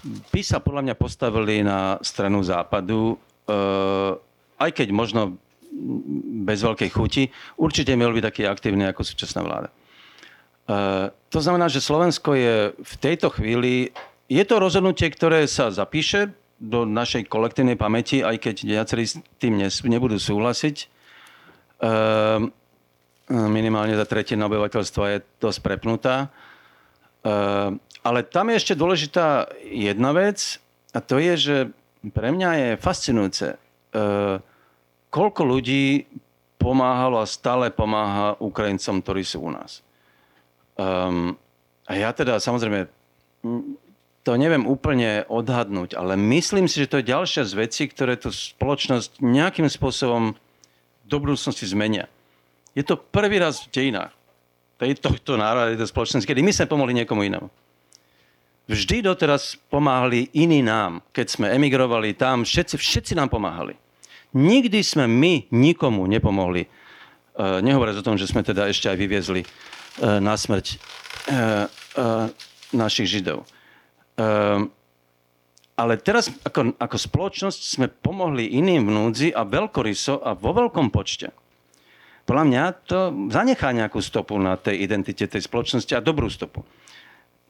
by 0.06 0.42
sa 0.46 0.62
podľa 0.62 0.82
mňa 0.86 0.96
postavili 0.96 1.66
na 1.66 1.98
stranu 2.06 2.46
západu, 2.46 3.18
uh, 3.50 4.14
aj 4.62 4.72
keď 4.72 4.88
možno 4.94 5.42
bez 6.46 6.64
veľkej 6.64 6.90
chuti, 6.94 7.24
určite 7.60 7.98
miel 7.98 8.16
byť 8.16 8.24
taký 8.24 8.44
aktívny 8.48 8.88
ako 8.88 9.02
súčasná 9.04 9.44
vláda. 9.44 9.70
Uh, 10.66 11.12
to 11.28 11.42
znamená, 11.42 11.68
že 11.68 11.84
Slovensko 11.84 12.38
je 12.38 12.72
v 12.78 12.94
tejto 13.02 13.34
chvíli, 13.34 13.92
je 14.26 14.44
to 14.46 14.56
rozhodnutie, 14.58 15.10
ktoré 15.12 15.46
sa 15.46 15.70
zapíše 15.70 16.34
do 16.58 16.88
našej 16.88 17.28
kolektívnej 17.28 17.76
pamäti, 17.76 18.24
aj 18.24 18.42
keď 18.42 18.56
viacerí 18.64 19.04
s 19.06 19.20
tým 19.38 19.60
nebudú 19.62 20.18
súhlasiť. 20.18 20.76
Uh, 21.76 22.48
minimálne 23.30 23.98
za 23.98 24.06
tretina 24.06 24.46
obyvateľstva 24.46 25.04
je 25.18 25.18
dosť 25.42 25.60
prepnutá. 25.66 26.30
Ale 28.06 28.20
tam 28.30 28.54
je 28.54 28.60
ešte 28.62 28.78
dôležitá 28.78 29.50
jedna 29.66 30.14
vec 30.14 30.62
a 30.94 31.02
to 31.02 31.18
je, 31.18 31.34
že 31.34 31.56
pre 32.14 32.30
mňa 32.30 32.50
je 32.54 32.70
fascinujúce, 32.78 33.58
koľko 35.10 35.42
ľudí 35.42 36.06
pomáhalo 36.62 37.18
a 37.18 37.30
stále 37.30 37.74
pomáha 37.74 38.38
Ukrajincom, 38.38 39.02
ktorí 39.02 39.26
sú 39.26 39.50
u 39.50 39.52
nás. 39.54 39.82
Um, 40.76 41.34
a 41.88 41.94
ja 41.96 42.10
teda 42.12 42.42
samozrejme 42.42 42.90
to 44.26 44.34
neviem 44.34 44.66
úplne 44.66 45.22
odhadnúť, 45.30 45.94
ale 45.94 46.18
myslím 46.18 46.66
si, 46.66 46.82
že 46.82 46.90
to 46.90 47.00
je 47.00 47.14
ďalšia 47.14 47.46
z 47.46 47.54
vecí, 47.54 47.84
ktoré 47.86 48.18
tú 48.18 48.34
spoločnosť 48.34 49.22
nejakým 49.22 49.70
spôsobom 49.70 50.34
do 51.06 51.18
budúcnosti 51.22 51.70
zmenia. 51.70 52.10
Je 52.74 52.82
to 52.82 52.98
prvý 52.98 53.38
raz 53.38 53.62
v 53.64 53.72
dejinách 53.72 54.14
tohto 54.76 55.40
národa, 55.40 55.72
tejto 55.72 55.88
spoločnosti, 55.88 56.28
kedy 56.28 56.44
my 56.44 56.52
sme 56.52 56.68
pomohli 56.68 56.92
niekomu 56.92 57.24
inému. 57.24 57.48
Vždy 58.66 59.06
doteraz 59.06 59.56
pomáhali 59.70 60.28
iní 60.34 60.66
nám. 60.66 61.06
Keď 61.14 61.28
sme 61.30 61.48
emigrovali 61.54 62.18
tam, 62.18 62.44
všetci, 62.44 62.76
všetci 62.76 63.14
nám 63.14 63.30
pomáhali. 63.30 63.78
Nikdy 64.36 64.82
sme 64.82 65.06
my 65.08 65.48
nikomu 65.54 66.10
nepomohli. 66.10 66.68
Uh, 67.36 67.62
nehovoriac 67.62 68.02
o 68.02 68.08
tom, 68.08 68.18
že 68.18 68.28
sme 68.28 68.44
teda 68.44 68.68
ešte 68.68 68.90
aj 68.90 68.98
vyviezli 68.98 69.42
uh, 69.46 70.18
na 70.20 70.36
smrť 70.36 70.66
uh, 70.76 72.28
našich 72.74 73.08
Židov. 73.08 73.48
Um, 74.16 74.72
ale 75.76 76.00
teraz 76.00 76.32
ako, 76.48 76.80
ako 76.80 76.96
spoločnosť 76.96 77.62
sme 77.68 77.88
pomohli 77.92 78.48
iným 78.48 78.88
v 78.88 78.96
núdzi 78.96 79.28
a 79.36 79.44
veľkoryso 79.44 80.24
a 80.24 80.32
vo 80.32 80.56
veľkom 80.56 80.88
počte. 80.88 81.36
Podľa 82.26 82.46
mňa 82.48 82.64
to 82.88 83.00
zanechá 83.30 83.76
nejakú 83.76 84.00
stopu 84.00 84.40
na 84.40 84.56
tej 84.56 84.82
identite 84.82 85.28
tej 85.28 85.44
spoločnosti 85.46 85.92
a 85.94 86.02
dobrú 86.02 86.32
stopu. 86.32 86.64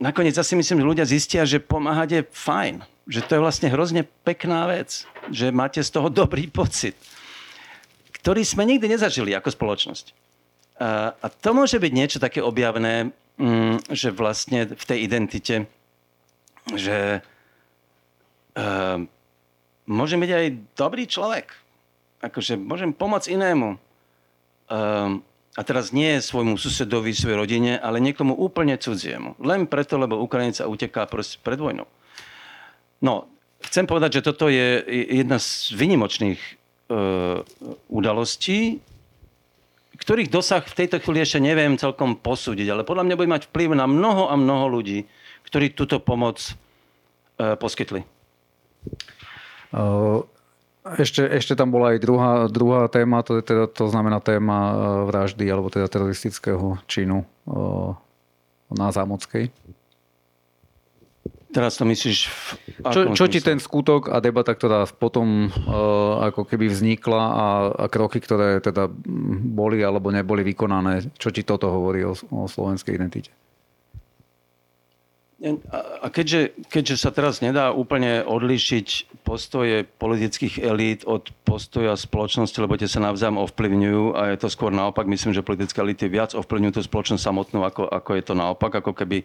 Nakoniec 0.02 0.36
asi 0.36 0.60
myslím, 0.60 0.84
že 0.84 0.90
ľudia 0.92 1.06
zistia, 1.08 1.48
že 1.48 1.64
pomáhať 1.64 2.10
je 2.12 2.22
fajn. 2.28 2.76
Že 3.08 3.22
to 3.24 3.32
je 3.38 3.44
vlastne 3.46 3.68
hrozne 3.72 4.04
pekná 4.28 4.68
vec. 4.68 5.08
Že 5.32 5.56
máte 5.56 5.80
z 5.80 5.94
toho 5.94 6.12
dobrý 6.12 6.52
pocit. 6.52 6.98
Ktorý 8.20 8.44
sme 8.44 8.68
nikdy 8.68 8.92
nezažili 8.92 9.32
ako 9.32 9.54
spoločnosť. 9.56 10.06
A, 10.82 11.16
a 11.16 11.28
to 11.32 11.56
môže 11.56 11.80
byť 11.80 11.92
niečo 11.96 12.20
také 12.20 12.44
objavné, 12.44 13.16
mm, 13.40 13.88
že 13.96 14.12
vlastne 14.12 14.76
v 14.76 14.84
tej 14.84 15.08
identite 15.08 15.72
že 16.74 17.22
uh, 18.58 18.98
môžem 19.86 20.20
byť 20.22 20.32
aj 20.34 20.46
dobrý 20.74 21.06
človek. 21.06 21.54
Akože 22.26 22.58
môžem 22.58 22.90
pomôcť 22.90 23.30
inému. 23.30 23.78
Uh, 24.66 25.22
a 25.56 25.62
teraz 25.64 25.96
nie 25.96 26.20
svojmu 26.20 26.60
susedovi, 26.60 27.16
svojej 27.16 27.40
rodine, 27.40 27.72
ale 27.80 28.04
niekomu 28.04 28.36
úplne 28.36 28.76
cudziemu. 28.76 29.40
Len 29.40 29.70
preto, 29.72 29.96
lebo 29.96 30.20
Ukrajinca 30.20 30.68
uteká 30.68 31.08
pred 31.08 31.60
vojnou. 31.62 31.88
No, 33.00 33.30
chcem 33.64 33.88
povedať, 33.88 34.20
že 34.20 34.26
toto 34.26 34.52
je 34.52 34.84
jedna 35.24 35.40
z 35.40 35.72
vynimočných 35.72 36.40
uh, 36.42 37.40
udalostí, 37.88 38.84
ktorých 39.96 40.28
dosah 40.28 40.60
v 40.60 40.78
tejto 40.84 41.00
chvíli 41.00 41.24
ešte 41.24 41.40
neviem 41.40 41.80
celkom 41.80 42.20
posúdiť, 42.20 42.68
ale 42.68 42.84
podľa 42.84 43.08
mňa 43.08 43.16
bude 43.16 43.32
mať 43.32 43.48
vplyv 43.48 43.80
na 43.80 43.88
mnoho 43.88 44.28
a 44.28 44.36
mnoho 44.36 44.68
ľudí, 44.68 45.08
ktorí 45.46 45.78
túto 45.78 46.02
pomoc 46.02 46.42
e, 47.38 47.56
poskytli. 47.56 48.04
Ešte, 50.86 51.26
ešte 51.26 51.58
tam 51.58 51.74
bola 51.74 51.98
aj 51.98 52.00
druhá, 52.00 52.32
druhá 52.46 52.86
téma, 52.86 53.26
to, 53.26 53.42
teda, 53.42 53.66
to 53.66 53.90
znamená 53.90 54.22
téma 54.22 54.58
e, 54.58 54.74
vraždy 55.10 55.46
alebo 55.50 55.74
teda 55.74 55.90
teroristického 55.90 56.78
činu 56.86 57.26
e, 57.26 57.28
na 58.70 58.94
Zámockej. 58.94 59.50
Teraz 61.56 61.80
to 61.80 61.88
myslíš 61.88 62.28
v 62.28 62.48
čo, 62.92 63.02
čo 63.16 63.26
ti 63.32 63.40
ten 63.40 63.64
skutok 63.64 64.12
a 64.12 64.20
debata, 64.20 64.52
ktorá 64.52 64.84
potom 64.92 65.48
uh, 65.48 66.28
ako 66.28 66.44
keby 66.44 66.68
vznikla 66.68 67.24
a, 67.32 67.48
a 67.72 67.86
kroky, 67.88 68.20
ktoré 68.20 68.60
teda 68.60 68.92
boli 69.56 69.80
alebo 69.80 70.12
neboli 70.12 70.44
vykonané, 70.44 71.16
čo 71.16 71.32
ti 71.32 71.48
toto 71.48 71.72
hovorí 71.72 72.04
o, 72.04 72.12
o 72.12 72.52
slovenskej 72.52 73.00
identite? 73.00 73.32
A 76.02 76.10
keďže, 76.10 76.58
keďže 76.74 76.96
sa 76.98 77.14
teraz 77.14 77.38
nedá 77.38 77.70
úplne 77.70 78.26
odlíšiť 78.26 79.22
postoje 79.22 79.86
politických 79.86 80.58
elít 80.58 81.06
od 81.06 81.30
postoja 81.46 81.94
spoločnosti, 81.94 82.58
lebo 82.58 82.74
tie 82.82 82.90
sa 82.90 82.98
navzájom 82.98 83.38
ovplyvňujú 83.46 84.18
a 84.18 84.34
je 84.34 84.38
to 84.42 84.50
skôr 84.50 84.74
naopak, 84.74 85.06
myslím, 85.06 85.38
že 85.38 85.46
politické 85.46 85.86
elity 85.86 86.10
viac 86.10 86.34
ovplyvňujú 86.34 86.74
tú 86.74 86.82
spoločnosť 86.82 87.22
samotnú, 87.22 87.62
ako, 87.62 87.86
ako 87.86 88.12
je 88.18 88.24
to 88.26 88.34
naopak, 88.34 88.74
ako 88.74 88.98
keby, 88.98 89.22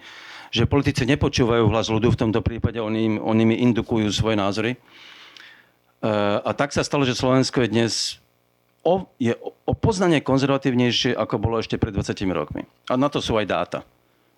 že 0.53 0.69
politici 0.69 1.09
nepočúvajú 1.09 1.65
hlas 1.73 1.89
ľudu, 1.89 2.13
v 2.13 2.21
tomto 2.21 2.45
prípade 2.45 2.77
oni, 2.77 3.17
oni 3.17 3.43
mi 3.49 3.57
indukujú 3.65 4.13
svoje 4.13 4.37
názory. 4.37 4.77
E, 4.77 4.79
a 6.37 6.51
tak 6.53 6.77
sa 6.77 6.85
stalo, 6.85 7.09
že 7.09 7.17
Slovensko 7.17 7.65
je 7.65 7.73
dnes 7.73 7.93
o, 8.85 9.09
je 9.17 9.33
o 9.41 9.73
poznanie 9.73 10.21
konzervatívnejšie, 10.21 11.17
ako 11.17 11.41
bolo 11.41 11.65
ešte 11.65 11.81
pred 11.81 11.97
20 11.97 12.13
rokmi. 12.29 12.69
A 12.93 13.01
na 13.01 13.09
to 13.09 13.25
sú 13.25 13.41
aj 13.41 13.49
dáta 13.49 13.81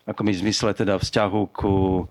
ako 0.07 0.21
mi 0.27 0.33
zmysle 0.35 0.75
teda 0.75 0.99
vzťahu 0.99 1.41
ku 1.55 2.05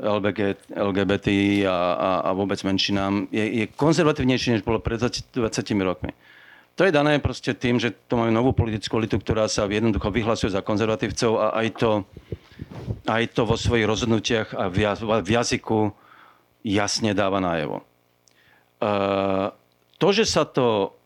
LBG, 0.00 0.72
LGBT 0.72 1.28
a, 1.68 1.76
a, 1.92 2.10
a 2.26 2.30
vôbec 2.32 2.56
menšinám, 2.64 3.28
je, 3.28 3.44
je 3.44 3.64
konzervatívnejší, 3.76 4.56
než 4.56 4.62
bolo 4.64 4.80
pred 4.80 4.96
20, 4.96 5.36
20 5.36 5.88
rokmi. 5.88 6.12
To 6.80 6.88
je 6.88 6.92
dané 6.92 7.20
proste 7.20 7.52
tým, 7.52 7.76
že 7.76 7.92
to 8.08 8.16
máme 8.16 8.32
novú 8.32 8.56
politickú 8.56 8.96
elitu, 8.96 9.20
ktorá 9.20 9.44
sa 9.44 9.68
jednoducho 9.68 10.08
vyhlasuje 10.08 10.48
za 10.48 10.64
konzervatívcov 10.64 11.32
a 11.36 11.46
aj 11.60 11.68
to, 11.76 11.90
aj 13.04 13.24
to 13.36 13.44
vo 13.44 13.56
svojich 13.60 13.84
rozhodnutiach 13.84 14.56
a 14.56 14.72
v, 14.72 14.88
v 15.20 15.30
jazyku 15.36 15.92
jasne 16.64 17.12
dáva 17.12 17.44
najevo. 17.44 17.84
Uh, 18.80 19.52
to, 20.00 20.08
že 20.16 20.24
sa 20.24 20.48
to 20.48 20.96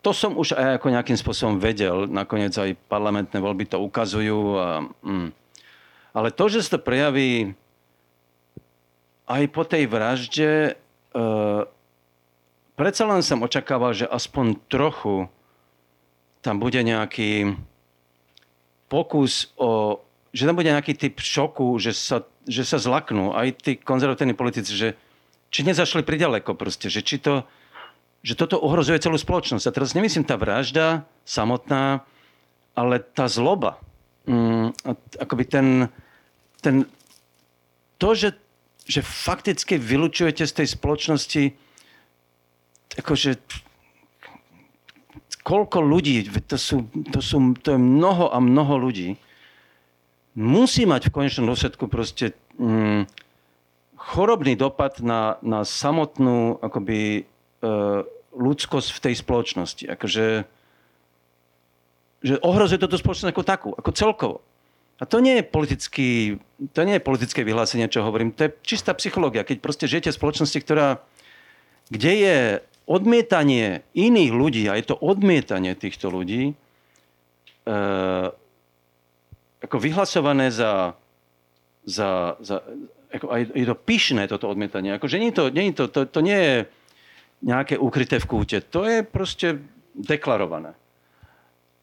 to 0.00 0.10
som 0.16 0.40
už 0.40 0.56
aj 0.56 0.80
ako 0.80 0.88
nejakým 0.88 1.18
spôsobom 1.20 1.60
vedel, 1.60 2.08
nakoniec 2.08 2.56
aj 2.56 2.72
parlamentné 2.88 3.36
voľby 3.36 3.68
to 3.68 3.76
ukazujú. 3.76 4.56
A, 4.56 4.88
mm, 5.04 5.28
ale 6.16 6.32
to, 6.32 6.48
že 6.48 6.64
sa 6.64 6.80
to 6.80 6.86
prejaví 6.88 7.52
aj 9.28 9.42
po 9.52 9.68
tej 9.68 9.84
vražde, 9.84 10.50
e, 10.72 11.22
predsa 12.72 13.04
len 13.04 13.20
som 13.20 13.44
očakával, 13.44 13.92
že 13.92 14.08
aspoň 14.08 14.56
trochu 14.72 15.28
tam 16.40 16.56
bude 16.56 16.80
nejaký 16.80 17.58
pokus 18.88 19.52
o, 19.60 20.00
že 20.30 20.46
tam 20.46 20.56
bude 20.56 20.72
nejaký 20.72 20.96
typ 20.96 21.18
šoku, 21.18 21.76
že 21.82 21.92
sa, 21.92 22.24
že 22.46 22.62
sa 22.62 22.78
zlaknú 22.78 23.34
aj 23.34 23.48
tí 23.60 23.72
konzervatívni 23.76 24.32
politici, 24.32 24.72
že 24.72 24.94
či 25.50 25.66
nezašli 25.66 26.06
pridaleko 26.06 26.54
proste, 26.54 26.86
že 26.86 27.02
či 27.02 27.18
to, 27.18 27.42
že 28.22 28.38
toto 28.38 28.56
ohrozuje 28.62 29.02
celú 29.02 29.18
spoločnosť. 29.18 29.66
A 29.66 29.74
teraz 29.74 29.92
nemyslím 29.92 30.22
tá 30.22 30.38
vražda 30.38 31.04
samotná, 31.26 32.06
ale 32.78 33.02
tá 33.02 33.26
zloba. 33.26 33.82
Mm, 34.26 34.74
akoby 35.18 35.44
ten, 35.46 35.66
ten, 36.60 36.88
to, 37.96 38.08
že, 38.12 38.36
že 38.84 39.00
fakticky 39.04 39.80
vylučujete 39.80 40.44
z 40.44 40.52
tej 40.52 40.68
spoločnosti 40.72 41.42
akože 42.96 43.30
koľko 45.46 45.78
ľudí, 45.78 46.26
to, 46.50 46.58
sú, 46.58 46.90
to, 47.12 47.20
sú, 47.22 47.54
to 47.62 47.76
je 47.76 47.80
mnoho 47.80 48.34
a 48.34 48.42
mnoho 48.42 48.82
ľudí, 48.82 49.14
musí 50.34 50.82
mať 50.84 51.08
v 51.08 51.14
konečnom 51.14 51.46
dôsledku 51.46 51.86
proste 51.86 52.34
mm, 52.58 53.06
chorobný 53.94 54.58
dopad 54.58 54.98
na, 54.98 55.38
na 55.46 55.62
samotnú 55.62 56.58
akoby, 56.58 57.22
e, 57.62 57.72
ľudskosť 58.34 58.88
v 58.90 59.02
tej 59.06 59.14
spoločnosti. 59.22 59.84
Akože, 59.86 60.44
že 62.26 62.34
ohrozuje 62.42 62.82
toto 62.82 62.98
spoločnosť 62.98 63.32
ako 63.32 63.44
takú, 63.46 63.70
ako 63.70 63.90
celkovo. 63.94 64.36
A 64.96 65.04
to 65.04 65.20
nie 65.20 65.40
je, 65.40 65.44
politický, 65.44 66.40
to 66.72 66.80
nie 66.88 66.96
je 66.96 67.04
politické 67.04 67.44
vyhlásenie, 67.44 67.84
čo 67.92 68.00
hovorím. 68.00 68.32
To 68.32 68.48
je 68.48 68.56
čistá 68.64 68.96
psychológia. 68.96 69.44
Keď 69.44 69.60
proste 69.60 69.84
žijete 69.84 70.08
v 70.08 70.18
spoločnosti, 70.18 70.56
ktorá, 70.64 71.04
kde 71.92 72.12
je 72.16 72.36
odmietanie 72.88 73.84
iných 73.92 74.32
ľudí, 74.32 74.64
a 74.72 74.80
je 74.80 74.88
to 74.88 74.96
odmietanie 74.96 75.76
týchto 75.76 76.08
ľudí, 76.08 76.56
e, 77.68 77.74
ako 79.60 79.76
vyhlasované 79.76 80.48
za, 80.48 80.96
za, 81.84 82.40
za 82.40 82.64
ako 83.12 83.26
aj, 83.28 83.42
je 83.52 83.66
to 83.68 83.76
pyšné 83.76 84.32
toto 84.32 84.48
odmietanie. 84.48 84.96
Ako, 84.96 85.12
že 85.12 85.20
nie 85.20 85.28
to, 85.28 85.52
nie 85.52 85.76
to, 85.76 85.92
to, 85.92 86.08
to 86.08 86.20
nie 86.24 86.40
je 86.40 86.56
nejaké 87.44 87.76
ukryté 87.76 88.16
v 88.16 88.28
kúte. 88.28 88.64
To 88.72 88.88
je 88.88 89.04
proste 89.04 89.60
deklarované. 89.92 90.72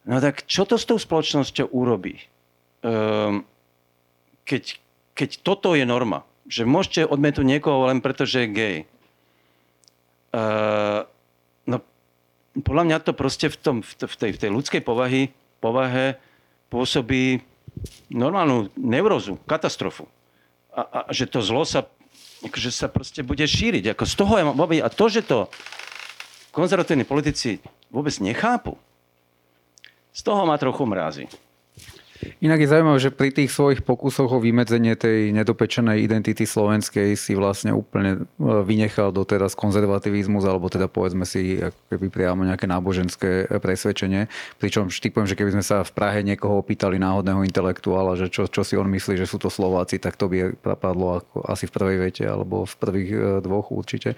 No 0.04 0.18
tak 0.18 0.50
čo 0.50 0.66
to 0.66 0.76
s 0.76 0.90
tou 0.90 0.98
spoločnosťou 0.98 1.72
urobí? 1.72 2.33
Um, 2.84 3.48
keď, 4.44 4.78
keď 5.16 5.30
toto 5.42 5.74
je 5.74 5.88
norma, 5.88 6.28
že 6.46 6.68
môžete 6.68 7.08
odmietnúť 7.08 7.48
niekoho 7.48 7.88
len 7.88 8.04
preto, 8.04 8.28
že 8.28 8.46
je 8.46 8.54
gay, 8.54 8.78
uh, 10.36 11.08
no 11.66 11.80
podľa 12.62 12.84
mňa 12.86 12.98
to 13.02 13.12
proste 13.16 13.48
v, 13.50 13.58
tom, 13.58 13.78
v, 13.82 14.16
tej, 14.20 14.32
v 14.36 14.42
tej 14.44 14.50
ľudskej 14.52 14.82
povahy 14.84 15.32
povahe 15.64 16.20
pôsobí 16.68 17.40
normálnu 18.12 18.68
neurózu, 18.76 19.40
katastrofu. 19.48 20.12
A, 20.76 21.08
a 21.08 21.14
že 21.16 21.30
to 21.30 21.40
zlo 21.40 21.64
sa, 21.64 21.88
akože 22.44 22.70
sa 22.74 22.92
proste 22.92 23.24
bude 23.24 23.46
šíriť. 23.46 23.96
Ako 23.96 24.04
z 24.04 24.16
toho 24.20 24.34
je, 24.36 24.44
a 24.84 24.90
to, 24.92 25.06
že 25.08 25.22
to 25.24 25.48
konzervatívni 26.52 27.08
politici 27.08 27.64
vôbec 27.94 28.14
nechápu, 28.20 28.76
z 30.14 30.22
toho 30.22 30.46
ma 30.46 30.58
trochu 30.62 30.84
mrazí. 30.86 31.26
Inak 32.40 32.60
je 32.64 32.72
zaujímavé, 32.72 33.00
že 33.00 33.12
pri 33.12 33.30
tých 33.32 33.52
svojich 33.52 33.82
pokusoch 33.82 34.30
o 34.32 34.40
vymedzenie 34.40 34.96
tej 34.96 35.32
nedopečenej 35.36 36.04
identity 36.04 36.44
slovenskej 36.44 37.16
si 37.16 37.34
vlastne 37.34 37.76
úplne 37.76 38.24
e, 38.24 38.46
vynechal 38.64 39.12
doteraz 39.12 39.54
konzervativizmus, 39.54 40.44
alebo 40.48 40.68
teda 40.68 40.88
povedzme 40.88 41.24
si 41.24 41.60
ako 41.60 41.80
keby 41.94 42.08
priamo 42.10 42.42
nejaké 42.48 42.66
náboženské 42.66 43.48
presvedčenie. 43.60 44.32
Pričom 44.58 44.90
typujem, 44.90 45.28
že 45.30 45.38
keby 45.38 45.60
sme 45.60 45.66
sa 45.66 45.82
v 45.84 45.92
Prahe 45.92 46.20
niekoho 46.26 46.60
opýtali 46.60 46.98
náhodného 46.98 47.46
intelektuála, 47.46 48.18
že 48.18 48.28
čo, 48.32 48.48
čo 48.48 48.62
si 48.66 48.80
on 48.80 48.88
myslí, 48.90 49.20
že 49.20 49.30
sú 49.30 49.38
to 49.38 49.52
Slováci, 49.52 50.00
tak 50.00 50.16
to 50.16 50.28
by 50.32 50.56
padlo 50.60 51.22
ako 51.22 51.46
asi 51.46 51.70
v 51.70 51.76
prvej 51.76 51.98
vete 52.00 52.24
alebo 52.26 52.66
v 52.66 52.76
prvých 52.80 53.10
e, 53.12 53.20
dvoch 53.44 53.70
určite. 53.70 54.16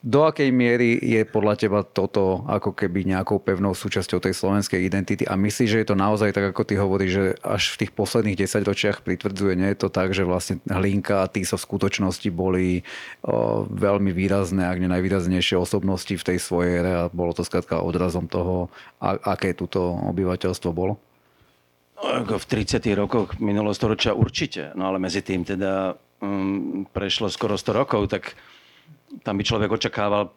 Do 0.00 0.24
akej 0.24 0.48
miery 0.48 0.96
je 0.96 1.28
podľa 1.28 1.60
teba 1.60 1.80
toto 1.84 2.40
ako 2.48 2.72
keby 2.72 3.04
nejakou 3.04 3.36
pevnou 3.36 3.76
súčasťou 3.76 4.16
tej 4.16 4.32
slovenskej 4.32 4.80
identity 4.80 5.28
a 5.28 5.36
myslíš, 5.36 5.68
že 5.76 5.80
je 5.84 5.88
to 5.92 5.96
naozaj 5.98 6.32
tak, 6.32 6.56
ako 6.56 6.64
ty 6.64 6.80
hovoríš, 6.80 7.12
že 7.12 7.26
až 7.44 7.76
v 7.76 7.78
tých 7.84 7.92
posledných 7.92 8.40
10 8.40 8.64
ročiach 8.64 9.04
pritvrdzuje, 9.04 9.60
nie 9.60 9.68
je 9.76 9.78
to 9.84 9.92
tak, 9.92 10.16
že 10.16 10.24
vlastne 10.24 10.64
Hlinka 10.64 11.20
a 11.20 11.28
Tiso 11.28 11.60
v 11.60 11.66
skutočnosti 11.68 12.28
boli 12.32 12.80
veľmi 13.68 14.08
výrazné, 14.16 14.64
ak 14.64 14.80
nie 14.80 14.88
najvýraznejšie 14.88 15.60
osobnosti 15.60 16.16
v 16.16 16.26
tej 16.26 16.40
svojej 16.40 16.80
ére 16.80 16.92
a 17.04 17.12
bolo 17.12 17.36
to 17.36 17.44
skrátka 17.44 17.84
odrazom 17.84 18.24
toho, 18.24 18.72
aké 19.04 19.52
túto 19.52 19.84
obyvateľstvo 19.84 20.72
bolo? 20.72 20.96
No, 22.00 22.40
v 22.40 22.46
30. 22.48 22.80
rokoch 22.96 23.36
minulého 23.36 23.76
určite, 24.16 24.72
no 24.72 24.88
ale 24.88 24.96
medzi 24.96 25.20
tým 25.20 25.44
teda 25.44 25.92
um, 26.24 26.88
prešlo 26.88 27.28
skoro 27.28 27.60
100 27.60 27.76
rokov, 27.76 28.08
tak 28.08 28.32
tam 29.26 29.34
by 29.38 29.42
človek 29.42 29.70
očakával, 29.70 30.30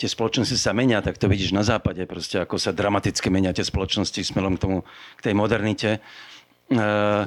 tie 0.00 0.08
spoločnosti 0.08 0.56
sa 0.56 0.72
menia, 0.72 1.04
tak 1.04 1.20
to 1.20 1.28
vidíš 1.28 1.52
na 1.52 1.60
západe, 1.60 2.00
proste 2.08 2.40
ako 2.40 2.56
sa 2.56 2.72
dramaticky 2.72 3.28
menia 3.28 3.52
tie 3.52 3.68
spoločnosti 3.68 4.24
smelom 4.24 4.56
k 4.56 4.62
tomu, 4.64 4.78
k 5.20 5.24
tej 5.28 5.34
modernite. 5.36 5.90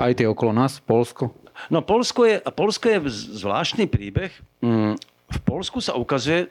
Aj 0.01 0.13
tie 0.17 0.25
okolo 0.25 0.57
nás, 0.57 0.81
Polsko? 0.81 1.37
No 1.69 1.85
Polsko 1.85 2.25
je, 2.25 2.41
Polsko 2.41 2.89
je 2.89 2.97
zvláštny 3.37 3.85
príbeh. 3.85 4.33
Mm, 4.65 4.97
v 5.29 5.39
Polsku 5.45 5.85
sa 5.85 5.93
ukazuje, 5.93 6.49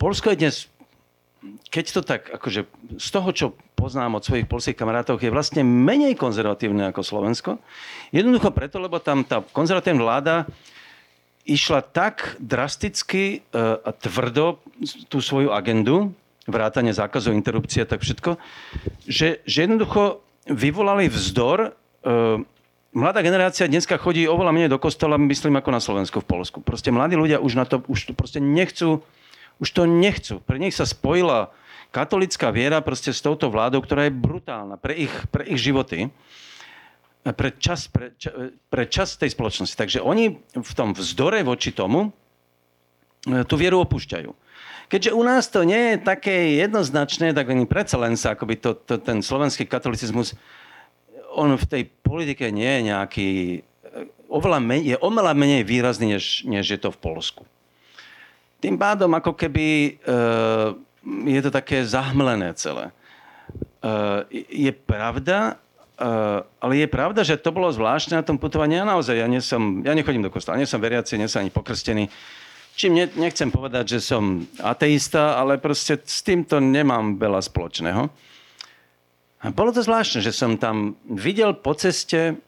Polsko 0.00 0.32
je 0.32 0.40
dnes, 0.40 0.56
keď 1.68 1.84
to 1.92 2.00
tak, 2.00 2.32
akože 2.32 2.64
z 2.96 3.08
toho, 3.12 3.28
čo 3.36 3.46
poznám 3.76 4.20
od 4.20 4.24
svojich 4.24 4.48
polských 4.48 4.76
kamarátov, 4.76 5.20
je 5.20 5.32
vlastne 5.32 5.60
menej 5.60 6.16
konzervatívne 6.16 6.88
ako 6.88 7.04
Slovensko. 7.04 7.50
Jednoducho 8.12 8.48
preto, 8.52 8.80
lebo 8.80 8.96
tam 8.96 9.24
tá 9.28 9.44
konzervatívna 9.52 10.04
vláda 10.04 10.34
išla 11.50 11.82
tak 11.82 12.38
drasticky 12.38 13.42
e, 13.42 13.58
a 13.58 13.90
tvrdo 13.90 14.62
tú 15.10 15.18
svoju 15.18 15.50
agendu, 15.50 16.14
vrátanie 16.46 16.94
zákazov, 16.94 17.34
interrupcie 17.34 17.82
a 17.82 17.90
tak 17.90 18.06
všetko, 18.06 18.38
že, 19.10 19.42
že 19.42 19.66
jednoducho 19.66 20.22
vyvolali 20.46 21.10
vzdor. 21.10 21.58
E, 21.66 21.70
mladá 22.94 23.20
generácia 23.26 23.66
dneska 23.66 23.98
chodí 23.98 24.30
oveľa 24.30 24.54
menej 24.54 24.70
do 24.70 24.78
kostola, 24.78 25.18
myslím, 25.18 25.58
ako 25.58 25.70
na 25.74 25.82
Slovensku, 25.82 26.22
v 26.22 26.30
Polsku. 26.30 26.58
Proste 26.62 26.94
mladí 26.94 27.18
ľudia 27.18 27.42
už 27.42 27.58
na 27.58 27.66
to, 27.66 27.82
už 27.90 28.10
to 28.10 28.12
proste 28.14 28.38
nechcú, 28.38 29.02
už 29.58 29.68
to 29.74 29.90
nechcú. 29.90 30.38
Pre 30.46 30.56
nich 30.56 30.78
sa 30.78 30.86
spojila 30.86 31.50
katolická 31.90 32.54
viera 32.54 32.78
proste 32.78 33.10
s 33.10 33.18
touto 33.18 33.50
vládou, 33.50 33.82
ktorá 33.82 34.06
je 34.06 34.14
brutálna 34.14 34.78
pre 34.78 34.94
ich, 34.94 35.12
pre 35.34 35.42
ich 35.50 35.58
životy 35.58 36.14
pre 37.20 37.50
čas, 37.60 37.86
pre, 37.92 38.16
pre 38.72 38.84
čas 38.88 39.20
tej 39.20 39.36
spoločnosti. 39.36 39.76
Takže 39.76 40.00
oni 40.00 40.40
v 40.56 40.72
tom 40.72 40.96
vzdore 40.96 41.44
voči 41.44 41.76
tomu 41.76 42.08
e, 43.28 43.44
tú 43.44 43.60
vieru 43.60 43.84
opúšťajú. 43.84 44.30
Keďže 44.90 45.14
u 45.14 45.22
nás 45.22 45.46
to 45.46 45.62
nie 45.62 45.94
je 45.94 45.96
také 46.02 46.58
jednoznačné, 46.58 47.30
tak 47.30 47.46
oni 47.46 47.68
predsa 47.68 48.00
len 48.00 48.18
sa, 48.18 48.34
akoby 48.34 48.58
to, 48.58 48.74
to, 48.74 48.98
ten 48.98 49.22
slovenský 49.22 49.68
katolicizmus, 49.68 50.34
on 51.30 51.54
v 51.54 51.66
tej 51.68 51.82
politike 52.02 52.50
nie 52.50 52.66
je 52.66 52.80
nejaký, 52.88 53.30
e, 53.54 53.60
oveľa 54.32 54.58
menej, 54.58 54.82
je 54.82 54.96
oveľa 54.98 55.32
menej 55.36 55.62
výrazný, 55.62 56.16
než, 56.16 56.42
než 56.48 56.66
je 56.66 56.80
to 56.80 56.88
v 56.88 56.98
Polsku. 56.98 57.44
Tým 58.64 58.80
pádom 58.80 59.12
ako 59.12 59.36
keby 59.36 59.66
e, 59.68 59.90
je 61.28 61.40
to 61.44 61.50
také 61.52 61.84
zahmlené 61.84 62.56
celé. 62.56 62.90
E, 62.90 62.92
je 64.48 64.72
pravda, 64.72 65.60
Uh, 66.00 66.40
ale 66.64 66.80
je 66.80 66.88
pravda, 66.88 67.20
že 67.20 67.36
to 67.36 67.52
bolo 67.52 67.68
zvláštne 67.68 68.16
na 68.16 68.24
tom 68.24 68.40
putovaní. 68.40 68.72
Ja 68.72 68.88
naozaj, 68.88 69.20
ja, 69.20 69.28
nie 69.28 69.44
som, 69.44 69.84
ja 69.84 69.92
nechodím 69.92 70.24
do 70.24 70.32
kostola, 70.32 70.56
nie 70.56 70.64
som 70.64 70.80
veriaci, 70.80 71.20
nie 71.20 71.28
som 71.28 71.44
ani 71.44 71.52
pokrstený. 71.52 72.08
Čím 72.72 72.96
ne, 72.96 73.06
nechcem 73.20 73.52
povedať, 73.52 74.00
že 74.00 74.00
som 74.00 74.48
ateista, 74.64 75.36
ale 75.36 75.60
proste 75.60 76.00
s 76.00 76.24
týmto 76.24 76.56
nemám 76.56 77.20
veľa 77.20 77.44
spoločného. 77.44 78.08
A 79.44 79.52
bolo 79.52 79.76
to 79.76 79.84
zvláštne, 79.84 80.24
že 80.24 80.32
som 80.32 80.56
tam 80.56 80.96
videl 81.04 81.52
po 81.60 81.76
ceste 81.76 82.40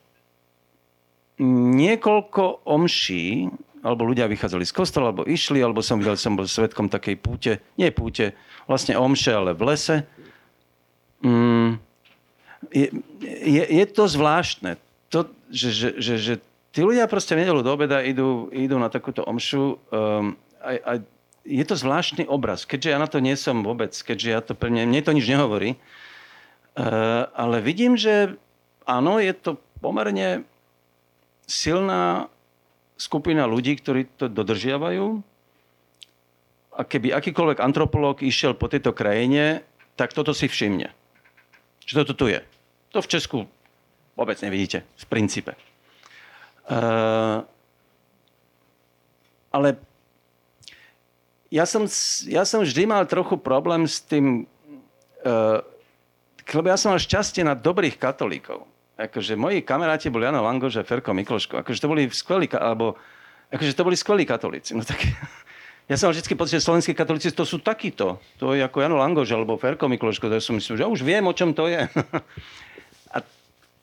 niekoľko 1.77 2.65
omší, 2.65 3.53
alebo 3.85 4.09
ľudia 4.09 4.33
vychádzali 4.33 4.65
z 4.65 4.73
kostola, 4.73 5.13
alebo 5.13 5.29
išli, 5.29 5.61
alebo 5.61 5.85
som 5.85 6.01
videl, 6.01 6.17
som 6.17 6.41
bol 6.41 6.49
svetkom 6.49 6.89
takej 6.89 7.21
púte, 7.21 7.53
nie 7.77 7.93
púte, 7.93 8.33
vlastne 8.65 8.97
omše, 8.97 9.37
ale 9.37 9.53
v 9.53 9.63
lese. 9.69 9.97
Mm, 11.21 11.92
je, 12.71 13.65
je, 13.67 13.85
to 13.91 14.07
zvláštne. 14.07 14.79
To, 15.11 15.27
že, 15.51 15.69
že, 15.75 15.89
že, 15.99 16.15
že 16.21 16.35
tí 16.71 16.81
ľudia 16.87 17.11
proste 17.11 17.35
v 17.35 17.43
nedelu 17.43 17.61
do 17.61 17.73
obeda 17.75 17.99
idú, 18.01 18.47
idú 18.55 18.79
na 18.79 18.87
takúto 18.87 19.27
omšu 19.27 19.77
um, 19.91 20.39
a, 20.63 20.71
a 20.79 20.93
je 21.43 21.65
to 21.67 21.75
zvláštny 21.75 22.31
obraz, 22.31 22.63
keďže 22.63 22.89
ja 22.95 22.99
na 23.03 23.11
to 23.11 23.19
nie 23.19 23.35
som 23.35 23.67
vôbec, 23.67 23.91
keďže 23.91 24.29
ja 24.31 24.41
to 24.41 24.55
pre 24.55 24.71
mňa, 24.71 24.87
mne 24.87 25.03
to 25.03 25.11
nič 25.11 25.27
nehovorí. 25.27 25.75
Uh, 26.79 27.27
ale 27.35 27.59
vidím, 27.59 27.99
že 27.99 28.39
áno, 28.87 29.19
je 29.19 29.35
to 29.35 29.59
pomerne 29.83 30.47
silná 31.51 32.31
skupina 32.95 33.45
ľudí, 33.51 33.75
ktorí 33.77 34.07
to 34.15 34.31
dodržiavajú. 34.31 35.21
A 36.73 36.81
keby 36.87 37.13
akýkoľvek 37.13 37.59
antropológ 37.61 38.25
išiel 38.25 38.57
po 38.57 38.71
tejto 38.71 38.97
krajine, 38.97 39.67
tak 39.99 40.17
toto 40.17 40.33
si 40.33 40.49
všimne. 40.49 40.89
Že 41.85 42.07
toto 42.07 42.15
tu 42.17 42.27
je. 42.33 42.41
To 42.93 43.01
v 43.01 43.11
Česku 43.11 43.39
vôbec 44.13 44.37
nevidíte, 44.45 44.85
v 45.01 45.05
princípe. 45.09 45.53
Uh, 46.69 47.43
ale 49.51 49.77
ja 51.53 51.69
som, 51.69 51.85
ja 52.29 52.45
som 52.49 52.65
vždy 52.65 52.89
mal 52.89 53.05
trochu 53.05 53.37
problém 53.37 53.85
s 53.85 54.01
tým, 54.01 54.49
uh, 55.25 55.61
lebo 56.49 56.67
ja 56.69 56.79
som 56.81 56.95
mal 56.95 57.01
šťastie 57.01 57.45
na 57.45 57.57
dobrých 57.57 57.97
katolíkov. 58.01 58.65
Akože 58.97 59.35
moji 59.35 59.65
kamaráti 59.65 60.13
boli 60.13 60.29
Jano 60.29 60.45
Langoš 60.45 60.81
a 60.81 60.87
Ferko 60.87 61.17
Mikloško. 61.17 61.65
Akože 61.65 61.81
to 61.81 61.91
boli 61.91 62.07
skvelí, 62.13 62.47
alebo 62.55 63.01
akože 63.49 63.75
to 63.75 63.83
boli 63.89 63.97
skvelí 63.97 64.25
katolíci. 64.29 64.77
No 64.77 64.85
tak, 64.85 65.01
ja 65.91 65.97
som 65.97 66.09
mal 66.09 66.17
vždy 66.17 66.37
pocit, 66.37 66.61
že 66.61 66.69
slovenskí 66.69 66.93
katolíci 66.93 67.33
to 67.33 67.49
sú 67.49 67.59
takíto. 67.59 68.21
To 68.37 68.53
je 68.53 68.63
ako 68.63 68.85
Jano 68.85 69.01
Langoš 69.01 69.33
alebo 69.33 69.57
Ferko 69.57 69.89
Mikloško. 69.89 70.29
To 70.29 70.37
som 70.39 70.57
myslel, 70.61 70.85
že 70.85 70.89
už 70.89 71.01
viem, 71.05 71.25
o 71.25 71.33
čom 71.35 71.57
to 71.57 71.69
je. 71.69 71.89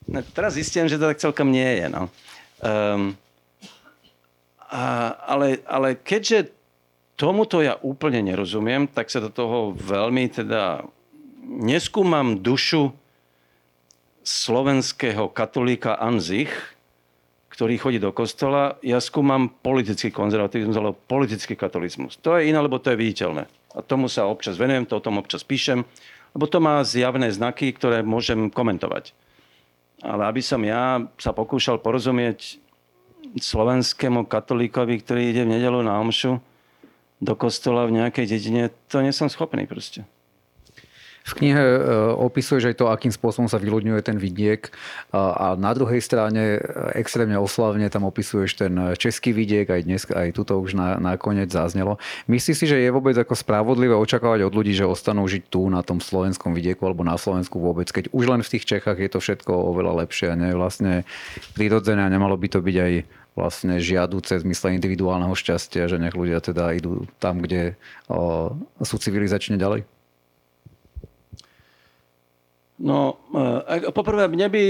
No, 0.08 0.24
teraz 0.32 0.56
zistím, 0.56 0.88
že 0.88 0.95
to 0.95 1.10
tak 1.10 1.20
celkom 1.20 1.52
nie 1.52 1.84
je. 1.84 1.86
No. 1.91 2.04
Um, 2.64 3.18
a, 4.70 5.18
ale, 5.26 5.66
ale 5.66 5.97
keďže 5.97 6.54
tomuto 7.20 7.60
ja 7.60 7.76
úplne 7.82 8.22
nerozumiem, 8.22 8.88
tak 8.88 9.12
sa 9.12 9.20
do 9.20 9.34
toho 9.34 9.76
veľmi 9.76 10.30
teda 10.32 10.88
neskúmam 11.50 12.38
dušu 12.39 12.93
slovenského 14.22 15.28
katolíka 15.34 15.97
Anzich, 15.97 16.54
ktorý 17.50 17.76
chodí 17.76 18.00
do 18.00 18.14
kostola, 18.16 18.80
ja 18.86 19.02
skúmam 19.04 19.52
politický 19.52 20.14
konzervativizmus 20.14 20.78
alebo 20.80 20.95
politický 20.95 21.60
katolizmus. 21.60 22.16
To 22.24 22.38
je 22.38 22.47
iné, 22.47 22.60
lebo 22.62 22.80
to 22.80 22.93
je 22.93 23.02
viditeľné. 23.02 23.50
A 23.76 23.84
tomu 23.84 24.08
sa 24.08 24.30
občas 24.30 24.56
venujem, 24.56 24.88
to 24.88 25.02
o 25.02 25.04
tom 25.04 25.20
občas 25.20 25.43
píšem, 25.43 25.84
lebo 26.32 26.45
to 26.45 26.64
má 26.64 26.80
zjavné 26.86 27.28
znaky, 27.34 27.74
ktoré 27.74 28.06
môžem 28.06 28.47
komentovať. 28.47 29.12
Ale 30.00 30.28
aby 30.28 30.39
som 30.39 30.62
ja 30.64 31.04
sa 31.20 31.36
pokúšal 31.36 31.84
porozumieť 31.84 32.60
slovenskému 33.36 34.26
katolíkovi, 34.26 35.04
ktorý 35.04 35.22
ide 35.30 35.43
v 35.45 35.60
nedelu 35.60 35.84
na 35.84 36.00
omšu 36.00 36.39
do 37.20 37.34
kostola 37.36 37.84
v 37.84 38.00
nejakej 38.00 38.26
dedine, 38.32 38.72
to 38.88 39.04
nie 39.04 39.12
som 39.12 39.28
schopný 39.28 39.68
proste. 39.68 40.08
V 41.30 41.34
knihe 41.45 41.61
e, 41.61 41.82
opisuješ 42.17 42.73
aj 42.73 42.75
to, 42.82 42.86
akým 42.89 43.13
spôsobom 43.13 43.45
sa 43.45 43.61
vyľudňuje 43.61 44.01
ten 44.01 44.17
vidiek 44.17 44.73
a 45.13 45.53
na 45.53 45.71
druhej 45.77 46.01
strane 46.01 46.57
e, 46.57 46.59
extrémne 46.97 47.38
oslavne 47.38 47.86
tam 47.93 48.09
opisuješ 48.09 48.65
ten 48.65 48.73
český 48.97 49.30
vidiek, 49.30 49.69
aj 49.69 49.82
dnes, 49.86 50.01
aj 50.09 50.34
tuto 50.34 50.57
už 50.57 50.73
na, 50.73 50.97
nakoniec 50.97 51.53
zaznelo. 51.53 52.01
Myslíš 52.25 52.57
si, 52.57 52.65
že 52.65 52.82
je 52.82 52.89
vôbec 52.89 53.13
ako 53.13 53.38
spravodlivé 53.38 53.93
očakávať 53.93 54.49
od 54.49 54.53
ľudí, 54.57 54.73
že 54.73 54.89
ostanú 54.89 55.30
žiť 55.30 55.53
tu 55.53 55.69
na 55.69 55.86
tom 55.86 56.01
slovenskom 56.01 56.57
vidieku 56.57 56.89
alebo 56.89 57.05
na 57.05 57.15
Slovensku 57.15 57.61
vôbec, 57.61 57.86
keď 57.93 58.09
už 58.09 58.25
len 58.25 58.41
v 58.41 58.51
tých 58.57 58.65
Čechách 58.65 58.97
je 58.97 59.09
to 59.13 59.19
všetko 59.21 59.53
oveľa 59.53 60.05
lepšie 60.05 60.34
a 60.34 60.39
nie 60.39 60.49
je 60.49 60.57
vlastne 60.57 60.93
prirodzené 61.53 62.01
a 62.01 62.09
nemalo 62.09 62.34
by 62.34 62.47
to 62.49 62.59
byť 62.65 62.77
aj 62.82 62.93
vlastne 63.38 63.80
žiaduce 63.80 64.41
v 64.41 64.43
zmysle 64.51 64.75
individuálneho 64.75 65.32
šťastia, 65.32 65.88
že 65.88 66.01
nech 66.01 66.17
ľudia 66.17 66.43
teda 66.43 66.75
idú 66.75 67.07
tam, 67.23 67.39
kde 67.39 67.80
o, 68.11 68.51
sú 68.84 68.99
civilizačne 68.99 69.55
ďalej? 69.55 69.88
No, 72.80 73.19
e, 73.67 73.91
poprvé, 73.91 74.32
mne 74.32 74.47
by, 74.47 74.63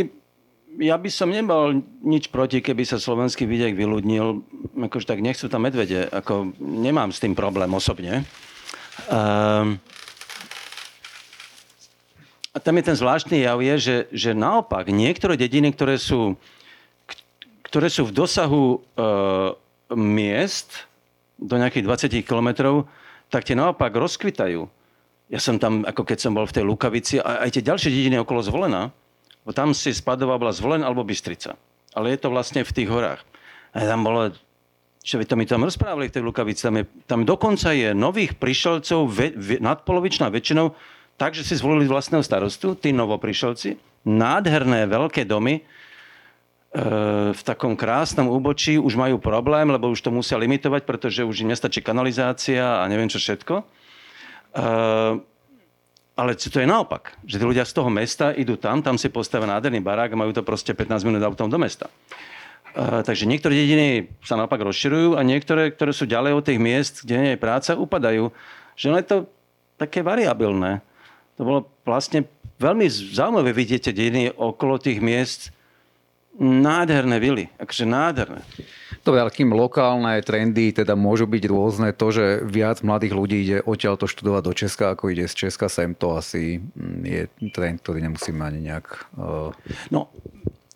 ja 0.82 0.98
by 0.98 1.10
som 1.14 1.30
nemal 1.30 1.78
nič 2.02 2.34
proti, 2.34 2.58
keby 2.62 2.82
sa 2.82 2.98
slovenský 2.98 3.46
vidiek 3.46 3.78
vyľudnil. 3.78 4.42
Akože 4.90 5.06
tak 5.06 5.22
nechcú 5.22 5.46
tam 5.46 5.70
medvede. 5.70 6.10
Ako, 6.10 6.58
nemám 6.58 7.14
s 7.14 7.22
tým 7.22 7.38
problém 7.38 7.70
osobne. 7.70 8.26
Um, 9.08 9.78
a 12.50 12.58
tam 12.58 12.82
je 12.82 12.84
ten 12.90 12.98
zvláštny 12.98 13.46
jav 13.46 13.62
je, 13.62 13.76
že, 13.78 13.98
že 14.10 14.32
naopak 14.34 14.90
niektoré 14.90 15.38
dediny, 15.38 15.70
ktoré 15.70 16.02
sú, 16.02 16.34
ktoré 17.62 17.94
sú 17.94 18.10
v 18.10 18.16
dosahu 18.26 18.66
e, 18.74 18.78
miest 19.94 20.90
do 21.38 21.56
nejakých 21.62 22.10
20 22.10 22.26
kilometrov, 22.26 22.90
tak 23.30 23.46
tie 23.46 23.54
naopak 23.54 23.94
rozkvitajú. 23.94 24.66
Ja 25.30 25.38
som 25.38 25.62
tam, 25.62 25.86
ako 25.86 26.10
keď 26.10 26.18
som 26.18 26.34
bol 26.34 26.50
v 26.50 26.56
tej 26.58 26.66
Lukavici, 26.66 27.22
a 27.22 27.46
aj 27.46 27.54
tie 27.54 27.64
ďalšie 27.64 27.94
dediny 27.94 28.18
okolo 28.26 28.42
Zvolena, 28.42 28.90
bo 29.46 29.54
tam 29.54 29.78
si 29.78 29.94
spadová 29.94 30.42
bola 30.42 30.50
Zvolen 30.50 30.82
alebo 30.82 31.06
Bystrica. 31.06 31.54
Ale 31.94 32.14
je 32.14 32.20
to 32.22 32.34
vlastne 32.34 32.66
v 32.66 32.74
tých 32.74 32.90
horách. 32.90 33.22
A 33.78 33.86
tam 33.86 34.02
bolo, 34.02 34.34
čo 35.06 35.22
to 35.22 35.38
mi 35.38 35.46
tam 35.46 35.62
rozprávali 35.62 36.10
v 36.10 36.16
tej 36.18 36.24
Lukavici, 36.26 36.66
tam, 36.66 36.82
je, 36.82 36.86
tam 37.06 37.22
dokonca 37.30 37.70
je 37.78 37.94
nových 37.94 38.42
prišelcov 38.42 39.00
ve, 39.06 39.30
ve, 39.38 39.56
nadpolovičná 39.62 40.34
väčšinou, 40.34 40.74
takže 41.22 41.46
si 41.46 41.54
zvolili 41.62 41.86
vlastného 41.86 42.26
starostu, 42.26 42.74
tí 42.74 42.90
novoprišelci, 42.90 43.78
nádherné 44.10 44.90
veľké 44.90 45.30
domy, 45.30 45.62
e, 45.62 45.64
v 47.30 47.42
takom 47.46 47.78
krásnom 47.78 48.34
úbočí 48.34 48.82
už 48.82 48.98
majú 48.98 49.22
problém, 49.22 49.70
lebo 49.70 49.94
už 49.94 50.02
to 50.02 50.10
musia 50.10 50.42
limitovať, 50.42 50.90
pretože 50.90 51.22
už 51.22 51.46
im 51.46 51.54
nestačí 51.54 51.86
kanalizácia 51.86 52.82
a 52.82 52.90
neviem 52.90 53.10
čo 53.10 53.22
všetko. 53.22 53.62
Uh, 54.50 55.22
ale 56.20 56.36
to 56.36 56.60
je 56.60 56.68
naopak, 56.68 57.16
že 57.24 57.40
tí 57.40 57.46
ľudia 57.48 57.64
z 57.64 57.74
toho 57.80 57.88
mesta 57.88 58.36
idú 58.36 58.60
tam, 58.60 58.84
tam 58.84 59.00
si 59.00 59.08
postavia 59.08 59.48
nádherný 59.48 59.80
barák 59.80 60.12
a 60.12 60.20
majú 60.20 60.36
to 60.36 60.44
proste 60.44 60.76
15 60.76 61.08
minút 61.08 61.24
autom 61.24 61.48
do 61.48 61.56
mesta. 61.56 61.88
Uh, 62.76 63.02
takže 63.02 63.24
niektoré 63.24 63.56
dediny 63.56 64.12
sa 64.22 64.36
naopak 64.36 64.60
rozširujú 64.60 65.16
a 65.16 65.24
niektoré, 65.24 65.72
ktoré 65.72 65.96
sú 65.96 66.10
ďalej 66.10 66.32
od 66.36 66.44
tých 66.44 66.60
miest, 66.60 66.94
kde 67.08 67.16
nie 67.18 67.32
je 67.34 67.40
práca, 67.40 67.80
upadajú. 67.80 68.36
Že 68.76 68.88
je 69.00 69.08
to 69.08 69.18
také 69.80 70.04
variabilné. 70.04 70.84
To 71.40 71.48
bolo 71.48 71.60
vlastne 71.88 72.28
veľmi 72.60 72.86
zaujímavé 72.92 73.56
vidieť 73.56 73.90
tie 73.90 73.96
dediny 73.96 74.36
okolo 74.36 74.76
tých 74.76 75.00
miest, 75.00 75.56
nádherné 76.40 77.20
vily, 77.20 77.48
akože 77.60 77.88
nádherné. 77.88 78.44
Dobre, 79.06 79.22
ale 79.22 79.32
kým 79.34 79.54
lokálne 79.54 80.18
trendy 80.26 80.74
teda 80.74 80.98
môžu 80.98 81.30
byť 81.30 81.44
rôzne, 81.46 81.88
to, 81.94 82.08
že 82.10 82.26
viac 82.46 82.82
mladých 82.82 83.14
ľudí 83.14 83.38
ide 83.46 83.58
odtiaľ 83.62 84.02
to 84.02 84.10
študovať 84.10 84.42
do 84.44 84.54
Česka, 84.54 84.86
ako 84.94 85.14
ide 85.14 85.30
z 85.30 85.48
Česka 85.48 85.70
sem, 85.70 85.94
to 85.94 86.18
asi 86.18 86.58
mm, 86.60 87.02
je 87.06 87.22
trend, 87.54 87.82
ktorý 87.86 88.02
nemusíme 88.10 88.42
ani 88.42 88.60
nejak... 88.66 88.88
Uh... 89.14 89.54
No, 89.94 90.10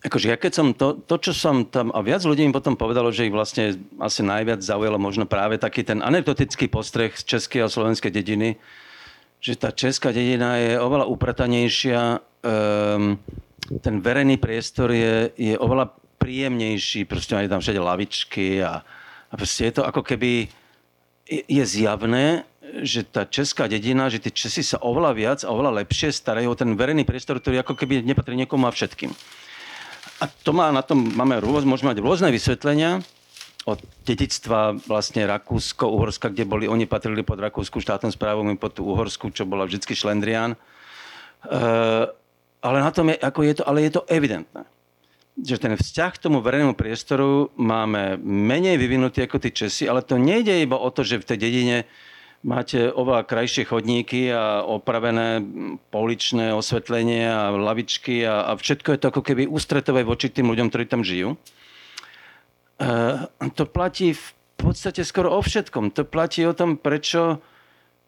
akože 0.06 0.26
ja 0.30 0.36
keď 0.38 0.52
som 0.52 0.66
to, 0.76 1.00
to, 1.02 1.16
čo 1.18 1.32
som 1.34 1.66
tam, 1.66 1.90
a 1.90 1.98
viac 2.04 2.22
ľudí 2.22 2.46
mi 2.46 2.54
potom 2.54 2.78
povedalo, 2.78 3.10
že 3.10 3.26
ich 3.26 3.34
vlastne 3.34 3.74
asi 3.98 4.20
najviac 4.22 4.62
zaujalo 4.62 5.00
možno 5.00 5.26
práve 5.26 5.58
taký 5.58 5.82
ten 5.82 5.98
anekdotický 6.04 6.70
postreh 6.70 7.10
z 7.16 7.24
českej 7.24 7.66
a 7.66 7.72
slovenskej 7.72 8.12
dediny, 8.14 8.60
že 9.42 9.58
tá 9.58 9.74
česká 9.74 10.14
dedina 10.14 10.56
je 10.56 10.80
oveľa 10.80 11.10
upratanejšia, 11.10 12.00
um, 12.20 13.18
ten 13.80 13.94
verejný 14.04 14.36
priestor 14.36 14.92
je, 14.92 15.32
je 15.36 15.56
oveľa 15.56 16.03
príjemnejší, 16.16 17.04
proste 17.04 17.36
je 17.36 17.52
tam 17.52 17.60
všade 17.60 17.80
lavičky 17.80 18.62
a, 18.64 18.80
a 19.28 19.34
proste 19.34 19.68
je 19.68 19.74
to 19.80 19.82
ako 19.84 20.02
keby 20.02 20.48
je, 21.28 21.64
zjavné, 21.64 22.44
že 22.84 23.04
tá 23.04 23.24
česká 23.24 23.64
dedina, 23.64 24.12
že 24.12 24.20
tie 24.20 24.32
Česi 24.32 24.60
sa 24.60 24.80
oveľa 24.80 25.12
viac 25.16 25.40
a 25.44 25.52
oveľa 25.52 25.84
lepšie 25.84 26.12
starajú 26.12 26.52
o 26.52 26.58
ten 26.58 26.72
verejný 26.76 27.04
priestor, 27.08 27.40
ktorý 27.40 27.64
ako 27.64 27.74
keby 27.76 28.04
nepatrí 28.04 28.36
niekomu 28.36 28.68
a 28.68 28.72
všetkým. 28.74 29.12
A 30.22 30.24
to 30.30 30.54
má 30.54 30.70
na 30.70 30.84
tom, 30.84 31.12
máme 31.16 31.40
rôz, 31.42 31.66
môžeme 31.66 31.92
mať 31.92 32.00
rôzne 32.04 32.28
vysvetlenia 32.30 33.02
od 33.64 33.80
dedictva 34.04 34.76
vlastne 34.84 35.24
Rakúsko, 35.24 35.88
Uhorska, 35.88 36.28
kde 36.28 36.44
boli, 36.44 36.68
oni 36.68 36.84
patrili 36.84 37.24
pod 37.24 37.40
Rakúsku 37.40 37.80
štátnu 37.80 38.12
správu, 38.12 38.44
my 38.44 38.60
pod 38.60 38.76
tú 38.76 38.84
Uhorsku, 38.84 39.32
čo 39.32 39.48
bola 39.48 39.64
vždycky 39.64 39.96
šlendrián. 39.96 40.52
E, 40.52 40.58
ale 42.60 42.76
na 42.84 42.92
tom 42.92 43.08
je, 43.08 43.16
ako 43.16 43.40
je 43.40 43.54
to, 43.56 43.62
ale 43.64 43.88
je 43.88 43.92
to 43.96 44.04
evidentné 44.12 44.68
že 45.34 45.58
ten 45.58 45.74
vzťah 45.74 46.10
k 46.14 46.22
tomu 46.22 46.38
verejnému 46.38 46.78
priestoru 46.78 47.50
máme 47.58 48.22
menej 48.22 48.78
vyvinutý 48.78 49.26
ako 49.26 49.42
tí 49.42 49.50
Česi, 49.50 49.90
ale 49.90 50.06
to 50.06 50.14
nejde 50.14 50.62
iba 50.62 50.78
o 50.78 50.88
to, 50.94 51.02
že 51.02 51.18
v 51.18 51.28
tej 51.34 51.38
dedine 51.42 51.76
máte 52.44 52.92
oveľa 52.92 53.26
krajšie 53.26 53.66
chodníky 53.66 54.30
a 54.30 54.62
opravené 54.62 55.42
poličné 55.88 56.54
osvetlenie 56.54 57.26
a 57.26 57.50
lavičky 57.50 58.22
a, 58.22 58.52
a 58.52 58.54
všetko 58.54 58.94
je 58.94 58.98
to 59.00 59.10
ako 59.10 59.22
keby 59.24 59.48
ústretové 59.48 60.04
voči 60.04 60.30
tým 60.30 60.52
ľuďom, 60.52 60.68
ktorí 60.70 60.84
tam 60.86 61.02
žijú. 61.02 61.34
E, 61.34 61.36
to 63.56 63.64
platí 63.64 64.12
v 64.12 64.28
podstate 64.60 65.02
skoro 65.02 65.32
o 65.34 65.40
všetkom. 65.40 65.96
To 65.96 66.06
platí 66.06 66.44
o 66.44 66.54
tom, 66.54 66.76
prečo 66.76 67.40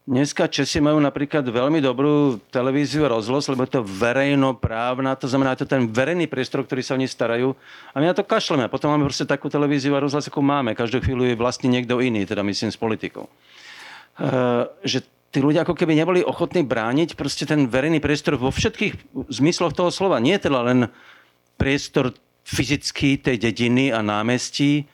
Dneska 0.07 0.47
Česi 0.47 0.79
majú 0.79 1.03
napríklad 1.03 1.43
veľmi 1.43 1.83
dobrú 1.83 2.39
televíziu 2.47 3.03
a 3.03 3.11
rozhlas, 3.11 3.51
lebo 3.51 3.67
je 3.67 3.75
to 3.75 3.83
verejnoprávna, 3.83 5.19
to 5.19 5.27
znamená, 5.27 5.51
je 5.51 5.67
to 5.67 5.75
ten 5.75 5.83
verejný 5.83 6.31
priestor, 6.31 6.63
ktorý 6.63 6.79
sa 6.79 6.95
oni 6.95 7.11
starajú. 7.11 7.51
A 7.91 7.99
my 7.99 8.07
na 8.07 8.15
to 8.15 8.23
kašleme. 8.23 8.63
A 8.63 8.71
potom 8.71 8.87
máme 8.87 9.03
proste 9.03 9.27
takú 9.27 9.51
televíziu 9.51 9.91
a 9.91 9.99
rozhlas, 9.99 10.31
ako 10.31 10.39
máme. 10.39 10.79
Každú 10.79 11.03
chvíľu 11.03 11.27
je 11.27 11.35
vlastne 11.35 11.67
niekto 11.67 11.99
iný, 11.99 12.23
teda 12.23 12.39
myslím 12.39 12.71
s 12.71 12.79
politikou. 12.79 13.27
Uh, 14.15 14.71
že 14.87 15.03
tí 15.27 15.43
ľudia 15.43 15.67
ako 15.67 15.75
keby 15.75 15.99
neboli 15.99 16.23
ochotní 16.23 16.63
brániť 16.63 17.19
proste 17.19 17.43
ten 17.43 17.67
verejný 17.67 17.99
priestor 17.99 18.39
vo 18.39 18.47
všetkých 18.47 19.27
zmysloch 19.27 19.75
toho 19.75 19.91
slova. 19.91 20.23
Nie 20.23 20.39
teda 20.39 20.71
len 20.71 20.87
priestor 21.59 22.15
fyzický 22.47 23.19
tej 23.19 23.43
dediny 23.43 23.91
a 23.91 23.99
námestí, 23.99 24.87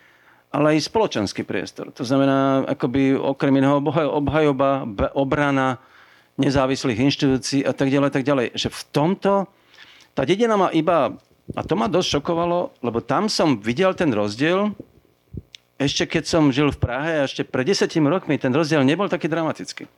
ale 0.54 0.78
aj 0.78 0.86
spoločenský 0.86 1.42
priestor. 1.42 1.90
To 1.98 2.06
znamená, 2.06 2.70
akoby 2.70 3.18
okrem 3.18 3.58
iného 3.58 3.82
obhajoba, 4.14 4.86
obrana 5.18 5.82
nezávislých 6.38 7.10
inštitúcií 7.10 7.66
a 7.66 7.74
tak 7.74 7.90
ďalej, 7.90 8.10
tak 8.14 8.26
ďalej. 8.26 8.54
Že 8.54 8.70
v 8.70 8.82
tomto 8.94 9.34
tá 10.14 10.22
dedina 10.30 10.54
ma 10.54 10.70
iba, 10.70 11.18
a 11.58 11.62
to 11.66 11.74
ma 11.74 11.90
dosť 11.90 12.22
šokovalo, 12.22 12.86
lebo 12.86 13.02
tam 13.02 13.26
som 13.34 13.58
videl 13.58 13.98
ten 13.98 14.14
rozdiel, 14.14 14.78
ešte 15.82 16.06
keď 16.06 16.24
som 16.30 16.54
žil 16.54 16.70
v 16.70 16.78
Prahe 16.78 17.12
a 17.18 17.26
ešte 17.26 17.42
pred 17.42 17.66
desetimi 17.66 18.06
rokmi 18.06 18.38
ten 18.38 18.54
rozdiel 18.54 18.86
nebol 18.86 19.10
taký 19.10 19.26
dramatický. 19.26 19.90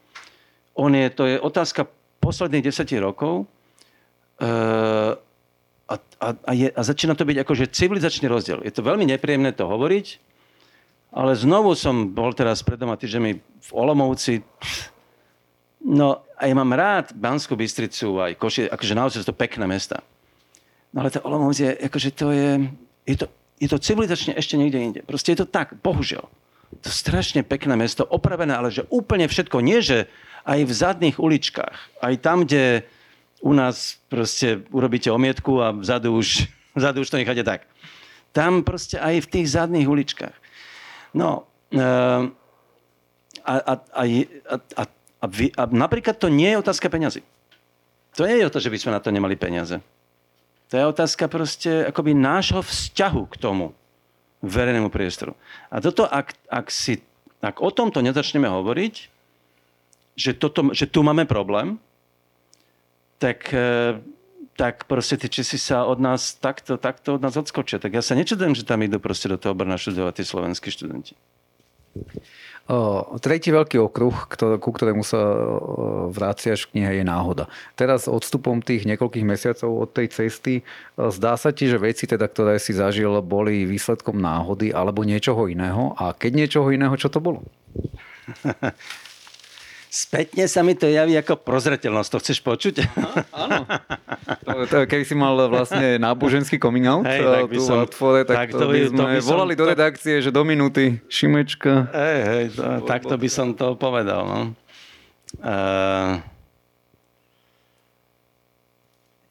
On 0.80 0.88
je, 0.96 1.08
to 1.12 1.28
je 1.28 1.36
otázka 1.36 1.84
posledných 2.24 2.72
deseti 2.72 2.96
rokov 2.96 3.44
e, 4.40 4.48
a, 5.86 5.96
a, 6.00 6.28
a, 6.32 6.52
je, 6.56 6.72
a 6.72 6.82
začína 6.82 7.14
to 7.14 7.28
byť 7.28 7.38
akože 7.44 7.76
civilizačný 7.76 8.32
rozdiel. 8.32 8.64
Je 8.64 8.72
to 8.72 8.82
veľmi 8.88 9.04
nepríjemné 9.04 9.52
to 9.52 9.68
hovoriť, 9.68 10.35
ale 11.16 11.32
znovu 11.32 11.72
som 11.80 12.12
bol 12.12 12.36
teraz 12.36 12.60
pred 12.60 12.76
doma 12.76 13.00
týždňami 13.00 13.32
v 13.40 13.70
Olomovci. 13.72 14.44
No 15.88 16.28
a 16.36 16.44
ja 16.44 16.52
mám 16.52 16.76
rád 16.76 17.16
Banskú 17.16 17.56
Bystricu 17.56 18.20
aj 18.20 18.36
Koši, 18.36 18.68
akože 18.68 18.94
naozaj 19.00 19.24
sú 19.24 19.32
to 19.32 19.40
pekné 19.40 19.64
mesta. 19.64 20.04
No 20.92 21.00
ale 21.00 21.16
to 21.16 21.24
Olomouc 21.24 21.56
je, 21.56 21.72
akože 21.72 22.10
to 22.12 22.36
je, 22.36 22.68
je 23.08 23.16
to, 23.16 23.26
je 23.64 23.68
to 23.72 23.80
civilizačne 23.80 24.36
ešte 24.36 24.60
niekde 24.60 24.80
inde. 24.80 25.02
Proste 25.08 25.32
je 25.32 25.44
to 25.44 25.48
tak, 25.48 25.80
bohužiaľ. 25.80 26.28
To 26.84 26.90
strašne 26.92 27.48
pekné 27.48 27.80
mesto, 27.80 28.04
opravené, 28.04 28.52
ale 28.52 28.68
že 28.68 28.84
úplne 28.92 29.32
všetko. 29.32 29.64
Nie, 29.64 29.80
že 29.80 30.12
aj 30.44 30.68
v 30.68 30.72
zadných 30.72 31.16
uličkách, 31.16 32.04
aj 32.04 32.14
tam, 32.20 32.44
kde 32.44 32.84
u 33.40 33.56
nás 33.56 34.04
proste 34.12 34.68
urobíte 34.72 35.08
omietku 35.12 35.64
a 35.64 35.72
vzadu 35.72 36.12
už, 36.12 36.48
vzadu 36.80 37.08
už 37.08 37.10
to 37.12 37.20
necháte 37.24 37.44
tak. 37.48 37.64
Tam 38.36 38.68
proste 38.68 39.00
aj 39.00 39.24
v 39.24 39.32
tých 39.32 39.48
zadných 39.56 39.88
uličkách. 39.88 40.45
No, 41.16 41.48
uh, 41.72 42.28
a, 43.46 43.54
a, 43.56 43.74
a, 43.96 44.04
a, 44.76 44.84
a, 45.24 45.26
vy, 45.32 45.48
a 45.56 45.64
napríklad 45.72 46.20
to 46.20 46.28
nie 46.28 46.52
je 46.52 46.60
otázka 46.60 46.92
peňazí. 46.92 47.24
To 48.20 48.28
nie 48.28 48.44
je 48.44 48.48
o 48.48 48.54
to, 48.54 48.60
že 48.60 48.72
by 48.72 48.78
sme 48.80 48.96
na 48.96 49.00
to 49.00 49.16
nemali 49.16 49.40
peniaze. 49.40 49.80
To 50.72 50.74
je 50.76 50.86
otázka 50.92 51.32
proste 51.32 51.88
akoby 51.88 52.18
nášho 52.18 52.60
vzťahu 52.60 53.22
k 53.32 53.36
tomu 53.40 53.72
verejnému 54.44 54.92
priestoru. 54.92 55.38
A 55.72 55.80
toto, 55.80 56.04
ak, 56.04 56.36
ak, 56.52 56.68
si, 56.68 57.00
ak 57.40 57.64
o 57.64 57.70
tomto 57.72 58.02
nezačneme 58.02 58.50
hovoriť, 58.50 58.94
že, 60.16 60.32
toto, 60.36 60.72
že 60.72 60.88
tu 60.88 61.04
máme 61.04 61.28
problém, 61.28 61.78
tak, 63.20 63.52
e, 63.52 64.00
tak 64.56 64.88
proste 64.88 65.20
tie 65.20 65.28
čisi 65.28 65.60
sa 65.60 65.84
od 65.84 66.00
nás 66.00 66.40
takto, 66.40 66.80
takto 66.80 67.20
od 67.20 67.22
nás 67.22 67.36
odskočia. 67.36 67.80
Tak 67.80 67.92
ja 67.92 68.04
sa 68.04 68.16
nečudujem, 68.16 68.56
že 68.56 68.64
tam 68.64 68.80
idú 68.80 69.04
proste 69.04 69.28
do 69.28 69.36
toho 69.36 69.52
Brna 69.52 69.76
študovať 69.76 70.20
tí 70.20 70.24
slovenskí 70.24 70.72
študenti. 70.72 71.14
O, 72.66 73.20
tretí 73.22 73.54
veľký 73.54 73.78
okruh, 73.78 74.26
ktor- 74.26 74.58
ku 74.58 74.74
ktorému 74.74 75.06
sa 75.06 75.22
vráciaš 76.10 76.66
v 76.66 76.70
knihe, 76.74 76.92
je 76.98 77.06
náhoda. 77.06 77.46
Teraz 77.78 78.10
odstupom 78.10 78.58
tých 78.58 78.90
niekoľkých 78.90 79.22
mesiacov 79.22 79.86
od 79.86 79.90
tej 79.94 80.10
cesty 80.10 80.66
zdá 80.98 81.38
sa 81.38 81.54
ti, 81.54 81.70
že 81.70 81.78
veci, 81.78 82.10
teda, 82.10 82.26
ktoré 82.26 82.58
si 82.58 82.74
zažil, 82.74 83.22
boli 83.22 83.70
výsledkom 83.70 84.18
náhody 84.18 84.74
alebo 84.74 85.06
niečoho 85.06 85.46
iného. 85.46 85.94
A 86.00 86.18
keď 86.18 86.32
niečoho 86.42 86.74
iného, 86.74 86.96
čo 86.98 87.14
to 87.14 87.22
bolo? 87.22 87.46
Spätne 89.96 90.44
sa 90.52 90.60
mi 90.60 90.76
to 90.76 90.92
javí 90.92 91.16
ako 91.16 91.40
prozretelnosť. 91.40 92.10
To 92.12 92.18
chceš 92.20 92.44
počuť? 92.44 92.84
áno. 93.32 93.64
To, 94.68 94.84
keby 94.84 95.08
si 95.08 95.16
mal 95.16 95.40
vlastne 95.48 95.96
náboženský 95.96 96.60
coming 96.60 96.84
out 96.84 97.08
hey, 97.08 97.24
tak 97.24 97.48
by 97.48 97.60
som, 97.64 97.88
tvore, 97.88 98.28
tak, 98.28 98.52
tak 98.52 98.60
to, 98.60 98.68
by 98.68 98.92
sme 98.92 99.00
to 99.00 99.06
by 99.08 99.20
volali 99.24 99.54
som, 99.56 99.62
do 99.64 99.66
redakcie, 99.72 100.16
že 100.20 100.36
do 100.36 100.44
minúty 100.44 101.00
Šimečka. 101.08 101.88
Hej, 101.96 102.20
hej, 102.28 102.46
to, 102.60 102.84
takto 102.84 103.16
by 103.16 103.30
som 103.32 103.56
to 103.56 103.80
povedal. 103.80 104.28
No. 104.28 104.40
Uh, 105.40 106.20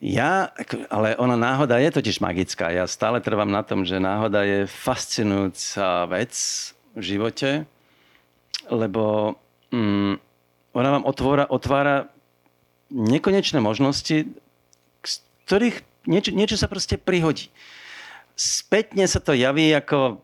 ja, 0.01 0.49
ale 0.89 1.13
ona 1.21 1.37
náhoda 1.37 1.77
je 1.77 1.93
totiž 1.93 2.25
magická. 2.25 2.73
Ja 2.73 2.89
stále 2.89 3.21
trvám 3.21 3.53
na 3.53 3.61
tom, 3.61 3.85
že 3.85 4.01
náhoda 4.01 4.49
je 4.49 4.65
fascinujúca 4.65 6.09
vec 6.09 6.33
v 6.97 7.03
živote, 7.05 7.69
lebo 8.73 9.37
mm, 9.69 10.33
ona 10.75 10.99
vám 10.99 11.05
otvára, 11.07 11.47
otvára 11.47 12.11
nekonečné 12.91 13.63
možnosti, 13.63 14.29
z 15.07 15.15
ktorých 15.47 15.87
niečo, 16.11 16.31
niečo 16.35 16.59
sa 16.59 16.67
proste 16.67 16.99
prihodí. 17.01 17.49
Spätne 18.35 19.07
sa 19.07 19.23
to 19.23 19.33
javí 19.33 19.71
ako, 19.71 20.19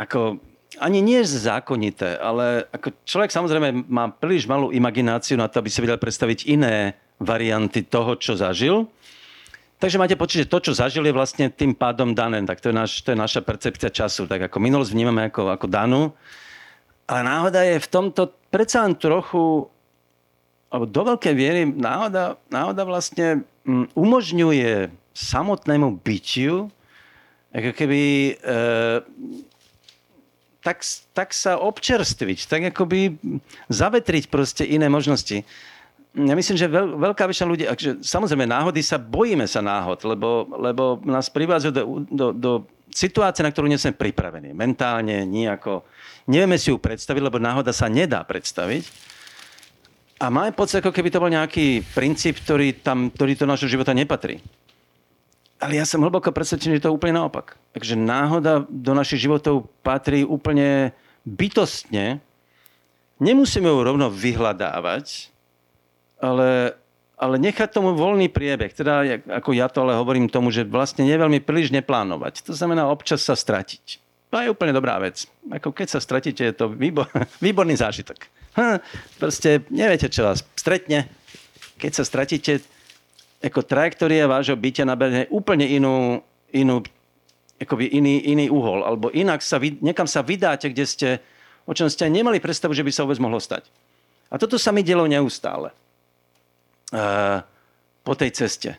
ako 0.00 0.40
ani 0.80 1.04
nie 1.04 1.22
zákonité, 1.22 2.18
ale 2.18 2.66
ako 2.72 2.96
človek 3.04 3.30
samozrejme 3.30 3.86
má 3.86 4.10
príliš 4.10 4.48
malú 4.48 4.74
imagináciu 4.74 5.38
na 5.38 5.46
to, 5.46 5.60
aby 5.60 5.70
si 5.70 5.84
vedel 5.84 6.00
predstaviť 6.00 6.48
iné 6.50 6.98
varianty 7.20 7.86
toho, 7.86 8.18
čo 8.18 8.34
zažil. 8.34 8.90
Takže 9.78 10.00
máte 10.00 10.16
pocit, 10.16 10.46
že 10.46 10.50
to, 10.50 10.64
čo 10.64 10.72
zažil, 10.72 11.04
je 11.04 11.12
vlastne 11.12 11.52
tým 11.52 11.76
pádom 11.76 12.16
dané. 12.16 12.40
Tak 12.48 12.64
to 12.64 12.72
je, 12.72 12.74
naš, 12.74 13.04
to 13.04 13.12
je 13.12 13.18
naša 13.18 13.44
percepcia 13.44 13.92
času. 13.92 14.24
Tak 14.24 14.48
ako 14.48 14.56
minulosť 14.56 14.90
vnímame 14.96 15.28
ako, 15.28 15.52
ako 15.52 15.66
danú. 15.68 16.02
Ale 17.04 17.20
náhoda 17.20 17.60
je 17.68 17.76
v 17.76 17.90
tomto 17.92 18.32
predsa 18.48 18.86
len 18.88 18.96
trochu 18.96 19.68
do 20.82 21.02
veľkej 21.14 21.34
viery 21.38 21.62
náhoda, 21.70 22.34
náhoda 22.50 22.82
vlastne 22.82 23.46
mm, 23.62 23.94
umožňuje 23.94 24.90
samotnému 25.14 26.02
bytiu 26.02 26.74
ako 27.54 27.70
keby 27.70 28.34
e, 28.34 28.62
tak, 30.58 30.82
tak 31.14 31.28
sa 31.30 31.54
občerstviť, 31.62 32.38
tak 32.50 32.60
akoby 32.74 33.14
zavetriť 33.70 34.26
proste 34.26 34.66
iné 34.66 34.90
možnosti. 34.90 35.46
Ja 36.14 36.34
myslím, 36.34 36.56
že 36.58 36.70
veľ, 36.70 36.98
veľká 36.98 37.26
väčšina 37.26 37.46
ľudí, 37.46 37.64
akže, 37.66 38.02
samozrejme 38.02 38.46
náhody 38.46 38.82
sa, 38.82 38.98
bojíme 38.98 39.46
sa 39.46 39.62
náhod, 39.62 40.02
lebo, 40.02 40.50
lebo 40.58 40.98
nás 41.06 41.30
privádzajú 41.30 41.72
do, 41.74 41.82
do, 42.10 42.26
do 42.34 42.52
situácie, 42.90 43.42
na 43.42 43.50
ktorú 43.50 43.66
nie 43.70 43.78
sme 43.78 43.94
pripravení. 43.94 44.54
Mentálne, 44.54 45.26
nejako. 45.26 45.82
Nevieme 46.30 46.58
si 46.58 46.70
ju 46.70 46.78
predstaviť, 46.78 47.22
lebo 47.22 47.42
náhoda 47.42 47.74
sa 47.74 47.90
nedá 47.90 48.22
predstaviť. 48.22 49.13
A 50.24 50.32
máme 50.32 50.56
pocit, 50.56 50.80
ako 50.80 50.88
keby 50.88 51.12
to 51.12 51.20
bol 51.20 51.28
nejaký 51.28 51.84
princíp, 51.92 52.40
ktorý, 52.40 52.80
tam, 52.80 53.12
ktorý 53.12 53.36
do 53.36 53.44
našho 53.44 53.68
života 53.68 53.92
nepatrí. 53.92 54.40
Ale 55.60 55.76
ja 55.76 55.84
som 55.84 56.00
hlboko 56.00 56.32
presvedčený, 56.32 56.80
že 56.80 56.88
to 56.88 56.88
je 56.88 56.96
úplne 56.96 57.20
naopak. 57.20 57.60
Takže 57.76 57.92
náhoda 57.92 58.64
do 58.64 58.92
našich 58.96 59.20
životov 59.20 59.68
patrí 59.84 60.24
úplne 60.24 60.96
bytostne. 61.28 62.24
Nemusíme 63.20 63.68
ju 63.68 63.84
rovno 63.84 64.08
vyhľadávať, 64.08 65.28
ale, 66.16 66.72
ale 67.20 67.34
nechať 67.36 67.68
tomu 67.76 67.92
voľný 67.92 68.32
priebeh. 68.32 68.72
Teda, 68.72 69.04
ako 69.28 69.52
ja 69.52 69.68
to 69.68 69.84
ale 69.84 69.92
hovorím 69.92 70.32
tomu, 70.32 70.48
že 70.48 70.64
vlastne 70.64 71.04
neveľmi 71.04 71.44
príliš 71.44 71.68
neplánovať. 71.68 72.48
To 72.48 72.56
znamená 72.56 72.88
občas 72.88 73.20
sa 73.20 73.36
stratiť. 73.36 74.00
To 74.32 74.40
je 74.40 74.48
úplne 74.48 74.72
dobrá 74.72 74.96
vec. 74.96 75.28
Ako 75.52 75.68
keď 75.68 75.94
sa 75.94 76.00
stratíte, 76.00 76.48
je 76.48 76.56
to 76.56 76.72
výbor, 76.72 77.12
výborný 77.44 77.76
zážitok. 77.76 78.43
Hm, 78.54 78.78
proste 79.18 79.66
neviete, 79.70 80.06
čo 80.06 80.26
vás 80.26 80.46
stretne. 80.54 81.10
Keď 81.78 81.92
sa 81.92 82.04
stratíte, 82.06 82.62
ako 83.42 83.66
trajektória 83.66 84.30
vášho 84.30 84.54
bytia 84.54 84.86
nabehne 84.86 85.26
úplne 85.28 85.66
inú, 85.66 86.22
inú 86.54 86.80
akoby 87.58 87.90
iný, 87.92 88.24
iný 88.30 88.46
uhol. 88.48 88.86
Alebo 88.86 89.10
inak 89.10 89.42
sa, 89.42 89.58
niekam 89.58 90.06
sa 90.06 90.22
vydáte, 90.22 90.70
kde 90.70 90.84
ste, 90.86 91.08
o 91.66 91.74
čom 91.74 91.90
ste 91.90 92.06
nemali 92.06 92.38
predstavu, 92.38 92.72
že 92.72 92.86
by 92.86 92.90
sa 92.94 93.02
vôbec 93.04 93.20
mohlo 93.20 93.42
stať. 93.42 93.66
A 94.30 94.38
toto 94.38 94.56
sa 94.56 94.70
mi 94.70 94.86
dielo 94.86 95.04
neustále. 95.04 95.74
Uh, 96.94 97.42
po 98.04 98.12
tej 98.14 98.30
ceste. 98.36 98.76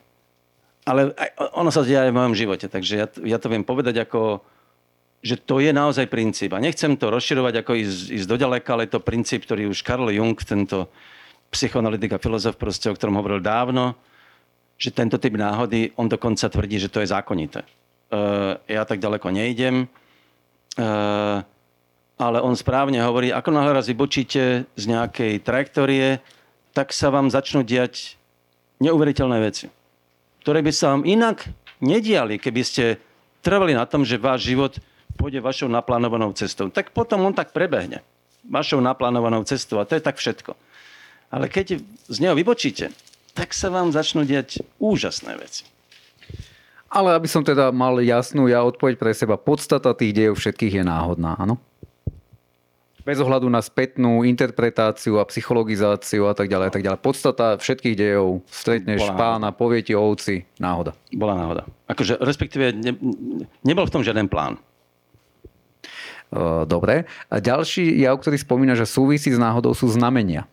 Ale 0.86 1.11
aj, 1.17 1.30
ono 1.57 1.73
sa 1.73 1.82
deje 1.82 1.97
aj 1.97 2.13
v 2.13 2.17
mojom 2.21 2.36
živote, 2.38 2.69
takže 2.69 2.93
ja, 2.93 3.07
ja 3.26 3.38
to 3.41 3.49
viem 3.49 3.65
povedať 3.65 4.05
ako, 4.05 4.45
že 5.26 5.41
to 5.41 5.57
je 5.57 5.73
naozaj 5.73 6.05
princíp. 6.05 6.53
A 6.53 6.61
nechcem 6.61 6.93
to 6.93 7.09
rozširovať 7.09 7.65
ako 7.65 7.73
ísť, 7.82 8.13
ísť 8.13 8.28
do 8.30 8.38
ďaleka, 8.38 8.78
ale 8.78 8.86
je 8.86 8.93
to 8.93 9.01
princíp, 9.01 9.49
ktorý 9.49 9.65
už 9.73 9.82
Karl 9.82 10.05
Jung, 10.13 10.38
tento 10.38 10.86
psychoanalytik 11.49 12.13
a 12.13 12.21
filozof, 12.21 12.61
proste, 12.61 12.93
o 12.93 12.95
ktorom 12.95 13.17
hovoril 13.17 13.41
dávno, 13.41 13.97
že 14.78 14.93
tento 14.93 15.17
typ 15.17 15.34
náhody, 15.34 15.89
on 15.97 16.05
dokonca 16.05 16.45
tvrdí, 16.45 16.78
že 16.78 16.93
to 16.93 17.01
je 17.01 17.09
zákonité. 17.09 17.65
Uh, 18.13 18.61
ja 18.69 18.86
tak 18.86 19.01
ďaleko 19.01 19.34
nejdem, 19.34 19.89
uh, 20.78 21.41
ale 22.21 22.38
on 22.45 22.53
správne 22.53 23.01
hovorí, 23.01 23.34
ako 23.34 23.49
náhle 23.49 23.82
raz 23.82 23.89
vybočíte 23.89 24.69
z 24.69 24.84
nejakej 24.86 25.41
trajektórie, 25.41 26.21
tak 26.78 26.93
sa 26.93 27.09
vám 27.09 27.34
začnú 27.34 27.65
diať 27.65 28.21
neuveriteľné 28.78 29.38
veci, 29.41 29.73
ktoré 30.45 30.61
by 30.61 30.69
sa 30.69 30.93
vám 30.93 31.01
inak 31.01 31.49
nediali, 31.82 32.38
keby 32.38 32.61
ste 32.61 33.01
trvali 33.41 33.73
na 33.73 33.89
tom, 33.89 34.05
že 34.05 34.21
váš 34.21 34.45
život 34.45 34.78
pôjde 35.16 35.39
vašou 35.41 35.72
naplánovanou 35.72 36.36
cestou. 36.36 36.70
Tak 36.70 36.91
potom 36.91 37.24
on 37.26 37.34
tak 37.34 37.55
prebehne. 37.55 38.03
Vašou 38.45 38.84
naplánovanou 38.84 39.41
cestou. 39.47 39.82
A 39.82 39.88
to 39.88 39.97
je 39.97 40.03
tak 40.03 40.20
všetko. 40.20 40.53
Ale 41.34 41.49
keď 41.49 41.82
z 42.07 42.18
neho 42.22 42.38
vybočíte, 42.38 42.93
tak 43.36 43.51
sa 43.51 43.68
vám 43.68 43.91
začnú 43.91 44.24
diať 44.24 44.63
úžasné 44.80 45.36
veci. 45.36 45.68
Ale 46.88 47.11
aby 47.11 47.28
som 47.28 47.43
teda 47.43 47.76
mal 47.76 47.99
jasnú 47.99 48.47
ja 48.47 48.63
odpoveď 48.63 48.95
pre 48.95 49.11
seba, 49.11 49.36
podstata 49.36 49.91
tých 49.91 50.16
dejov 50.16 50.39
všetkých 50.39 50.80
je 50.80 50.84
náhodná, 50.88 51.36
áno? 51.36 51.59
Bez 53.05 53.22
ohľadu 53.22 53.45
na 53.51 53.61
spätnú 53.61 54.26
interpretáciu 54.26 55.22
a 55.22 55.28
psychologizáciu 55.30 56.26
a 56.26 56.34
tak 56.34 56.49
ďalej, 56.49 56.68
a 56.70 56.74
tak 56.74 56.84
ďalej. 56.88 56.99
Podstata 57.05 57.59
všetkých 57.59 57.95
dejov, 57.99 58.41
stretneš 58.49 59.03
Bola 59.03 59.13
pána, 59.13 59.49
povie 59.53 59.86
ti 59.86 59.93
o 59.93 60.01
ovci, 60.01 60.47
náhoda. 60.57 60.95
Bola 61.13 61.38
náhoda. 61.38 61.61
Akože, 61.86 62.18
respektíve, 62.18 62.74
ne, 62.74 62.97
nebol 63.61 63.86
v 63.86 63.93
tom 63.93 64.01
žiaden 64.01 64.26
plán. 64.26 64.57
Dobre. 66.65 67.07
A 67.32 67.39
ďalší 67.39 67.95
jav, 68.01 68.19
ktorý 68.19 68.36
spomína, 68.36 68.73
že 68.76 68.89
súvisí 68.89 69.32
s 69.32 69.39
náhodou, 69.39 69.71
sú 69.71 69.88
znamenia. 69.88 70.49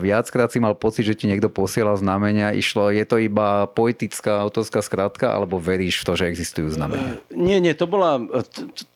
Viackrát 0.00 0.48
si 0.48 0.62
mal 0.62 0.72
pocit, 0.78 1.04
že 1.04 1.18
ti 1.18 1.28
niekto 1.28 1.52
posielal 1.52 1.98
znamenia. 2.00 2.54
Išlo, 2.56 2.88
je 2.88 3.04
to 3.04 3.20
iba 3.20 3.68
poetická 3.68 4.40
autorská 4.40 4.80
skratka, 4.80 5.34
alebo 5.34 5.60
veríš 5.60 6.00
v 6.00 6.04
to, 6.06 6.12
že 6.16 6.24
existujú 6.30 6.72
znamenia? 6.72 7.20
Nie, 7.34 7.60
nie, 7.60 7.76
to 7.76 7.84
bola, 7.84 8.22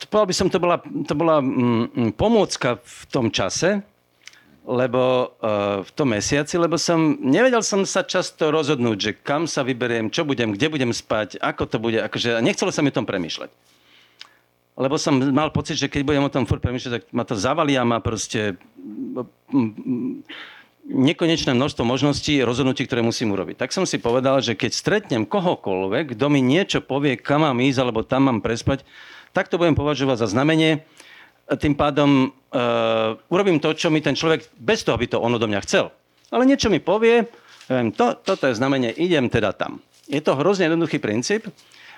povedal 0.09 0.27
by 0.31 0.35
som, 0.35 0.47
to 0.49 0.57
bola, 0.57 0.81
to 0.81 1.13
bola 1.13 1.37
mm, 1.43 2.17
pomôcka 2.17 2.81
v 2.81 3.03
tom 3.13 3.29
čase, 3.29 3.85
lebo 4.63 5.35
v 5.83 5.91
tom 5.91 6.07
mesiaci, 6.15 6.55
lebo 6.55 6.79
som, 6.79 7.19
nevedel 7.19 7.59
som 7.61 7.83
sa 7.83 8.07
často 8.07 8.47
rozhodnúť, 8.47 8.97
že 8.97 9.11
kam 9.11 9.43
sa 9.43 9.59
vyberiem, 9.59 10.07
čo 10.07 10.23
budem, 10.23 10.55
kde 10.55 10.71
budem 10.71 10.91
spať, 10.95 11.35
ako 11.43 11.67
to 11.67 11.77
bude, 11.83 11.99
akože 11.99 12.39
nechcelo 12.39 12.71
sa 12.71 12.79
mi 12.79 12.89
o 12.89 12.95
tom 12.95 13.03
premýšľať 13.03 13.51
lebo 14.73 14.97
som 14.97 15.21
mal 15.33 15.53
pocit, 15.53 15.77
že 15.77 15.91
keď 15.91 16.01
budem 16.01 16.25
o 16.25 16.33
tom 16.33 16.49
furt 16.49 16.61
premýšľať, 16.61 16.91
tak 16.97 17.03
ma 17.13 17.21
to 17.21 17.37
zavalí 17.37 17.77
a 17.77 17.85
má 17.85 18.01
proste 18.01 18.57
nekonečné 20.83 21.55
množstvo 21.55 21.83
možností, 21.87 22.43
rozhodnutí, 22.43 22.83
ktoré 22.83 22.99
musím 23.05 23.31
urobiť. 23.31 23.55
Tak 23.55 23.71
som 23.71 23.87
si 23.87 24.01
povedal, 24.01 24.43
že 24.43 24.57
keď 24.57 24.71
stretnem 24.73 25.23
kohokoľvek, 25.23 26.17
kto 26.17 26.25
mi 26.27 26.43
niečo 26.43 26.83
povie, 26.83 27.15
kam 27.15 27.47
mám 27.47 27.61
ísť, 27.63 27.79
alebo 27.79 28.03
tam 28.03 28.27
mám 28.27 28.39
prespať, 28.43 28.83
tak 29.31 29.47
to 29.47 29.61
budem 29.61 29.77
považovať 29.77 30.25
za 30.25 30.27
znamenie. 30.33 30.83
Tým 31.47 31.77
pádom 31.77 32.29
uh, 32.29 33.15
urobím 33.31 33.61
to, 33.63 33.71
čo 33.77 33.93
mi 33.93 34.03
ten 34.03 34.17
človek, 34.17 34.47
bez 34.59 34.83
toho, 34.83 34.99
aby 34.99 35.07
to 35.07 35.21
on 35.21 35.37
odo 35.37 35.47
mňa 35.47 35.63
chcel. 35.63 35.93
Ale 36.33 36.49
niečo 36.49 36.67
mi 36.67 36.81
povie, 36.81 37.29
viem, 37.69 37.93
to, 37.93 38.17
toto 38.19 38.49
je 38.49 38.57
znamenie, 38.57 38.91
idem 38.95 39.29
teda 39.29 39.53
tam. 39.55 39.79
Je 40.09 40.19
to 40.19 40.35
hrozne 40.35 40.67
jednoduchý 40.67 40.99
princíp. 40.99 41.47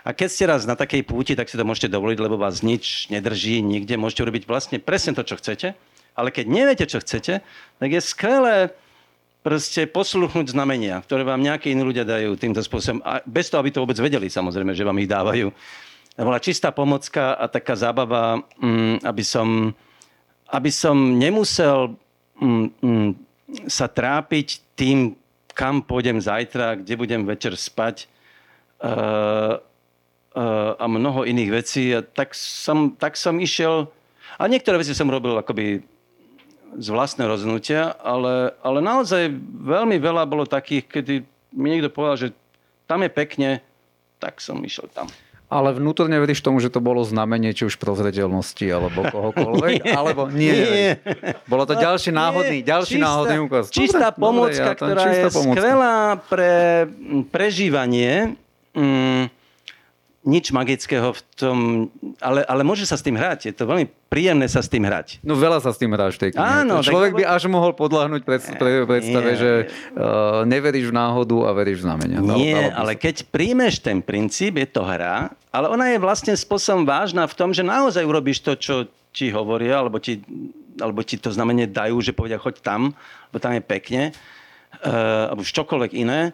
A 0.05 0.13
keď 0.13 0.29
ste 0.29 0.45
raz 0.45 0.69
na 0.69 0.77
takej 0.77 1.01
púti, 1.01 1.33
tak 1.33 1.49
si 1.49 1.57
to 1.57 1.65
môžete 1.65 1.89
dovoliť, 1.89 2.17
lebo 2.21 2.37
vás 2.37 2.61
nič 2.61 3.09
nedrží 3.09 3.65
nikde. 3.65 3.97
Môžete 3.97 4.21
urobiť 4.21 4.45
vlastne 4.45 4.77
presne 4.77 5.17
to, 5.17 5.25
čo 5.25 5.41
chcete. 5.41 5.73
Ale 6.13 6.29
keď 6.29 6.45
neviete, 6.45 6.85
čo 6.85 7.01
chcete, 7.01 7.41
tak 7.81 7.89
je 7.89 8.01
skvelé 8.05 8.69
proste 9.41 9.89
posluchnúť 9.89 10.53
znamenia, 10.53 11.01
ktoré 11.01 11.25
vám 11.25 11.41
nejakí 11.41 11.73
iní 11.73 11.81
ľudia 11.81 12.05
dajú 12.05 12.37
týmto 12.37 12.61
spôsobom. 12.61 13.01
A 13.01 13.21
bez 13.25 13.49
toho, 13.49 13.65
aby 13.65 13.73
to 13.73 13.81
vôbec 13.81 13.97
vedeli, 13.97 14.29
samozrejme, 14.29 14.77
že 14.77 14.85
vám 14.85 15.01
ich 15.01 15.09
dávajú. 15.09 15.49
To 16.15 16.21
bola 16.21 16.39
čistá 16.39 16.69
pomocka 16.69 17.33
a 17.35 17.49
taká 17.49 17.73
zábava, 17.73 18.45
mm, 18.61 19.05
aby 19.05 19.23
som, 19.25 19.73
aby 20.53 20.69
som 20.69 20.97
nemusel 21.17 21.97
mm, 22.39 22.67
mm, 22.77 23.09
sa 23.67 23.89
trápiť 23.89 24.77
tým, 24.77 25.17
kam 25.53 25.81
pôjdem 25.81 26.21
zajtra, 26.21 26.81
kde 26.81 26.93
budem 26.93 27.21
večer 27.25 27.53
spať 27.53 28.09
uh, 28.81 29.61
a 30.75 30.85
mnoho 30.85 31.23
iných 31.23 31.51
vecí. 31.51 31.95
A 31.95 32.03
tak, 32.03 32.35
som, 32.35 32.91
tak 32.95 33.15
som 33.15 33.39
išiel... 33.39 33.87
A 34.35 34.51
niektoré 34.51 34.75
veci 34.75 34.91
som 34.91 35.07
robil 35.07 35.31
akoby 35.39 35.79
z 36.75 36.87
vlastného 36.91 37.31
rozhodnutia, 37.31 37.95
ale, 38.03 38.51
ale 38.59 38.83
naozaj 38.83 39.31
veľmi 39.63 39.95
veľa 39.95 40.27
bolo 40.27 40.43
takých, 40.43 40.91
kedy 40.91 41.13
mi 41.55 41.71
niekto 41.71 41.87
povedal, 41.87 42.19
že 42.19 42.27
tam 42.83 42.99
je 43.07 43.11
pekne, 43.11 43.49
tak 44.19 44.43
som 44.43 44.59
išiel 44.59 44.91
tam. 44.91 45.07
Ale 45.45 45.77
vnútorne 45.77 46.17
veríš 46.17 46.41
tomu, 46.41 46.57
že 46.57 46.73
to 46.73 46.81
bolo 46.81 47.05
znamenie 47.05 47.53
či 47.53 47.69
už 47.69 47.77
prozredelnosti 47.77 48.65
alebo 48.65 49.05
kohokoľvek? 49.05 49.71
nie, 49.85 49.93
alebo 49.93 50.27
nie, 50.33 50.51
nie. 50.51 50.89
Bolo 51.45 51.69
to 51.69 51.77
ďalší 51.77 52.09
náhodný, 52.09 52.59
nie, 52.59 52.67
ďalší 52.67 52.97
čistá, 52.97 53.05
náhodný 53.05 53.37
úkaz. 53.45 53.63
Čistá 53.69 54.09
dobre, 54.09 54.57
ja 54.57 54.73
ktorá 54.73 55.01
čistá 55.05 55.29
je 55.29 55.35
pomocka. 55.37 55.61
skvelá 55.61 55.97
pre 56.27 56.53
prežívanie. 57.29 58.33
Mm, 58.73 59.29
nič 60.25 60.49
magického 60.49 61.13
v 61.13 61.21
tom, 61.37 61.57
ale, 62.17 62.41
ale 62.49 62.65
môže 62.65 62.81
sa 62.89 62.97
s 62.97 63.05
tým 63.05 63.13
hrať. 63.13 63.53
Je 63.53 63.53
to 63.53 63.69
veľmi 63.69 63.85
príjemné 64.09 64.49
sa 64.49 64.65
s 64.65 64.67
tým 64.67 64.81
hrať. 64.81 65.21
No 65.21 65.37
veľa 65.37 65.61
sa 65.61 65.69
s 65.69 65.77
tým 65.77 65.93
hráš 65.93 66.17
v 66.17 66.27
tej 66.27 66.29
knihe. 66.33 66.65
Áno, 66.65 66.81
Človek 66.81 67.13
by 67.13 67.23
až 67.29 67.45
mohol 67.45 67.77
podľahnúť 67.77 68.25
pred, 68.25 68.41
pre, 68.57 68.89
predstave, 68.89 69.29
nie. 69.37 69.39
že 69.39 69.51
uh, 69.69 70.41
neveríš 70.49 70.89
v 70.89 70.93
náhodu 70.97 71.37
a 71.45 71.49
veríš 71.53 71.85
v 71.85 71.93
znamenia. 71.93 72.17
Nie, 72.25 72.73
ale 72.73 72.97
keď 72.97 73.29
príjmeš 73.29 73.85
ten 73.85 74.01
princíp, 74.01 74.57
je 74.57 74.65
to 74.65 74.81
hra, 74.81 75.29
ale 75.53 75.69
ona 75.69 75.93
je 75.93 76.01
vlastne 76.01 76.33
spôsobom 76.33 76.89
vážna 76.89 77.29
v 77.29 77.37
tom, 77.37 77.53
že 77.53 77.61
naozaj 77.61 78.01
urobíš 78.01 78.41
to, 78.41 78.57
čo 78.57 78.75
ti 79.13 79.29
hovoria, 79.29 79.85
alebo 79.85 80.01
ti, 80.01 80.25
alebo 80.81 81.05
ti 81.05 81.21
to 81.21 81.29
znamenie 81.29 81.69
dajú, 81.69 82.01
že 82.01 82.17
povedia, 82.17 82.41
choď 82.41 82.65
tam, 82.65 82.81
lebo 83.29 83.37
tam 83.37 83.53
je 83.53 83.61
pekne, 83.61 84.01
uh, 84.09 85.29
alebo 85.29 85.45
čokoľvek 85.45 85.91
iné 86.01 86.33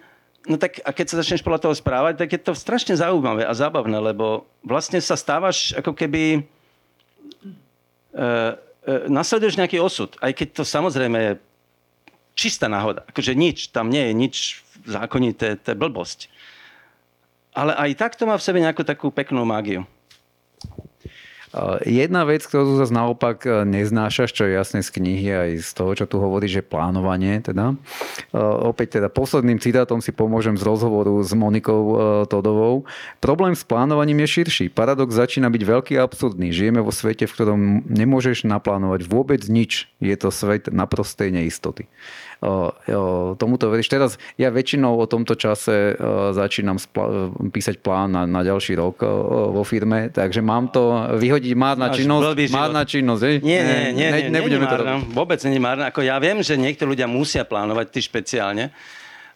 No 0.49 0.57
tak 0.57 0.81
a 0.81 0.89
keď 0.89 1.05
sa 1.05 1.19
začneš 1.21 1.45
podľa 1.45 1.69
toho 1.69 1.75
správať, 1.77 2.17
tak 2.17 2.29
je 2.33 2.41
to 2.41 2.57
strašne 2.57 2.97
zaujímavé 2.97 3.45
a 3.45 3.53
zábavné, 3.53 3.93
lebo 4.01 4.49
vlastne 4.65 4.97
sa 4.97 5.13
stávaš 5.13 5.77
ako 5.77 5.93
keby... 5.93 6.41
E, 8.11 8.19
e, 8.19 8.93
nasleduješ 9.05 9.61
nejaký 9.61 9.77
osud, 9.77 10.17
aj 10.17 10.33
keď 10.33 10.47
to 10.57 10.63
samozrejme 10.65 11.17
je 11.21 11.33
čistá 12.33 12.65
náhoda. 12.65 13.05
Akože 13.05 13.37
nič, 13.37 13.69
tam 13.69 13.93
nie 13.93 14.01
je 14.09 14.13
nič 14.17 14.35
zákonité, 14.89 15.61
to 15.61 15.71
je 15.71 15.77
blbosť. 15.77 16.19
Ale 17.53 17.77
aj 17.77 17.91
tak 17.99 18.17
to 18.17 18.25
má 18.25 18.33
v 18.39 18.45
sebe 18.45 18.63
nejakú 18.63 18.81
takú 18.81 19.13
peknú 19.13 19.45
mágiu. 19.45 19.85
Jedna 21.83 22.23
vec, 22.23 22.47
ktorú 22.47 22.79
zase 22.79 22.95
naopak 22.95 23.43
e, 23.43 23.67
neznášaš, 23.67 24.31
čo 24.31 24.47
je 24.47 24.55
jasné 24.55 24.79
z 24.79 24.89
knihy 24.95 25.27
aj 25.27 25.49
z 25.67 25.71
toho, 25.75 25.91
čo 25.99 26.05
tu 26.07 26.15
hovorí, 26.15 26.47
že 26.47 26.63
plánovanie. 26.63 27.43
Teda. 27.43 27.75
E, 28.31 28.39
opäť 28.39 28.99
teda 28.99 29.11
posledným 29.11 29.59
citátom 29.59 29.99
si 29.99 30.15
pomôžem 30.15 30.55
z 30.55 30.63
rozhovoru 30.63 31.19
s 31.19 31.35
Monikou 31.35 31.83
Todovou. 32.31 32.87
Problém 33.19 33.51
s 33.51 33.67
plánovaním 33.67 34.23
je 34.23 34.39
širší. 34.39 34.65
Paradox 34.71 35.11
začína 35.11 35.51
byť 35.51 35.63
veľký 35.67 35.93
a 35.99 36.07
absurdný. 36.07 36.55
Žijeme 36.55 36.79
vo 36.79 36.95
svete, 36.95 37.27
v 37.27 37.35
ktorom 37.35 37.59
nemôžeš 37.83 38.47
naplánovať 38.47 39.03
vôbec 39.11 39.43
nič. 39.51 39.91
Je 39.99 40.15
to 40.15 40.31
svet 40.31 40.71
naprostej 40.71 41.35
neistoty 41.35 41.91
tomuto 43.37 43.69
veríš. 43.69 43.85
Teraz 43.85 44.17
ja 44.33 44.49
väčšinou 44.49 44.97
o 44.97 45.05
tomto 45.05 45.37
čase 45.37 45.93
začínam 46.33 46.81
písať 47.53 47.85
plán 47.85 48.17
na, 48.17 48.25
na 48.25 48.41
ďalší 48.41 48.81
rok 48.81 49.05
vo 49.53 49.61
firme, 49.61 50.09
takže 50.09 50.41
mám 50.41 50.73
to 50.73 51.13
vyhodiť 51.21 51.53
márna 51.53 51.93
činnosť. 51.93 52.49
Márna 52.49 52.81
činnosť, 52.81 53.21
hej? 53.21 53.35
Nie, 53.45 53.61
nie, 53.61 53.77
nie, 53.93 54.09
ne, 54.09 54.19
nie, 54.25 54.29
nebudeme 54.33 54.65
nie, 54.65 54.71
to 54.73 54.75
robiť. 54.81 55.13
Vôbec 55.13 55.39
nie 55.45 55.61
márna. 55.61 55.93
Ako 55.93 56.01
ja 56.01 56.17
viem, 56.17 56.41
že 56.41 56.57
niektorí 56.57 56.97
ľudia 56.97 57.05
musia 57.05 57.45
plánovať, 57.45 57.93
ty 57.93 57.99
špeciálne. 58.01 58.73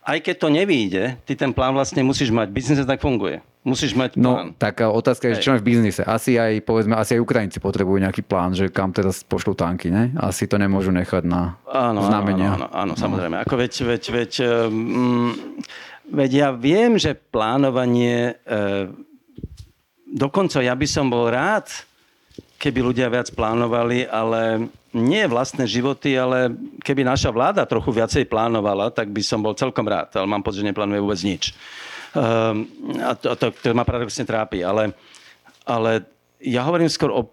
Aj 0.06 0.22
keď 0.22 0.36
to 0.38 0.50
nevíde, 0.54 1.18
ty 1.26 1.34
ten 1.34 1.50
plán 1.50 1.74
vlastne 1.74 2.06
musíš 2.06 2.30
mať. 2.30 2.54
Biznes 2.54 2.86
tak 2.86 3.02
funguje. 3.02 3.42
Musíš 3.66 3.98
mať 3.98 4.22
no, 4.22 4.38
plán. 4.38 4.48
No, 4.54 4.58
taká 4.62 4.94
otázka 4.94 5.34
je, 5.34 5.42
čo 5.42 5.58
v 5.58 5.66
biznise. 5.66 6.06
Asi 6.06 6.38
aj, 6.38 6.62
povedzme, 6.62 6.94
asi 6.94 7.18
aj 7.18 7.26
Ukrajinci 7.26 7.58
potrebujú 7.58 7.98
nejaký 7.98 8.22
plán, 8.22 8.54
že 8.54 8.70
kam 8.70 8.94
teraz 8.94 9.26
pošlú 9.26 9.58
tanky, 9.58 9.90
ne? 9.90 10.14
Asi 10.22 10.46
to 10.46 10.62
nemôžu 10.62 10.94
nechať 10.94 11.26
na 11.26 11.58
áno, 11.66 12.06
znamenia. 12.06 12.54
Áno, 12.54 12.70
áno, 12.70 12.94
áno, 12.94 12.94
no. 12.94 13.02
samozrejme. 13.02 13.42
Ako 13.42 13.58
veď, 13.58 13.74
veď, 13.82 14.04
veď, 14.14 14.32
um, 14.70 15.34
veď 16.14 16.32
ja 16.38 16.50
viem, 16.54 17.02
že 17.02 17.18
plánovanie, 17.18 18.38
uh, 18.46 18.94
dokonca 20.06 20.62
ja 20.62 20.78
by 20.78 20.86
som 20.86 21.10
bol 21.10 21.34
rád, 21.34 21.66
keby 22.62 22.94
ľudia 22.94 23.10
viac 23.10 23.34
plánovali, 23.34 24.06
ale 24.06 24.70
nie 24.96 25.28
vlastné 25.28 25.68
životy, 25.68 26.16
ale 26.16 26.56
keby 26.80 27.04
naša 27.04 27.36
vláda 27.36 27.68
trochu 27.68 27.92
viacej 27.92 28.32
plánovala, 28.32 28.88
tak 28.96 29.12
by 29.12 29.20
som 29.20 29.44
bol 29.44 29.52
celkom 29.52 29.84
rád. 29.84 30.16
Ale 30.16 30.24
mám 30.24 30.40
pocit, 30.40 30.64
že 30.64 30.72
neplánuje 30.72 31.04
vôbec 31.04 31.20
nič. 31.20 31.52
Ehm, 32.16 32.72
a 33.04 33.12
to, 33.20 33.36
to, 33.36 33.52
to 33.52 33.76
ma 33.76 33.84
paradoxne 33.84 34.24
trápi. 34.24 34.64
Ale, 34.64 34.96
ale 35.68 36.08
ja 36.40 36.64
hovorím 36.64 36.88
skôr 36.88 37.12
o, 37.12 37.28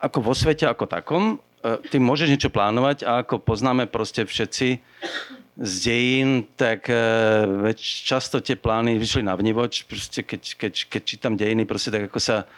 ako 0.00 0.18
vo 0.24 0.32
svete 0.32 0.64
ako 0.64 0.88
takom. 0.88 1.36
E, 1.60 1.76
ty 1.92 2.00
môžeš 2.00 2.32
niečo 2.32 2.48
plánovať 2.48 3.04
a 3.04 3.20
ako 3.20 3.44
poznáme 3.44 3.84
proste 3.84 4.24
všetci 4.24 4.68
z 5.60 5.72
dejín, 5.84 6.48
tak 6.56 6.88
e, 6.88 7.76
často 7.76 8.40
tie 8.40 8.56
plány 8.56 8.96
vyšli 8.96 9.20
na 9.20 9.36
vnivoč. 9.36 9.84
Proste 9.84 10.24
keď, 10.24 10.56
keď, 10.56 10.72
keď 10.88 11.02
čítam 11.04 11.36
dejiny, 11.36 11.68
proste 11.68 11.92
tak 11.92 12.08
ako 12.08 12.16
sa 12.16 12.48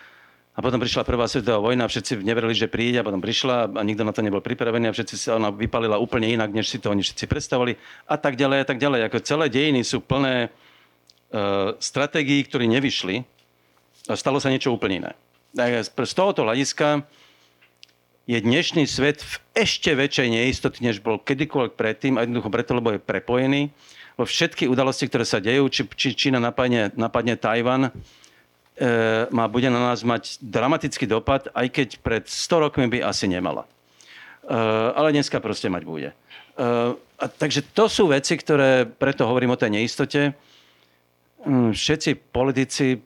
a 0.52 0.60
potom 0.60 0.76
prišla 0.76 1.08
prvá 1.08 1.24
svetová 1.24 1.64
vojna, 1.64 1.88
všetci 1.88 2.20
neverili, 2.20 2.52
že 2.52 2.68
príde, 2.68 3.00
a 3.00 3.06
potom 3.06 3.24
prišla 3.24 3.72
a 3.72 3.80
nikto 3.80 4.04
na 4.04 4.12
to 4.12 4.20
nebol 4.20 4.44
pripravený 4.44 4.92
a 4.92 4.92
všetci 4.92 5.14
sa 5.16 5.40
ona 5.40 5.48
vypalila 5.48 5.96
úplne 5.96 6.28
inak, 6.28 6.52
než 6.52 6.68
si 6.68 6.76
to 6.76 6.92
oni 6.92 7.00
všetci 7.00 7.24
predstavovali 7.24 7.72
a 8.04 8.16
tak 8.20 8.36
ďalej 8.36 8.58
a 8.60 8.66
tak 8.68 8.76
ďalej. 8.76 9.00
Ako 9.08 9.24
celé 9.24 9.48
dejiny 9.48 9.80
sú 9.80 10.04
plné 10.04 10.52
uh, 10.52 11.72
stratégií, 11.80 12.44
ktoré 12.44 12.68
nevyšli 12.68 13.24
a 14.08 14.14
stalo 14.14 14.36
sa 14.44 14.52
niečo 14.52 14.76
úplne 14.76 15.08
iné. 15.08 15.12
Z 15.56 16.12
tohoto 16.12 16.44
hľadiska 16.44 17.00
je 18.28 18.36
dnešný 18.36 18.84
svet 18.84 19.24
v 19.24 19.34
ešte 19.56 19.96
väčšej 19.96 20.28
neistoty, 20.36 20.84
než 20.84 21.00
bol 21.00 21.16
kedykoľvek 21.16 21.80
predtým, 21.80 22.20
a 22.20 22.28
jednoducho 22.28 22.52
preto, 22.52 22.76
lebo 22.76 22.92
je 22.92 23.00
prepojený. 23.00 23.72
Vo 24.20 24.28
všetky 24.28 24.68
udalosti, 24.68 25.08
ktoré 25.08 25.24
sa 25.24 25.40
dejú, 25.40 25.64
či, 25.72 25.88
či 25.96 26.12
Čína 26.12 26.36
napadne, 26.36 26.92
napadne 26.92 27.40
Tajvan, 27.40 27.88
E, 27.88 28.21
má, 29.28 29.44
bude 29.52 29.68
na 29.68 29.92
nás 29.92 30.00
mať 30.00 30.40
dramatický 30.40 31.04
dopad, 31.04 31.52
aj 31.52 31.66
keď 31.68 31.88
pred 32.00 32.24
100 32.24 32.64
rokmi 32.68 32.88
by 32.88 33.04
asi 33.04 33.28
nemala. 33.28 33.68
E, 34.42 34.56
ale 34.96 35.12
dneska 35.12 35.38
proste 35.38 35.68
mať 35.68 35.82
bude. 35.84 36.10
E, 36.10 36.16
a 36.96 37.24
takže 37.28 37.68
to 37.76 37.86
sú 37.86 38.08
veci, 38.08 38.34
ktoré, 38.34 38.88
preto 38.88 39.28
hovorím 39.28 39.54
o 39.54 39.60
tej 39.60 39.76
neistote. 39.76 40.32
Mm, 41.44 41.76
všetci 41.76 42.10
politici, 42.32 42.96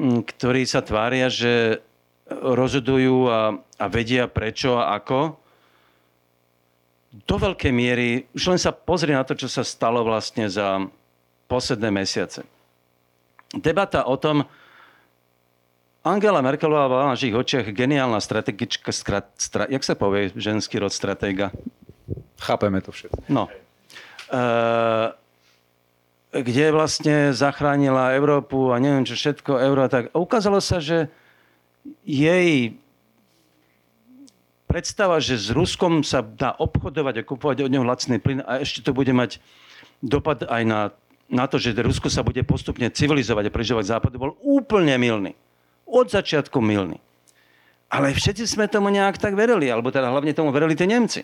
mm, 0.00 0.26
ktorí 0.32 0.64
sa 0.64 0.80
tvária, 0.80 1.28
že 1.28 1.84
rozhodujú 2.32 3.28
a, 3.28 3.52
a 3.60 3.86
vedia 3.92 4.24
prečo 4.32 4.80
a 4.80 4.96
ako, 4.96 5.36
do 7.14 7.36
veľkej 7.38 7.70
miery, 7.70 8.26
už 8.34 8.56
len 8.56 8.58
sa 8.58 8.74
pozri 8.74 9.14
na 9.14 9.22
to, 9.22 9.38
čo 9.38 9.46
sa 9.46 9.62
stalo 9.62 10.02
vlastne 10.02 10.50
za 10.50 10.82
posledné 11.46 11.92
mesiace 11.94 12.53
debata 13.58 14.06
o 14.06 14.16
tom, 14.16 14.46
Angela 16.04 16.44
Merkelová 16.44 16.84
bola 16.84 17.02
na 17.08 17.12
našich 17.16 17.32
očiach 17.32 17.72
geniálna 17.72 18.20
strategička, 18.20 18.92
skrat, 18.92 19.32
stra, 19.40 19.64
jak 19.72 19.80
sa 19.80 19.96
povie 19.96 20.28
ženský 20.36 20.76
rod 20.76 20.92
stratéga? 20.92 21.48
Chápeme 22.36 22.84
to 22.84 22.92
všetko. 22.92 23.24
No. 23.32 23.48
E, 24.28 24.44
kde 26.36 26.76
vlastne 26.76 27.32
zachránila 27.32 28.12
Európu 28.12 28.74
a 28.74 28.82
neviem 28.82 29.08
čo 29.08 29.16
všetko, 29.16 29.56
euro 29.64 29.88
tak. 29.88 30.12
ukázalo 30.12 30.60
sa, 30.60 30.76
že 30.76 31.08
jej 32.04 32.76
predstava, 34.68 35.24
že 35.24 35.40
s 35.40 35.48
Ruskom 35.54 36.04
sa 36.04 36.20
dá 36.20 36.52
obchodovať 36.58 37.22
a 37.22 37.26
kupovať 37.26 37.64
od 37.64 37.70
neho 37.72 37.86
lacný 37.86 38.20
plyn 38.20 38.42
a 38.44 38.60
ešte 38.60 38.84
to 38.84 38.92
bude 38.92 39.14
mať 39.14 39.40
dopad 40.02 40.44
aj 40.44 40.62
na 40.68 40.80
na 41.28 41.48
to, 41.48 41.56
že 41.56 41.74
Rusko 41.74 42.12
sa 42.12 42.20
bude 42.20 42.40
postupne 42.44 42.88
civilizovať 42.92 43.48
a 43.48 43.54
prežívať 43.54 43.84
západu, 43.96 44.20
bol 44.20 44.32
úplne 44.44 44.94
milný. 45.00 45.32
Od 45.88 46.08
začiatku 46.08 46.60
milný. 46.60 47.00
Ale 47.88 48.10
všetci 48.10 48.44
sme 48.48 48.66
tomu 48.66 48.90
nejak 48.90 49.20
tak 49.20 49.38
verili, 49.38 49.70
alebo 49.70 49.92
teda 49.92 50.10
hlavne 50.10 50.34
tomu 50.34 50.50
verili 50.50 50.74
tie 50.74 50.88
Nemci. 50.88 51.22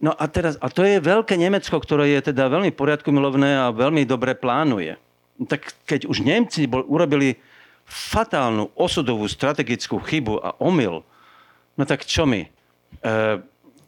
No 0.00 0.16
a 0.16 0.24
teraz, 0.32 0.56
a 0.56 0.72
to 0.72 0.80
je 0.80 0.96
veľké 0.96 1.36
Nemecko, 1.36 1.76
ktoré 1.76 2.16
je 2.16 2.32
teda 2.32 2.48
veľmi 2.48 2.72
poriadku 2.72 3.12
milovné 3.12 3.60
a 3.60 3.68
veľmi 3.68 4.08
dobre 4.08 4.32
plánuje. 4.32 4.96
Tak 5.44 5.84
keď 5.84 6.08
už 6.08 6.24
Nemci 6.24 6.64
bol, 6.64 6.82
urobili 6.88 7.36
fatálnu 7.84 8.72
osudovú 8.72 9.28
strategickú 9.28 10.00
chybu 10.00 10.40
a 10.40 10.56
omyl, 10.56 11.04
no 11.76 11.82
tak 11.84 12.08
čo 12.08 12.24
my? 12.24 12.46
E, 12.46 12.48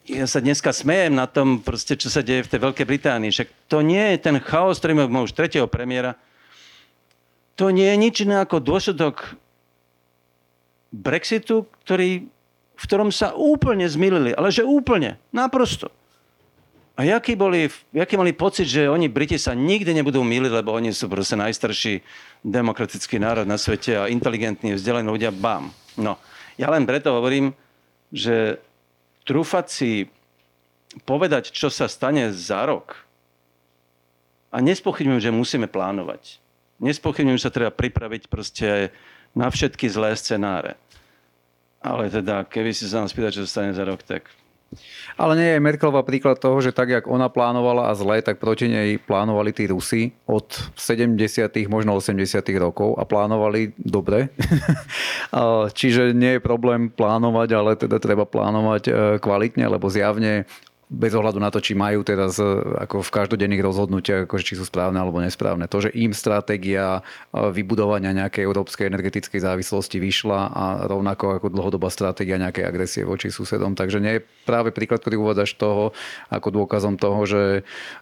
ja 0.07 0.27
sa 0.27 0.43
dneska 0.43 0.75
smejem 0.75 1.15
na 1.15 1.31
tom, 1.31 1.63
proste, 1.63 1.95
čo 1.95 2.11
sa 2.11 2.27
deje 2.27 2.43
v 2.43 2.51
tej 2.51 2.61
Veľkej 2.61 2.87
Británii. 2.87 3.31
Však 3.31 3.49
to 3.71 3.87
nie 3.87 4.03
je 4.15 4.19
ten 4.19 4.37
chaos, 4.43 4.83
ktorý 4.83 5.07
má 5.07 5.23
už 5.23 5.31
tretieho 5.31 5.71
premiéra. 5.71 6.19
To 7.55 7.71
nie 7.71 7.87
je 7.87 7.97
nič 8.01 8.15
iné 8.27 8.43
ako 8.43 8.59
dôsledok 8.59 9.39
Brexitu, 10.91 11.71
ktorý, 11.87 12.27
v 12.75 12.85
ktorom 12.85 13.15
sa 13.15 13.33
úplne 13.39 13.87
zmýlili. 13.87 14.35
Ale 14.35 14.51
že 14.51 14.67
úplne, 14.67 15.23
naprosto. 15.31 15.89
A 16.93 17.09
jaký, 17.09 17.39
boli, 17.39 17.73
jaký 17.95 18.21
mali 18.21 18.37
pocit, 18.37 18.69
že 18.69 18.91
oni, 18.91 19.09
Briti, 19.09 19.41
sa 19.41 19.57
nikdy 19.57 19.97
nebudú 19.97 20.21
míliť, 20.21 20.53
lebo 20.53 20.77
oni 20.77 20.93
sú 20.93 21.09
proste 21.09 21.41
najstarší 21.41 22.05
demokratický 22.45 23.17
národ 23.17 23.49
na 23.49 23.57
svete 23.57 23.97
a 23.97 24.13
inteligentní, 24.13 24.77
vzdelení 24.77 25.09
ľudia, 25.09 25.33
bam. 25.33 25.73
No, 25.97 26.21
ja 26.61 26.69
len 26.69 26.85
preto 26.85 27.17
hovorím, 27.17 27.57
že 28.13 28.61
trúfať 29.25 29.67
si 29.69 29.91
povedať, 31.09 31.55
čo 31.55 31.73
sa 31.73 31.89
stane 31.89 32.31
za 32.33 32.69
rok 32.69 33.03
a 34.53 34.61
nespochybňujem, 34.61 35.25
že 35.25 35.33
musíme 35.33 35.65
plánovať. 35.65 36.37
Nespochybňujem, 36.85 37.41
že 37.41 37.47
sa 37.49 37.55
treba 37.55 37.73
pripraviť 37.73 38.29
proste 38.29 38.93
na 39.33 39.49
všetky 39.49 39.89
zlé 39.89 40.13
scenáre. 40.13 40.77
Ale 41.81 42.13
teda, 42.13 42.45
keby 42.45 42.77
si 42.77 42.85
sa 42.85 43.01
nás 43.01 43.17
pýtať, 43.17 43.41
čo 43.41 43.43
sa 43.49 43.51
stane 43.51 43.73
za 43.73 43.83
rok, 43.89 44.05
tak 44.05 44.29
ale 45.17 45.33
nie 45.37 45.51
je 45.57 45.65
Merkelová 45.65 46.03
príklad 46.03 46.41
toho, 46.41 46.59
že 46.65 46.73
tak, 46.73 46.89
jak 46.89 47.05
ona 47.07 47.29
plánovala 47.29 47.91
a 47.91 47.97
zle, 47.97 48.25
tak 48.25 48.41
proti 48.41 48.69
nej 48.69 48.97
plánovali 48.99 49.53
tí 49.53 49.69
Rusi 49.69 50.13
od 50.25 50.49
70. 50.77 51.17
možno 51.69 51.97
80. 51.97 52.43
rokov 52.57 52.97
a 52.97 53.05
plánovali 53.05 53.77
dobre. 53.77 54.33
Čiže 55.79 56.17
nie 56.17 56.39
je 56.39 56.45
problém 56.45 56.89
plánovať, 56.89 57.49
ale 57.53 57.71
teda 57.77 57.97
treba 58.01 58.25
plánovať 58.25 58.83
e, 58.89 58.93
kvalitne, 59.21 59.65
lebo 59.69 59.93
zjavne 59.93 60.49
bez 60.93 61.17
ohľadu 61.17 61.41
na 61.41 61.49
to, 61.49 61.65
či 61.65 61.73
majú 61.73 62.05
teraz 62.05 62.37
e, 62.37 62.45
ako 62.85 63.01
v 63.01 63.11
každodenných 63.17 63.65
rozhodnutiach, 63.65 64.29
ako, 64.29 64.45
či 64.45 64.61
sú 64.61 64.69
správne 64.69 65.01
alebo 65.01 65.25
nesprávne. 65.25 65.65
To, 65.65 65.81
že 65.81 65.91
im 65.97 66.13
stratégia 66.13 67.01
e, 67.01 67.03
vybudovania 67.49 68.13
nejakej 68.13 68.45
európskej 68.45 68.93
energetickej 68.93 69.41
závislosti 69.41 69.97
vyšla 69.97 70.41
a 70.53 70.65
rovnako 70.85 71.41
ako 71.41 71.49
dlhodobá 71.49 71.89
stratégia 71.89 72.37
nejakej 72.37 72.69
agresie 72.69 73.03
voči 73.09 73.33
susedom. 73.33 73.73
Takže 73.73 74.05
nie 74.05 74.21
je 74.21 74.25
práve 74.45 74.69
príklad, 74.69 75.01
ktorý 75.01 75.25
uvádzaš 75.25 75.57
toho 75.57 75.97
ako 76.29 76.49
dôkazom 76.53 77.01
toho, 77.01 77.25
že 77.25 77.43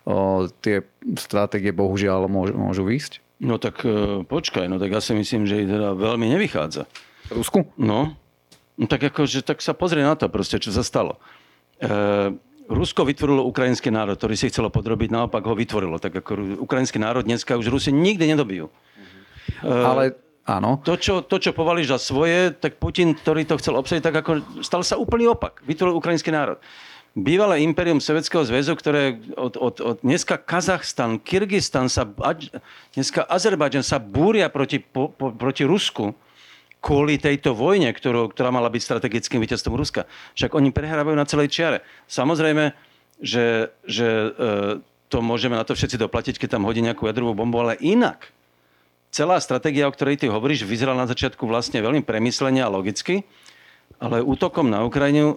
o, 0.02 0.50
tie 0.58 0.82
stratégie 1.14 1.70
bohužiaľ 1.70 2.26
môžu, 2.26 2.58
môžu 2.58 2.82
výjsť? 2.82 3.22
No 3.40 3.62
tak 3.62 3.86
e, 3.86 4.26
počkaj, 4.26 4.66
no 4.66 4.82
tak 4.82 4.90
ja 4.90 5.00
si 5.00 5.14
myslím, 5.14 5.46
že 5.46 5.62
teda 5.62 5.94
veľmi 5.94 6.26
nevychádza. 6.36 6.90
Rusku? 7.30 7.70
No. 7.78 8.18
no 8.74 8.84
tak 8.90 9.06
akože, 9.06 9.46
tak 9.46 9.62
sa 9.62 9.78
pozrie 9.78 10.02
na 10.02 10.18
to 10.18 10.26
proste, 10.26 10.58
čo 10.58 10.74
sa 10.74 10.82
stalo. 10.82 11.22
E, 11.78 12.34
Rusko 12.70 13.02
vytvorilo 13.02 13.42
ukrajinský 13.50 13.90
národ, 13.90 14.14
ktorý 14.14 14.38
si 14.38 14.46
chcelo 14.46 14.70
podrobiť, 14.70 15.10
naopak 15.10 15.42
ho 15.42 15.58
vytvorilo. 15.58 15.98
Tak 15.98 16.22
ako 16.22 16.62
ukrajinský 16.62 17.02
národ 17.02 17.26
dneska 17.26 17.58
už 17.58 17.66
Rusi 17.66 17.90
nikdy 17.90 18.30
nedobijú. 18.30 18.70
Uh-huh. 18.70 19.84
Ale 19.90 20.14
áno. 20.46 20.78
To 20.86 20.94
čo, 20.94 21.26
to, 21.26 21.42
čo 21.42 21.50
povalíš 21.50 21.90
za 21.90 21.98
svoje, 21.98 22.54
tak 22.54 22.78
Putin, 22.78 23.18
ktorý 23.18 23.42
to 23.42 23.58
chcel 23.58 23.74
obsadiť, 23.74 24.02
tak 24.06 24.16
ako 24.22 24.62
stal 24.62 24.86
sa 24.86 24.94
úplný 24.94 25.26
opak. 25.26 25.66
Vytvoril 25.66 25.98
ukrajinský 25.98 26.30
národ. 26.30 26.62
Bývalé 27.10 27.66
imperium 27.66 27.98
Sovietskeho 27.98 28.46
zväzu, 28.46 28.78
ktoré 28.78 29.18
od, 29.34 29.58
od, 29.58 29.82
od 29.82 29.96
dneska 30.06 30.38
Kazachstan, 30.38 31.18
Kyrgyzstan, 31.18 31.90
sa, 31.90 32.06
dneska 32.94 33.26
Azerbajdžan 33.26 33.82
sa 33.82 33.98
búria 33.98 34.46
proti, 34.46 34.78
po, 34.78 35.10
po, 35.10 35.34
proti 35.34 35.66
Rusku 35.66 36.14
kvôli 36.80 37.20
tejto 37.20 37.52
vojne, 37.52 37.92
ktorú, 37.92 38.32
ktorá 38.32 38.48
mala 38.48 38.72
byť 38.72 38.82
strategickým 38.82 39.40
víťazstvom 39.44 39.76
Ruska. 39.76 40.08
Však 40.34 40.56
oni 40.56 40.72
prehrávajú 40.72 41.16
na 41.16 41.28
celej 41.28 41.52
čiare. 41.52 41.78
Samozrejme, 42.08 42.72
že, 43.20 43.76
že 43.84 44.08
e, 44.08 44.28
to 45.12 45.18
môžeme 45.20 45.60
na 45.60 45.64
to 45.68 45.76
všetci 45.76 46.00
doplatiť, 46.00 46.40
keď 46.40 46.56
tam 46.56 46.64
hodí 46.64 46.80
nejakú 46.80 47.04
jadrovú 47.04 47.36
bombu, 47.36 47.60
ale 47.60 47.76
inak. 47.84 48.32
Celá 49.12 49.36
stratégia, 49.44 49.84
o 49.84 49.92
ktorej 49.92 50.24
ty 50.24 50.26
hovoríš, 50.32 50.64
vyzerala 50.64 51.04
na 51.04 51.10
začiatku 51.10 51.44
vlastne 51.44 51.84
veľmi 51.84 52.00
premyslenia 52.00 52.64
a 52.64 52.72
logicky, 52.72 53.28
ale 54.00 54.24
útokom 54.24 54.72
na 54.72 54.80
Ukrajinu 54.80 55.36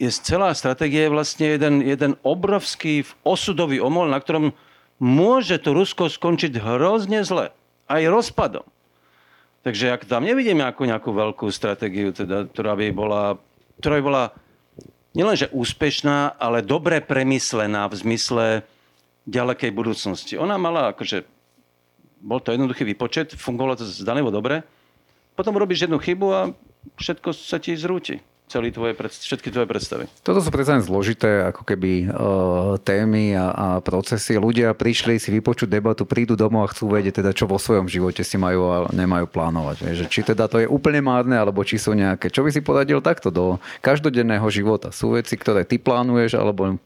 je 0.00 0.10
celá 0.24 0.56
stratégia 0.56 1.12
vlastne 1.12 1.60
jeden, 1.60 1.84
jeden 1.84 2.16
obrovský 2.24 3.04
osudový 3.20 3.84
omol, 3.84 4.08
na 4.08 4.16
ktorom 4.16 4.56
môže 4.96 5.60
to 5.60 5.76
Rusko 5.76 6.08
skončiť 6.08 6.56
hrozne 6.56 7.20
zle. 7.26 7.52
Aj 7.90 8.02
rozpadom. 8.08 8.64
Takže 9.62 9.94
ak 9.94 10.10
tam 10.10 10.26
nevidím 10.26 10.58
nejakú, 10.58 10.82
nejakú 10.82 11.14
veľkú 11.14 11.46
stratégiu, 11.54 12.10
teda, 12.10 12.50
ktorá 12.50 12.74
by 12.74 12.90
bola, 12.90 13.38
ktorá 13.78 14.02
by 14.02 14.04
bola 14.04 14.24
nielenže 15.14 15.46
úspešná, 15.54 16.34
ale 16.34 16.66
dobre 16.66 16.98
premyslená 16.98 17.86
v 17.86 17.94
zmysle 17.94 18.46
ďalekej 19.30 19.70
budúcnosti. 19.70 20.34
Ona 20.34 20.58
mala 20.58 20.90
akože, 20.90 21.22
bol 22.18 22.42
to 22.42 22.50
jednoduchý 22.50 22.82
výpočet, 22.82 23.38
fungovalo 23.38 23.78
to 23.78 23.86
zdanlivo 23.86 24.34
dobre, 24.34 24.66
potom 25.38 25.54
robíš 25.54 25.86
jednu 25.86 26.02
chybu 26.02 26.26
a 26.34 26.40
všetko 26.98 27.30
sa 27.30 27.62
ti 27.62 27.78
zrúti 27.78 28.18
celý 28.52 28.68
tvoje, 28.68 28.92
všetky 29.00 29.48
tvoje 29.48 29.64
predstavy. 29.64 30.04
Toto 30.20 30.44
sú 30.44 30.52
predsa 30.52 30.76
zložité 30.84 31.48
ako 31.48 31.64
keby 31.64 31.92
e, 32.04 32.06
témy 32.84 33.32
a, 33.32 33.46
a 33.48 33.66
procesy. 33.80 34.36
Ľudia 34.36 34.76
prišli 34.76 35.16
si 35.16 35.32
vypočuť 35.32 35.72
debatu, 35.72 36.04
prídu 36.04 36.36
domov 36.36 36.68
a 36.68 36.72
chcú 36.76 36.92
vedieť 36.92 37.24
teda, 37.24 37.32
čo 37.32 37.48
vo 37.48 37.56
svojom 37.56 37.88
živote 37.88 38.20
si 38.20 38.36
majú 38.36 38.68
a 38.68 38.76
nemajú 38.92 39.24
plánovať. 39.32 39.96
Že, 39.96 40.04
či 40.12 40.20
teda 40.20 40.52
to 40.52 40.60
je 40.60 40.68
úplne 40.68 41.00
márne, 41.00 41.40
alebo 41.40 41.64
či 41.64 41.80
sú 41.80 41.96
nejaké. 41.96 42.28
Čo 42.28 42.44
by 42.44 42.50
si 42.52 42.60
poradil 42.60 43.00
takto 43.00 43.32
do 43.32 43.56
každodenného 43.80 44.44
života? 44.52 44.92
Sú 44.92 45.16
veci, 45.16 45.40
ktoré 45.40 45.64
ty 45.64 45.80
plánuješ, 45.80 46.36
alebo 46.36 46.76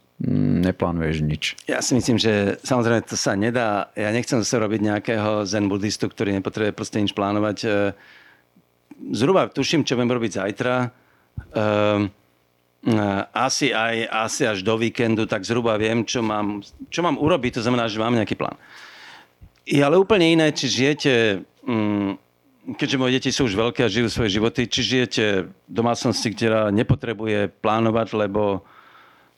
neplánuješ 0.62 1.16
nič. 1.20 1.44
Ja 1.68 1.84
si 1.84 1.92
myslím, 1.92 2.16
že 2.16 2.56
samozrejme 2.64 3.04
to 3.04 3.20
sa 3.20 3.36
nedá. 3.36 3.92
Ja 3.92 4.08
nechcem 4.14 4.40
zase 4.40 4.56
robiť 4.56 4.80
nejakého 4.80 5.44
zen 5.44 5.68
buddhistu, 5.68 6.08
ktorý 6.08 6.32
nepotrebuje 6.40 6.72
proste 6.72 7.04
nič 7.04 7.12
plánovať. 7.12 7.58
E, 7.60 7.68
zhruba 9.12 9.52
tuším, 9.52 9.84
čo 9.84 10.00
budem 10.00 10.16
robiť 10.16 10.32
zajtra 10.40 10.74
Um, 11.56 12.12
asi, 13.34 13.74
aj, 13.74 14.06
asi 14.06 14.46
až 14.46 14.62
do 14.62 14.78
víkendu, 14.78 15.26
tak 15.26 15.42
zhruba 15.42 15.74
viem, 15.74 16.06
čo 16.06 16.22
mám, 16.22 16.62
čo 16.86 17.02
mám 17.02 17.18
urobiť. 17.18 17.58
To 17.58 17.64
znamená, 17.66 17.90
že 17.90 17.98
mám 17.98 18.14
nejaký 18.14 18.38
plán. 18.38 18.54
Je 19.66 19.82
ale 19.82 19.98
úplne 19.98 20.30
iné, 20.30 20.54
či 20.54 20.70
žijete, 20.70 21.42
um, 21.66 22.14
keďže 22.78 23.00
moje 23.02 23.12
deti 23.18 23.30
sú 23.34 23.50
už 23.50 23.58
veľké 23.58 23.82
a 23.82 23.90
žijú 23.90 24.06
svoje 24.06 24.38
životy, 24.38 24.70
či 24.70 24.80
žijete 24.86 25.50
v 25.50 25.72
domácnosti, 25.72 26.30
ktorá 26.30 26.70
nepotrebuje 26.70 27.50
plánovať, 27.58 28.14
lebo 28.14 28.62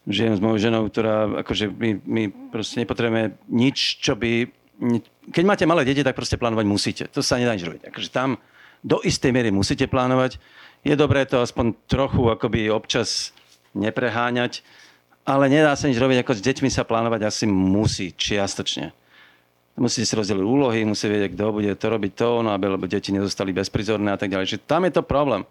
žijem 0.05 0.36
s 0.36 0.40
mojou 0.44 0.59
ženou, 0.61 0.82
ktorá, 0.88 1.44
akože 1.44 1.72
my, 1.72 1.90
my 2.05 2.22
proste 2.53 2.80
nepotrebujeme 2.84 3.36
nič, 3.49 4.05
čo 4.05 4.16
by... 4.16 4.49
Keď 5.32 5.44
máte 5.49 5.64
malé 5.64 5.88
deti, 5.88 6.05
tak 6.05 6.16
proste 6.16 6.36
plánovať 6.36 6.66
musíte. 6.68 7.05
To 7.12 7.24
sa 7.24 7.40
nedá 7.40 7.57
nič 7.57 7.64
robiť. 7.64 7.88
Akože 7.88 8.09
tam 8.12 8.36
do 8.84 9.01
istej 9.05 9.32
miery 9.32 9.53
musíte 9.53 9.88
plánovať 9.88 10.36
je 10.87 10.95
dobré 10.95 11.26
to 11.26 11.43
aspoň 11.43 11.74
trochu 11.91 12.22
akoby 12.31 12.70
občas 12.70 13.35
nepreháňať, 13.74 14.62
ale 15.29 15.53
nedá 15.53 15.76
sa 15.76 15.91
nič 15.91 16.01
robiť, 16.01 16.24
ako 16.24 16.33
s 16.39 16.45
deťmi 16.45 16.70
sa 16.72 16.89
plánovať 16.89 17.20
asi 17.29 17.45
musí 17.45 18.16
čiastočne. 18.16 18.97
Musíte 19.79 20.11
si 20.11 20.18
rozdeliť 20.18 20.43
úlohy, 20.43 20.83
musí 20.83 21.07
vedieť, 21.07 21.39
kto 21.39 21.55
bude 21.55 21.70
to 21.79 21.87
robiť 21.87 22.12
to, 22.18 22.43
no 22.43 22.51
aby 22.51 22.66
lebo 22.66 22.91
deti 22.91 23.14
nezostali 23.14 23.55
bezprizorné 23.55 24.11
a 24.11 24.18
tak 24.18 24.35
ďalej. 24.35 24.51
Čiže 24.51 24.66
tam 24.66 24.83
je 24.89 24.93
to 24.99 25.07
problém. 25.07 25.47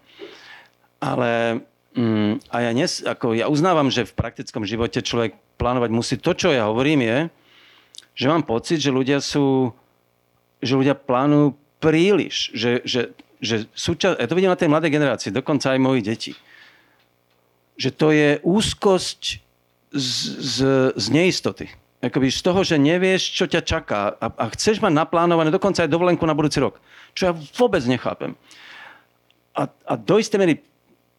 Ale 1.00 1.64
mm, 1.96 2.44
a 2.52 2.56
ja, 2.60 2.70
nes, 2.76 3.00
ako 3.00 3.32
ja 3.32 3.48
uznávam, 3.48 3.88
že 3.88 4.04
v 4.04 4.12
praktickom 4.12 4.68
živote 4.68 5.00
človek 5.00 5.32
plánovať 5.56 5.90
musí. 5.94 6.14
To, 6.20 6.36
čo 6.36 6.52
ja 6.52 6.68
hovorím, 6.68 7.08
je, 7.08 7.18
že 8.18 8.26
mám 8.28 8.44
pocit, 8.44 8.84
že 8.84 8.92
ľudia 8.92 9.24
sú, 9.24 9.72
že 10.60 10.76
ľudia 10.76 10.92
plánujú 10.92 11.56
príliš. 11.80 12.52
Že, 12.52 12.70
že 12.84 13.00
že 13.38 13.70
súča- 13.74 14.18
ja 14.18 14.26
to 14.26 14.36
vidím 14.36 14.50
na 14.50 14.58
tej 14.58 14.70
mladej 14.70 14.90
generácii, 14.90 15.30
dokonca 15.34 15.74
aj 15.74 15.80
moji 15.80 16.00
deti, 16.02 16.32
že 17.78 17.94
to 17.94 18.10
je 18.10 18.42
úzkosť 18.42 19.22
z, 19.94 20.10
z, 20.42 20.56
z 20.98 21.06
neistoty. 21.14 21.66
Akoby 21.98 22.30
z 22.30 22.40
toho, 22.46 22.62
že 22.62 22.78
nevieš, 22.78 23.34
čo 23.34 23.50
ťa 23.50 23.62
čaká 23.66 24.14
a, 24.22 24.26
a 24.30 24.44
chceš 24.54 24.78
mať 24.78 24.94
naplánované 24.94 25.50
dokonca 25.50 25.82
aj 25.82 25.90
dovolenku 25.90 26.22
na 26.22 26.34
budúci 26.34 26.62
rok. 26.62 26.78
Čo 27.10 27.22
ja 27.30 27.32
vôbec 27.34 27.82
nechápem. 27.90 28.38
A, 29.58 29.66
a 29.66 29.94
do 29.98 30.22
istej 30.22 30.38
mery 30.38 30.54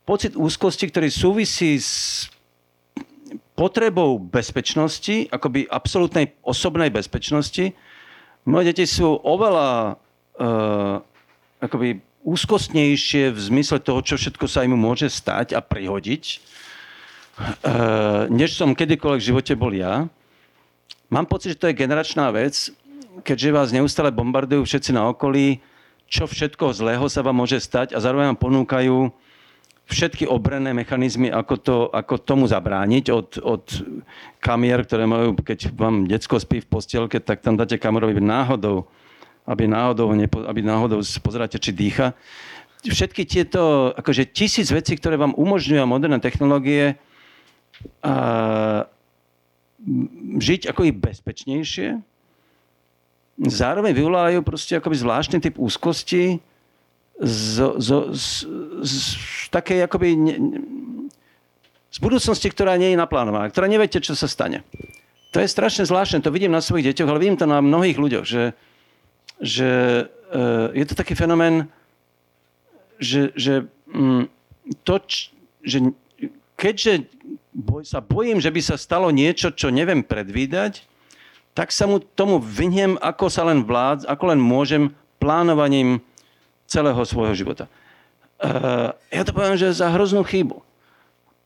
pocit 0.08 0.40
úzkosti, 0.40 0.88
ktorý 0.88 1.12
súvisí 1.12 1.76
s 1.76 2.26
potrebou 3.60 4.16
bezpečnosti, 4.24 5.28
akoby 5.28 5.68
absolútnej 5.68 6.32
osobnej 6.48 6.88
bezpečnosti. 6.88 7.76
Moje 8.48 8.72
deti 8.72 8.88
sú 8.88 9.20
oveľa 9.20 10.00
uh, 10.40 11.04
akoby 11.60 12.00
úzkostnejšie 12.30 13.34
v 13.34 13.40
zmysle 13.40 13.82
toho, 13.82 14.06
čo 14.06 14.22
všetko 14.22 14.46
sa 14.46 14.62
im 14.62 14.78
môže 14.78 15.10
stať 15.10 15.58
a 15.58 15.66
prihodiť, 15.66 16.24
e, 16.30 16.38
než 18.30 18.54
som 18.54 18.78
kedykoľvek 18.78 19.22
v 19.22 19.30
živote 19.34 19.54
bol 19.58 19.74
ja. 19.74 20.06
Mám 21.10 21.26
pocit, 21.26 21.58
že 21.58 21.60
to 21.66 21.68
je 21.74 21.80
generačná 21.82 22.30
vec, 22.30 22.70
keďže 23.26 23.56
vás 23.56 23.70
neustále 23.74 24.14
bombardujú 24.14 24.62
všetci 24.62 24.94
na 24.94 25.10
okolí, 25.10 25.58
čo 26.10 26.30
všetko 26.30 26.74
zlého 26.74 27.06
sa 27.10 27.26
vám 27.26 27.42
môže 27.42 27.58
stať 27.58 27.94
a 27.94 28.02
zároveň 28.02 28.34
vám 28.34 28.42
ponúkajú 28.42 28.98
všetky 29.90 30.30
obranné 30.30 30.70
mechanizmy, 30.70 31.34
ako, 31.34 31.56
to, 31.58 31.78
ako 31.90 32.22
tomu 32.22 32.46
zabrániť 32.46 33.06
od, 33.10 33.30
od 33.42 33.66
kamier, 34.38 34.86
ktoré 34.86 35.10
majú, 35.10 35.34
keď 35.34 35.74
vám 35.74 36.06
decko 36.06 36.38
spí 36.38 36.62
v 36.62 36.70
postielke, 36.70 37.18
tak 37.18 37.42
tam 37.42 37.58
dáte 37.58 37.82
kameru, 37.82 38.06
aby 38.14 38.22
náhodou, 38.22 38.86
aby 39.50 39.66
náhodou, 39.66 40.14
nepo, 40.14 40.46
aby 40.46 40.62
náhodou 40.62 41.02
pozeráte, 41.26 41.58
či 41.58 41.74
dýcha. 41.74 42.14
Všetky 42.86 43.26
tieto, 43.26 43.92
akože 43.98 44.30
tisíc 44.30 44.70
vecí, 44.70 44.94
ktoré 44.94 45.18
vám 45.18 45.34
umožňujú 45.34 45.84
moderné 45.90 46.22
technológie, 46.22 47.02
a, 48.06 48.86
žiť 50.38 50.70
ako 50.70 50.82
i 50.86 50.92
bezpečnejšie, 50.94 51.98
zároveň 53.50 53.92
vyvolávajú 53.98 54.40
proste 54.46 54.78
akoby 54.78 54.96
zvláštny 55.02 55.38
typ 55.42 55.58
úzkosti, 55.58 56.40
z, 57.20 57.56
z, 57.84 57.90
z, 58.16 58.26
z 58.80 58.96
takej 59.52 59.84
akoby 59.84 60.16
ne, 60.16 60.36
z 61.90 61.98
budúcnosti, 62.00 62.48
ktorá 62.48 62.80
nie 62.80 62.96
je 62.96 63.02
naplánovaná, 63.02 63.52
ktorá 63.52 63.68
neviete, 63.68 64.00
čo 64.00 64.16
sa 64.16 64.30
stane. 64.30 64.64
To 65.36 65.44
je 65.44 65.52
strašne 65.52 65.84
zvláštne, 65.84 66.24
to 66.24 66.32
vidím 66.32 66.56
na 66.56 66.64
svojich 66.64 66.94
deťoch, 66.94 67.10
ale 67.10 67.22
vidím 67.22 67.38
to 67.38 67.46
na 67.46 67.60
mnohých 67.60 68.00
ľuďoch, 68.00 68.26
že, 68.26 68.56
že 69.40 69.70
uh, 70.08 70.70
je 70.76 70.86
to 70.86 70.96
taký 70.96 71.16
fenomén, 71.16 71.72
že, 73.00 73.32
že 73.34 73.66
um, 73.90 74.28
to, 74.84 75.00
že 75.64 75.96
keďže 76.60 77.08
boj, 77.56 77.88
sa 77.88 78.04
bojím, 78.04 78.44
že 78.44 78.52
by 78.52 78.62
sa 78.62 78.76
stalo 78.76 79.08
niečo, 79.10 79.56
čo 79.56 79.72
neviem 79.72 80.04
predvídať, 80.04 80.84
tak 81.56 81.72
sa 81.72 81.88
mu 81.88 82.00
tomu 82.00 82.40
vyhnem, 82.40 83.00
ako 83.00 83.26
sa 83.32 83.48
len 83.48 83.64
vlád, 83.64 84.06
ako 84.06 84.36
len 84.36 84.40
môžem 84.40 84.92
plánovaním 85.20 86.00
celého 86.70 87.00
svojho 87.04 87.36
života. 87.36 87.66
Uh, 88.40 88.96
ja 89.12 89.28
to 89.28 89.36
poviem, 89.36 89.60
že 89.60 89.76
za 89.76 89.92
hroznú 89.92 90.24
chybu. 90.24 90.64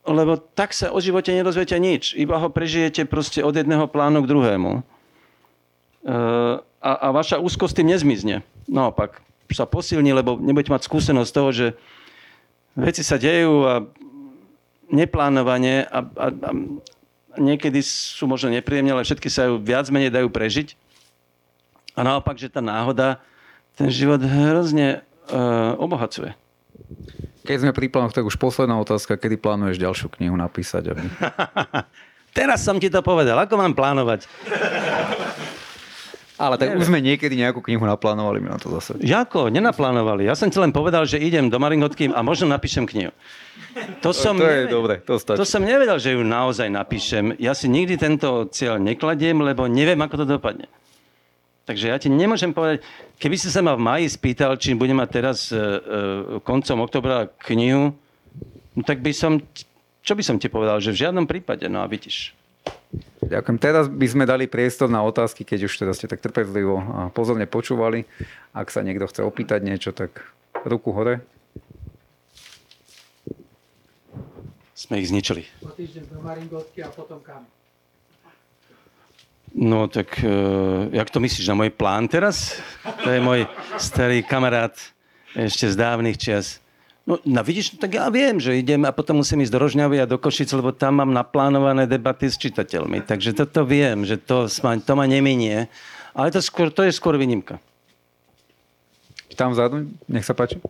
Lebo 0.04 0.36
tak 0.36 0.76
sa 0.76 0.92
o 0.92 1.00
živote 1.00 1.32
nedozviete 1.32 1.80
nič. 1.80 2.12
Iba 2.14 2.36
ho 2.36 2.52
prežijete 2.52 3.08
proste 3.08 3.40
od 3.40 3.56
jedného 3.56 3.88
plánu 3.88 4.22
k 4.22 4.30
druhému. 4.30 4.72
Uh, 6.04 6.60
a, 6.84 6.92
a 7.00 7.16
vaša 7.16 7.40
úzkosť 7.40 7.80
tým 7.80 7.96
nezmizne. 7.96 8.44
Naopak, 8.68 9.24
sa 9.54 9.70
posilní, 9.70 10.12
lebo 10.12 10.36
nebudete 10.36 10.74
mať 10.74 10.90
skúsenosť 10.90 11.32
toho, 11.32 11.50
že 11.54 11.68
veci 12.76 13.06
sa 13.06 13.16
dejú 13.16 13.64
a 13.64 13.76
neplánovane 14.90 15.88
a, 15.88 16.00
a, 16.04 16.28
a 16.34 16.50
niekedy 17.40 17.80
sú 17.86 18.26
možno 18.26 18.52
nepríjemné, 18.52 18.92
ale 18.92 19.08
všetky 19.08 19.30
sa 19.30 19.48
ju 19.48 19.62
viac 19.62 19.88
menej 19.94 20.12
dajú 20.12 20.28
prežiť. 20.28 20.76
A 21.94 22.02
naopak, 22.02 22.36
že 22.36 22.50
tá 22.50 22.60
náhoda 22.60 23.22
ten 23.78 23.90
život 23.90 24.22
hrozne 24.22 25.06
uh, 25.30 25.78
obohacuje. 25.78 26.34
Keď 27.44 27.58
sme 27.60 27.72
pri 27.76 27.90
plánoch, 27.90 28.16
tak 28.16 28.26
už 28.26 28.38
posledná 28.38 28.78
otázka, 28.82 29.18
kedy 29.18 29.38
plánuješ 29.38 29.78
ďalšiu 29.82 30.08
knihu 30.18 30.34
napísať? 30.38 30.94
Aby... 30.94 31.06
Teraz 32.38 32.66
som 32.66 32.82
ti 32.82 32.90
to 32.90 33.06
povedal, 33.06 33.38
ako 33.38 33.54
mám 33.62 33.74
plánovať? 33.78 34.26
Ale 36.34 36.58
tak 36.58 36.74
Neviem. 36.74 36.82
už 36.82 36.86
sme 36.90 37.00
niekedy 37.00 37.36
nejakú 37.38 37.62
knihu 37.62 37.86
naplánovali 37.86 38.42
mi 38.42 38.50
na 38.50 38.58
to 38.58 38.74
zase. 38.74 38.98
Jako? 39.06 39.54
Nenaplánovali. 39.54 40.26
Ja 40.26 40.34
som 40.34 40.50
ti 40.50 40.58
len 40.58 40.74
povedal, 40.74 41.06
že 41.06 41.22
idem 41.22 41.46
do 41.46 41.62
Maringotky 41.62 42.10
a 42.10 42.26
možno 42.26 42.50
napíšem 42.50 42.90
knihu. 42.90 43.14
To, 44.02 44.10
som 44.10 44.34
to 44.38 44.46
je 44.46 44.66
nevedel, 44.66 44.74
dobre, 44.74 44.94
to 45.06 45.22
stačí. 45.22 45.38
To 45.38 45.46
som 45.46 45.62
nevedel, 45.62 45.98
že 46.02 46.18
ju 46.18 46.26
naozaj 46.26 46.74
napíšem. 46.74 47.38
Ja 47.38 47.54
si 47.54 47.70
nikdy 47.70 48.02
tento 48.02 48.50
cieľ 48.50 48.82
nekladiem, 48.82 49.46
lebo 49.46 49.70
neviem, 49.70 49.98
ako 50.02 50.26
to 50.26 50.38
dopadne. 50.38 50.66
Takže 51.64 51.86
ja 51.88 51.98
ti 52.02 52.12
nemôžem 52.12 52.52
povedať, 52.52 52.84
keby 53.22 53.36
si 53.40 53.48
sa 53.48 53.64
ma 53.64 53.78
v 53.78 53.86
maji 53.86 54.08
spýtal, 54.12 54.60
či 54.60 54.76
budem 54.76 55.00
mať 55.00 55.10
teraz 55.14 55.48
e, 55.48 55.56
e, 55.56 55.62
koncom 56.44 56.84
oktobra 56.84 57.32
knihu, 57.48 57.96
no 58.76 58.82
tak 58.84 59.00
by 59.00 59.16
som, 59.16 59.40
čo 60.04 60.14
by 60.18 60.24
som 60.26 60.36
ti 60.36 60.52
povedal, 60.52 60.84
že 60.84 60.92
v 60.92 61.08
žiadnom 61.08 61.24
prípade, 61.24 61.64
no 61.72 61.80
a 61.80 61.88
vidíš. 61.88 62.36
Ďakujem. 63.34 63.58
Teraz 63.58 63.90
by 63.90 64.06
sme 64.06 64.30
dali 64.30 64.46
priestor 64.46 64.94
na 64.94 65.02
otázky, 65.02 65.42
keď 65.42 65.66
už 65.66 65.74
teda 65.82 65.98
ste 65.98 66.06
tak 66.06 66.22
trpezlivo 66.22 66.78
a 66.78 67.00
pozorne 67.10 67.50
počúvali. 67.50 68.06
Ak 68.54 68.70
sa 68.70 68.86
niekto 68.86 69.10
chce 69.10 69.26
opýtať 69.26 69.66
niečo, 69.66 69.90
tak 69.90 70.22
ruku 70.62 70.94
hore. 70.94 71.26
Sme 74.78 75.02
ich 75.02 75.10
zničili. 75.10 75.50
O 75.66 75.74
týždeň 75.74 76.14
do 76.14 76.22
Maringotky 76.22 76.86
a 76.86 76.94
potom 76.94 77.18
kam? 77.26 77.42
No 79.54 79.90
tak, 79.90 80.14
uh, 80.22 80.90
jak 80.94 81.10
to 81.10 81.18
myslíš, 81.18 81.50
na 81.50 81.58
môj 81.58 81.74
plán 81.74 82.06
teraz? 82.06 82.58
To 83.06 83.10
je 83.10 83.22
môj 83.22 83.50
starý 83.82 84.22
kamarát 84.22 84.74
ešte 85.34 85.70
z 85.70 85.76
dávnych 85.78 86.22
čias. 86.22 86.63
No, 87.04 87.20
no 87.28 87.44
vidíš, 87.44 87.76
tak 87.84 88.00
ja 88.00 88.08
viem, 88.08 88.40
že 88.40 88.56
idem 88.56 88.88
a 88.88 88.96
potom 88.96 89.20
musím 89.20 89.44
ísť 89.44 89.52
do 89.52 89.60
Rožňavy 89.60 90.00
a 90.00 90.08
do 90.08 90.16
Košic, 90.16 90.48
lebo 90.56 90.72
tam 90.72 91.04
mám 91.04 91.12
naplánované 91.12 91.84
debaty 91.84 92.32
s 92.32 92.40
čitateľmi. 92.40 93.04
Takže 93.04 93.36
toto 93.36 93.68
viem, 93.68 94.08
že 94.08 94.16
to, 94.16 94.48
to 94.80 94.94
ma 94.96 95.04
neminie. 95.04 95.68
Ale 96.16 96.32
to, 96.32 96.40
skôr, 96.40 96.72
to 96.72 96.88
je 96.88 96.96
skôr 96.96 97.20
výnimka. 97.20 97.60
Tam 99.36 99.52
vzadu, 99.52 99.90
nech 100.08 100.24
sa 100.24 100.32
páči. 100.32 100.62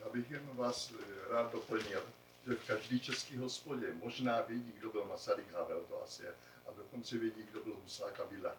Ja 0.00 0.08
bych 0.08 0.30
jen 0.30 0.46
vás 0.56 0.94
eh, 0.94 1.02
rád 1.34 1.52
doplnil, 1.52 2.00
že 2.46 2.52
v 2.54 2.62
každý 2.64 2.96
český 3.00 3.36
hospodě 3.36 3.90
možná 4.00 4.40
vidí, 4.48 4.72
kdo 4.78 4.88
byl 4.90 5.04
Masaryk 5.10 5.50
Havel, 5.52 5.82
to 5.90 5.98
asi 6.04 6.22
je 6.22 6.32
dokonce 6.76 7.18
vědí, 7.18 7.42
kdo 7.50 7.60
byl 7.60 7.74
Husák 7.82 8.20
a 8.20 8.22
Vilak. 8.30 8.56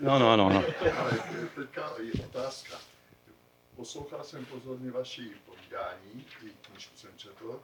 No, 0.00 0.18
no, 0.18 0.36
no. 0.36 0.48
no. 0.48 0.64
Ale 0.98 1.18
teďka 1.54 1.92
je 1.98 2.24
otázka. 2.24 2.76
Poslouchal 3.76 4.24
jsem 4.24 4.44
pozorně 4.44 4.90
vaši 4.90 5.30
povídání, 5.46 6.24
i 6.46 6.50
knižku 6.80 6.96
jsem 6.96 7.10
četl. 7.16 7.60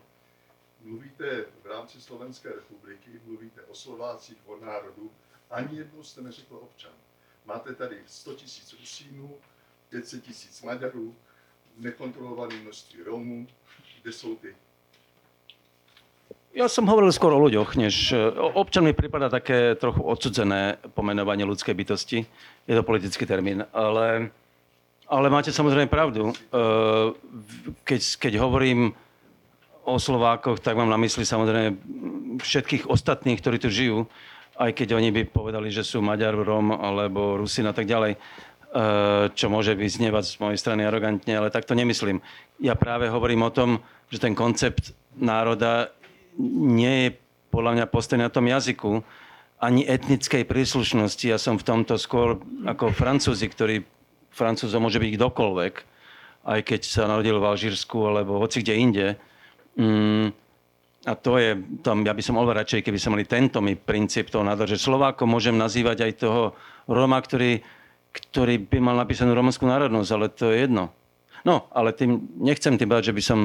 Mluvíte 0.84 1.44
v 1.62 1.66
rámci 1.66 2.00
Slovenské 2.00 2.48
republiky, 2.48 3.10
mluvíte 3.24 3.62
o 3.62 3.74
Slovácích, 3.74 4.36
o 4.46 4.56
národu, 4.56 5.10
ani 5.50 5.78
jednou 5.78 6.02
jste 6.02 6.20
neřekl 6.20 6.54
občan. 6.62 6.92
Máte 7.46 7.74
tady 7.74 7.96
100 8.06 8.34
tisíc 8.34 8.76
Rusínů, 8.80 9.36
500 9.88 10.22
tisíc 10.22 10.62
Maďarů, 10.62 11.16
nekontrolované 11.76 12.56
množství 12.56 13.02
Romů, 13.02 13.46
kde 14.02 14.12
jsou 14.12 14.36
ty 14.36 14.56
ja 16.56 16.72
som 16.72 16.88
hovoril 16.88 17.12
skôr 17.12 17.36
o 17.36 17.42
ľuďoch, 17.44 17.76
než... 17.76 18.16
Občan 18.56 18.88
mi 18.88 18.96
prípada 18.96 19.28
také 19.28 19.76
trochu 19.76 20.00
odsudzené 20.00 20.80
pomenovanie 20.96 21.44
ľudskej 21.44 21.76
bytosti. 21.76 22.24
Je 22.64 22.72
to 22.72 22.80
politický 22.80 23.28
termín, 23.28 23.68
ale, 23.76 24.32
ale 25.04 25.26
máte 25.28 25.52
samozrejme 25.52 25.92
pravdu. 25.92 26.32
E, 26.32 26.34
keď, 27.84 28.00
keď 28.16 28.32
hovorím 28.40 28.96
o 29.86 29.96
Slovákoch, 30.02 30.58
tak 30.58 30.74
mám 30.74 30.90
na 30.90 30.98
mysli 30.98 31.22
samozrejme 31.22 31.78
všetkých 32.42 32.90
ostatných, 32.90 33.38
ktorí 33.38 33.62
tu 33.62 33.70
žijú, 33.70 34.10
aj 34.58 34.74
keď 34.74 34.98
oni 34.98 35.14
by 35.14 35.22
povedali, 35.30 35.70
že 35.70 35.86
sú 35.86 36.02
Maďar, 36.02 36.34
Rom 36.34 36.74
alebo 36.74 37.38
Rusin 37.38 37.70
a 37.70 37.74
tak 37.76 37.86
ďalej, 37.86 38.16
e, 38.16 38.18
čo 39.30 39.46
môže 39.46 39.78
vyznievať 39.78 40.24
z 40.26 40.36
mojej 40.42 40.58
strany 40.58 40.82
arogantne, 40.82 41.30
ale 41.30 41.54
tak 41.54 41.68
to 41.68 41.78
nemyslím. 41.78 42.18
Ja 42.58 42.74
práve 42.74 43.06
hovorím 43.06 43.46
o 43.46 43.54
tom, 43.54 43.78
že 44.10 44.18
ten 44.18 44.34
koncept 44.34 44.90
národa 45.14 45.94
nie 46.40 47.08
je 47.08 47.10
podľa 47.54 47.72
mňa 47.78 47.86
postavený 47.88 48.26
na 48.26 48.34
tom 48.34 48.46
jazyku, 48.50 49.00
ani 49.56 49.88
etnickej 49.88 50.44
príslušnosti. 50.44 51.24
Ja 51.24 51.40
som 51.40 51.56
v 51.56 51.64
tomto 51.64 51.96
skôr 51.96 52.36
ako 52.68 52.92
francúzi, 52.92 53.48
ktorý 53.48 53.88
francúzom 54.28 54.84
môže 54.84 55.00
byť 55.00 55.16
kdokoľvek, 55.16 55.74
aj 56.44 56.60
keď 56.60 56.80
sa 56.84 57.08
narodil 57.08 57.40
v 57.40 57.48
Alžírsku 57.48 57.96
alebo 58.04 58.36
hoci 58.36 58.60
kde 58.60 58.74
inde. 58.76 59.06
Mm, 59.76 60.32
a 61.06 61.12
to 61.14 61.38
je, 61.38 61.54
tam, 61.86 62.02
ja 62.02 62.10
by 62.10 62.22
som 62.24 62.40
oveľa 62.40 62.66
radšej, 62.66 62.82
keby 62.82 62.98
sme 62.98 63.20
mali 63.20 63.24
tento 63.30 63.62
mi 63.62 63.78
princíp 63.78 64.26
toho 64.26 64.42
nádor, 64.42 64.66
že 64.66 64.80
Slovákom 64.80 65.30
môžem 65.30 65.54
nazývať 65.54 66.02
aj 66.02 66.12
toho 66.18 66.42
Roma, 66.90 67.22
ktorý, 67.22 67.62
ktorý 68.10 68.58
by 68.66 68.78
mal 68.82 68.96
napísanú 68.98 69.30
romanskú 69.36 69.70
národnosť, 69.70 70.10
ale 70.10 70.26
to 70.32 70.50
je 70.50 70.66
jedno. 70.66 70.90
No, 71.46 71.70
ale 71.70 71.94
tým, 71.94 72.26
nechcem 72.42 72.74
tým 72.74 72.90
povedať, 72.90 73.14
že 73.14 73.16
by 73.16 73.22
som 73.22 73.40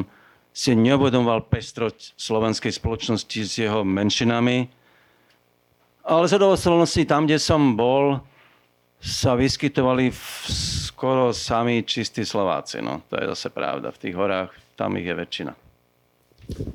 si 0.52 0.74
neuvedomoval 0.74 1.48
pestroť 1.48 2.18
slovenskej 2.18 2.74
spoločnosti 2.74 3.40
s 3.46 3.54
jeho 3.62 3.86
menšinami. 3.86 4.68
Ale 6.02 6.26
z 6.26 6.42
okolností 6.42 7.06
tam, 7.06 7.30
kde 7.30 7.38
som 7.38 7.78
bol, 7.78 8.26
sa 8.98 9.38
vyskytovali 9.38 10.10
skoro 10.90 11.34
sami 11.34 11.86
čistí 11.86 12.26
Slováci. 12.26 12.82
No, 12.82 13.06
to 13.06 13.22
je 13.22 13.30
zase 13.38 13.50
pravda. 13.54 13.94
V 13.94 14.02
tých 14.02 14.16
horách, 14.18 14.50
tam 14.74 14.98
ich 14.98 15.06
je 15.06 15.16
väčšina. 15.18 15.54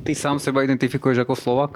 Ty 0.04 0.12
sám 0.14 0.36
seba 0.38 0.62
identifikuješ 0.62 1.22
ako 1.22 1.34
Slovak? 1.36 1.72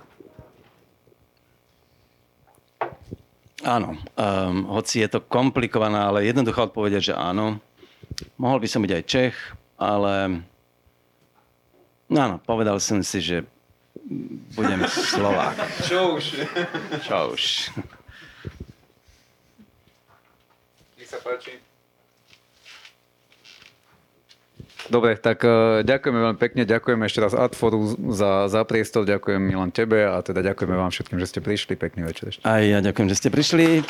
Áno. 3.60 3.98
Um, 4.16 4.64
hoci 4.72 5.04
je 5.04 5.08
to 5.12 5.20
komplikované, 5.20 6.00
ale 6.00 6.24
jednoduchá 6.24 6.70
odpoveď 6.70 7.00
je, 7.00 7.12
že 7.12 7.14
áno. 7.14 7.60
Mohol 8.40 8.64
by 8.64 8.68
som 8.68 8.80
byť 8.82 8.92
aj 8.96 9.04
Čech, 9.04 9.36
ale 9.76 10.42
No 12.10 12.18
áno, 12.26 12.36
povedal 12.42 12.82
som 12.82 12.98
si, 13.06 13.22
že 13.22 13.46
budem 14.58 14.82
Slovák. 14.90 15.54
Čo 15.86 16.18
už? 16.18 16.42
Čo 17.06 17.38
už. 17.38 17.70
Nech 20.98 21.06
sa 21.06 21.22
páči. 21.22 21.69
Dobre, 24.88 25.20
tak 25.20 25.44
uh, 25.44 25.84
ďakujeme 25.84 26.18
veľmi 26.18 26.38
pekne, 26.40 26.62
ďakujeme 26.64 27.04
ešte 27.04 27.20
raz 27.20 27.32
Adforu 27.36 27.98
za, 28.14 28.48
za 28.48 28.62
priestor, 28.64 29.04
ďakujem 29.04 29.42
Milan 29.42 29.74
tebe 29.74 30.06
a 30.06 30.22
teda 30.24 30.40
ďakujeme 30.40 30.74
vám 30.78 30.94
všetkým, 30.94 31.18
že 31.20 31.26
ste 31.28 31.40
prišli. 31.44 31.74
Pekný 31.76 32.08
večer 32.08 32.32
ešte. 32.32 32.42
Aj 32.46 32.62
ja 32.62 32.80
ďakujem, 32.80 33.08
že 33.12 33.16
ste 33.20 33.28
prišli. 33.28 33.84